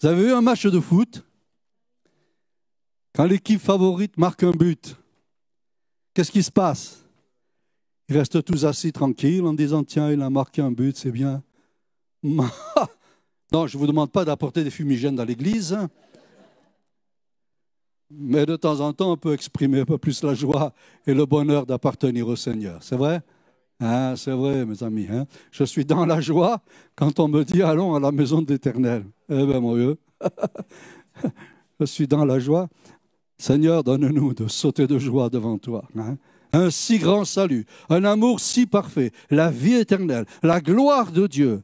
Vous 0.00 0.06
avez 0.06 0.24
vu 0.24 0.32
un 0.32 0.40
match 0.40 0.66
de 0.66 0.80
foot 0.80 1.24
Quand 3.14 3.24
l'équipe 3.24 3.60
favorite 3.60 4.16
marque 4.16 4.42
un 4.42 4.52
but, 4.52 4.96
Qu'est-ce 6.16 6.32
qui 6.32 6.42
se 6.42 6.50
passe? 6.50 7.04
Ils 8.08 8.16
restent 8.16 8.42
tous 8.42 8.64
assis 8.64 8.90
tranquilles 8.90 9.44
en 9.44 9.52
disant 9.52 9.84
Tiens, 9.84 10.10
il 10.10 10.22
a 10.22 10.30
marqué 10.30 10.62
un 10.62 10.70
but, 10.70 10.96
c'est 10.96 11.10
bien. 11.10 11.42
non, 12.22 12.46
je 13.66 13.76
ne 13.76 13.78
vous 13.78 13.86
demande 13.86 14.10
pas 14.10 14.24
d'apporter 14.24 14.64
des 14.64 14.70
fumigènes 14.70 15.16
dans 15.16 15.24
l'église. 15.24 15.74
Hein. 15.74 15.90
Mais 18.10 18.46
de 18.46 18.56
temps 18.56 18.80
en 18.80 18.94
temps, 18.94 19.12
on 19.12 19.16
peut 19.18 19.34
exprimer 19.34 19.80
un 19.80 19.84
peu 19.84 19.98
plus 19.98 20.22
la 20.22 20.32
joie 20.32 20.72
et 21.06 21.12
le 21.12 21.26
bonheur 21.26 21.66
d'appartenir 21.66 22.28
au 22.28 22.36
Seigneur. 22.36 22.82
C'est 22.82 22.96
vrai? 22.96 23.20
Hein, 23.80 24.14
C'est 24.16 24.32
vrai, 24.32 24.64
mes 24.64 24.82
amis. 24.82 25.06
Hein. 25.10 25.26
Je 25.50 25.64
suis 25.64 25.84
dans 25.84 26.06
la 26.06 26.20
joie 26.20 26.62
quand 26.94 27.18
on 27.20 27.28
me 27.28 27.44
dit 27.44 27.62
allons 27.62 27.94
à 27.94 28.00
la 28.00 28.12
maison 28.12 28.42
de 28.42 28.52
l'Éternel. 28.52 29.04
Eh 29.28 29.46
bien, 29.46 29.60
mon 29.60 29.74
Dieu. 29.74 29.98
Je 31.80 31.84
suis 31.84 32.08
dans 32.08 32.24
la 32.24 32.38
joie 32.38 32.68
Seigneur, 33.38 33.84
donne-nous 33.84 34.34
de 34.34 34.48
sauter 34.48 34.86
de 34.86 34.98
joie 34.98 35.28
devant 35.28 35.58
toi. 35.58 35.86
Hein. 35.96 36.16
Un 36.52 36.70
si 36.70 36.98
grand 36.98 37.24
salut, 37.24 37.66
un 37.90 38.04
amour 38.04 38.40
si 38.40 38.66
parfait, 38.66 39.12
la 39.30 39.50
vie 39.50 39.74
éternelle, 39.74 40.24
la 40.42 40.60
gloire 40.60 41.12
de 41.12 41.26
Dieu. 41.26 41.62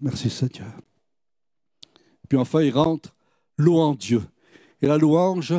Merci 0.00 0.28
Seigneur. 0.28 0.72
Puis 2.28 2.36
enfin, 2.36 2.60
il 2.62 2.72
rentre 2.72 3.14
louant 3.56 3.94
Dieu. 3.94 4.22
Et 4.82 4.86
la 4.86 4.98
louange, 4.98 5.54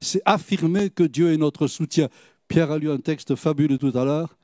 c'est 0.00 0.22
affirmer 0.24 0.90
que 0.90 1.02
Dieu 1.02 1.32
est 1.32 1.36
notre 1.36 1.66
soutien. 1.66 2.08
Pierre 2.46 2.70
a 2.70 2.78
lu 2.78 2.90
un 2.90 2.98
texte 2.98 3.34
fabuleux 3.34 3.78
tout 3.78 3.92
à 3.96 4.04
l'heure. 4.04 4.36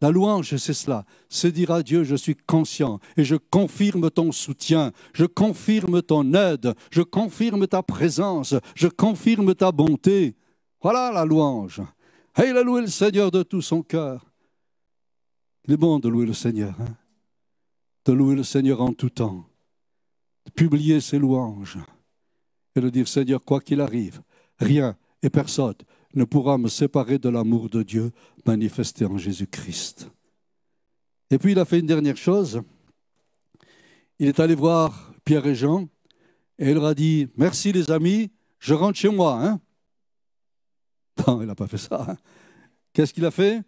La 0.00 0.10
louange, 0.10 0.56
c'est 0.56 0.72
cela. 0.72 1.04
C'est 1.28 1.52
dire 1.52 1.70
à 1.70 1.82
Dieu, 1.82 2.04
je 2.04 2.16
suis 2.16 2.34
conscient 2.34 3.00
et 3.16 3.24
je 3.24 3.36
confirme 3.36 4.10
ton 4.10 4.32
soutien, 4.32 4.92
je 5.12 5.26
confirme 5.26 6.00
ton 6.00 6.32
aide, 6.32 6.74
je 6.90 7.02
confirme 7.02 7.66
ta 7.66 7.82
présence, 7.82 8.54
je 8.74 8.88
confirme 8.88 9.54
ta 9.54 9.72
bonté. 9.72 10.36
Voilà 10.80 11.12
la 11.12 11.26
louange. 11.26 11.82
Et 12.38 12.48
il 12.48 12.56
a 12.56 12.62
loué 12.62 12.80
le 12.80 12.86
Seigneur 12.86 13.30
de 13.30 13.42
tout 13.42 13.60
son 13.60 13.82
cœur. 13.82 14.24
Il 15.66 15.74
est 15.74 15.76
bon 15.76 15.98
de 15.98 16.08
louer 16.08 16.24
le 16.24 16.32
Seigneur, 16.32 16.74
hein. 16.80 16.96
de 18.06 18.12
louer 18.12 18.34
le 18.34 18.42
Seigneur 18.42 18.80
en 18.80 18.94
tout 18.94 19.10
temps, 19.10 19.44
de 20.46 20.50
publier 20.50 21.00
ses 21.02 21.18
louanges 21.18 21.78
et 22.74 22.80
de 22.80 22.88
dire 22.88 23.06
Seigneur, 23.06 23.44
quoi 23.44 23.60
qu'il 23.60 23.82
arrive, 23.82 24.22
rien 24.58 24.96
et 25.22 25.28
personne 25.28 25.74
ne 26.14 26.24
pourra 26.24 26.58
me 26.58 26.68
séparer 26.68 27.18
de 27.18 27.28
l'amour 27.28 27.68
de 27.68 27.82
Dieu 27.82 28.10
manifesté 28.46 29.04
en 29.04 29.18
Jésus-Christ. 29.18 30.10
Et 31.30 31.38
puis 31.38 31.52
il 31.52 31.58
a 31.58 31.64
fait 31.64 31.78
une 31.78 31.86
dernière 31.86 32.16
chose. 32.16 32.62
Il 34.18 34.28
est 34.28 34.40
allé 34.40 34.54
voir 34.54 35.12
Pierre 35.24 35.46
et 35.46 35.54
Jean 35.54 35.88
et 36.58 36.70
il 36.70 36.74
leur 36.74 36.86
a 36.86 36.94
dit 36.94 37.28
Merci 37.36 37.72
les 37.72 37.90
amis, 37.90 38.30
je 38.58 38.74
rentre 38.74 38.98
chez 38.98 39.08
moi. 39.08 39.40
Hein 39.40 39.60
non, 41.26 41.40
il 41.40 41.46
n'a 41.46 41.54
pas 41.54 41.66
fait 41.66 41.78
ça. 41.78 42.06
Hein. 42.08 42.16
Qu'est-ce 42.92 43.14
qu'il 43.14 43.24
a 43.24 43.30
fait? 43.30 43.62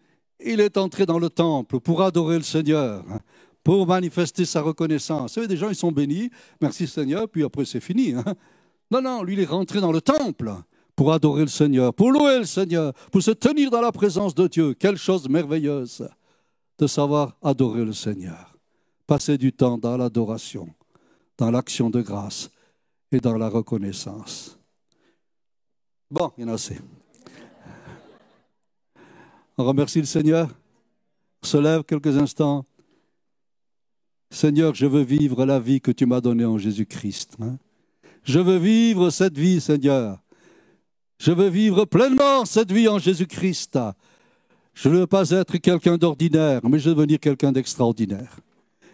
Il 0.45 0.61
est 0.61 0.77
entré 0.77 1.07
dans 1.07 1.19
le 1.19 1.31
temple 1.31 1.79
pour 1.79 2.03
adorer 2.03 2.37
le 2.37 2.43
Seigneur, 2.43 3.05
hein, 3.09 3.21
pour 3.63 3.87
manifester 3.87 4.45
sa 4.45 4.61
reconnaissance. 4.61 5.31
Vous 5.31 5.35
savez, 5.35 5.47
des 5.47 5.57
gens, 5.57 5.69
ils 5.69 5.77
sont 5.77 5.93
bénis, 5.93 6.31
merci 6.61 6.89
Seigneur, 6.89 7.29
puis 7.29 7.45
après 7.45 7.65
c'est 7.65 7.81
fini. 7.81 8.15
Non, 8.91 9.01
non, 9.01 9.23
lui, 9.23 9.33
il 9.33 9.41
est 9.41 9.47
rentré 9.47 9.81
dans 9.81 9.91
le 9.91 10.03
temple 10.03 10.53
pour 10.97 11.13
adorer 11.13 11.43
le 11.43 11.49
Seigneur, 11.49 11.95
pour 11.95 12.13
louer 12.13 12.39
le 12.39 12.45
Seigneur, 12.45 12.93
pour 13.11 13.23
se 13.23 13.31
tenir 13.31 13.71
dans 13.71 13.81
la 13.81 13.93
présence 13.93 14.35
de 14.35 14.47
Dieu. 14.47 14.75
Quelle 14.75 14.97
chose 14.97 15.29
merveilleuse 15.29 16.07
de 16.79 16.87
savoir 16.87 17.37
adorer 17.43 17.85
le 17.85 17.93
Seigneur. 17.93 18.57
Passer 19.07 19.39
du 19.39 19.53
temps 19.53 19.79
dans 19.79 19.97
l'adoration, 19.97 20.69
dans 21.39 21.51
l'action 21.51 21.91
de 21.91 22.01
grâce 22.01 22.51
et 23.11 23.21
dans 23.21 23.37
la 23.37 23.49
reconnaissance. 23.49 24.59
Bon, 26.11 26.33
il 26.37 26.43
y 26.43 26.45
en 26.45 26.49
a 26.49 26.55
assez. 26.55 26.79
On 29.59 29.65
remercie 29.65 30.01
le 30.01 30.07
Seigneur. 30.07 30.49
Se 31.43 31.57
lève 31.57 31.85
quelques 31.85 32.17
instants. 32.17 32.65
Seigneur, 34.31 34.75
je 34.75 34.87
veux 34.87 35.03
vivre 35.03 35.45
la 35.45 35.59
vie 35.59 35.81
que 35.81 35.91
tu 35.91 36.07
m'as 36.07 36.21
donnée 36.21 36.45
en 36.45 36.57
Jésus-Christ. 36.57 37.37
Hein. 37.41 37.59
Je 38.25 38.39
veux 38.39 38.57
vivre 38.57 39.11
cette 39.11 39.37
vie, 39.37 39.61
Seigneur. 39.61 40.22
Je 41.25 41.31
veux 41.31 41.51
vivre 41.51 41.85
pleinement 41.85 42.45
cette 42.45 42.73
vie 42.73 42.89
en 42.89 42.99
Jésus-Christ. 42.99 43.79
Je 44.75 44.89
ne 44.89 44.99
veux 44.99 45.07
pas 45.07 45.31
être 45.31 45.57
quelqu'un 45.59 45.97
d'ordinaire, 45.97 46.63
mais 46.65 46.81
je 46.81 46.89
veux 46.89 46.97
devenir 46.97 47.21
quelqu'un 47.21 47.53
d'extraordinaire. 47.53 48.41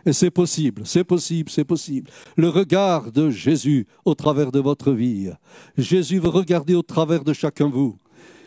Et 0.05 0.13
c'est 0.13 0.31
possible, 0.31 0.83
c'est 0.85 1.05
possible, 1.05 1.49
c'est 1.49 1.65
possible. 1.65 2.11
Le 2.37 2.51
regard 2.51 3.13
de 3.13 3.31
Jésus 3.31 3.87
au 4.05 4.15
travers 4.15 4.53
de 4.53 4.61
votre 4.61 4.93
vie. 4.93 5.31
Jésus 5.79 6.19
veut 6.19 6.29
regarder 6.29 6.75
au 6.75 6.83
travers 6.83 7.25
de 7.25 7.33
chacun 7.33 7.69
de 7.69 7.73
vous. 7.73 7.97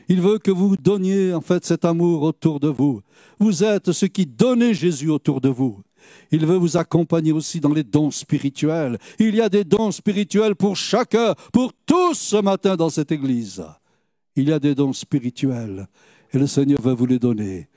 Il 0.08 0.22
veut 0.22 0.38
que 0.38 0.52
vous 0.52 0.78
donniez 0.78 1.34
en 1.34 1.42
fait 1.42 1.66
cet 1.66 1.84
amour 1.84 2.22
autour 2.22 2.60
de 2.60 2.68
vous. 2.68 3.02
Vous 3.40 3.64
êtes 3.64 3.94
ce 3.94 4.06
qui 4.06 4.28
donnez 4.28 4.76
Jésus 4.76 5.10
autour 5.10 5.42
de 5.42 5.50
vous. 5.50 5.80
Il 6.32 6.46
veut 6.46 6.58
vous 6.58 6.78
accompagner 6.78 7.32
aussi 7.32 7.60
dans 7.60 7.74
les 7.74 7.84
dons 7.84 8.12
spirituels. 8.12 8.98
Il 9.20 9.36
y 9.36 9.42
a 9.42 9.50
des 9.50 9.64
dons 9.64 9.92
spirituels 9.92 10.56
pour 10.56 10.76
chacun, 10.76 11.36
pour 11.52 11.74
tous 11.86 12.16
ce 12.16 12.38
matin 12.38 12.76
dans 12.76 12.90
cette 12.90 13.12
église. 13.12 13.64
Il 14.36 14.50
y 14.50 14.54
a 14.54 14.60
des 14.60 14.76
dons 14.76 14.94
spirituels 14.94 15.88
et 16.34 16.38
le 16.38 16.48
Seigneur 16.48 16.82
veut 16.82 16.94
vous 16.94 17.06
les 17.06 17.20
donner. 17.20 17.68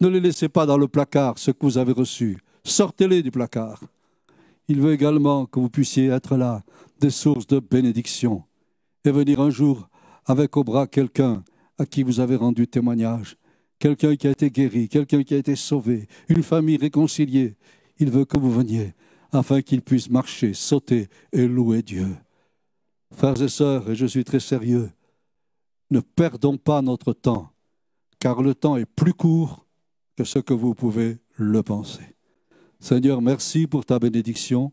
Ne 0.00 0.08
les 0.08 0.20
laissez 0.20 0.48
pas 0.48 0.66
dans 0.66 0.78
le 0.78 0.88
placard, 0.88 1.38
ce 1.38 1.50
que 1.50 1.58
vous 1.62 1.78
avez 1.78 1.92
reçu. 1.92 2.38
Sortez-les 2.64 3.22
du 3.22 3.30
placard. 3.30 3.82
Il 4.68 4.80
veut 4.80 4.92
également 4.92 5.46
que 5.46 5.58
vous 5.58 5.70
puissiez 5.70 6.08
être 6.08 6.36
là, 6.36 6.62
des 7.00 7.10
sources 7.10 7.46
de 7.46 7.58
bénédiction, 7.58 8.44
et 9.04 9.10
venir 9.10 9.40
un 9.40 9.50
jour 9.50 9.88
avec 10.26 10.56
au 10.56 10.64
bras 10.64 10.86
quelqu'un 10.86 11.42
à 11.78 11.86
qui 11.86 12.02
vous 12.02 12.20
avez 12.20 12.36
rendu 12.36 12.66
témoignage, 12.66 13.36
quelqu'un 13.78 14.16
qui 14.16 14.26
a 14.26 14.30
été 14.30 14.50
guéri, 14.50 14.88
quelqu'un 14.88 15.22
qui 15.22 15.34
a 15.34 15.38
été 15.38 15.56
sauvé, 15.56 16.08
une 16.28 16.42
famille 16.42 16.76
réconciliée. 16.76 17.54
Il 17.98 18.10
veut 18.10 18.24
que 18.24 18.38
vous 18.38 18.52
veniez 18.52 18.94
afin 19.32 19.60
qu'il 19.60 19.82
puisse 19.82 20.10
marcher, 20.10 20.54
sauter 20.54 21.08
et 21.32 21.46
louer 21.46 21.82
Dieu. 21.82 22.08
Frères 23.12 23.40
et 23.42 23.48
sœurs, 23.48 23.90
et 23.90 23.94
je 23.94 24.06
suis 24.06 24.24
très 24.24 24.40
sérieux, 24.40 24.90
ne 25.90 26.00
perdons 26.00 26.56
pas 26.56 26.82
notre 26.82 27.12
temps, 27.12 27.50
car 28.20 28.42
le 28.42 28.54
temps 28.54 28.76
est 28.76 28.86
plus 28.86 29.14
court 29.14 29.66
que 30.16 30.24
ce 30.24 30.38
que 30.38 30.54
vous 30.54 30.74
pouvez 30.74 31.18
le 31.36 31.62
penser. 31.62 32.16
Seigneur, 32.80 33.22
merci 33.22 33.66
pour 33.66 33.84
ta 33.84 33.98
bénédiction. 33.98 34.72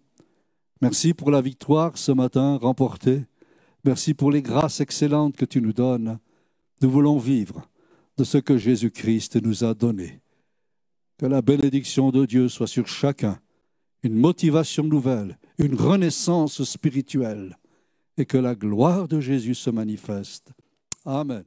Merci 0.82 1.14
pour 1.14 1.32
la 1.32 1.42
victoire 1.42 1.98
ce 1.98 2.12
matin 2.12 2.58
remportée. 2.58 3.26
Merci 3.84 4.14
pour 4.14 4.32
les 4.32 4.42
grâces 4.42 4.82
excellentes 4.82 5.36
que 5.36 5.46
tu 5.46 5.62
nous 5.62 5.74
donnes. 5.74 6.20
Nous 6.82 6.90
voulons 6.90 7.18
vivre 7.18 7.68
de 8.18 8.24
ce 8.24 8.38
que 8.38 8.58
Jésus-Christ 8.58 9.42
nous 9.42 9.64
a 9.64 9.74
donné. 9.74 10.22
Que 11.18 11.26
la 11.26 11.42
bénédiction 11.42 12.12
de 12.12 12.26
Dieu 12.26 12.50
soit 12.50 12.68
sur 12.68 12.88
chacun, 12.88 13.40
une 14.04 14.16
motivation 14.16 14.84
nouvelle, 14.84 15.38
une 15.58 15.76
renaissance 15.76 16.64
spirituelle, 16.64 17.58
et 18.18 18.26
que 18.26 18.38
la 18.38 18.56
gloire 18.56 19.08
de 19.08 19.20
Jésus 19.20 19.56
se 19.56 19.70
manifeste. 19.70 20.52
Amen. 21.06 21.44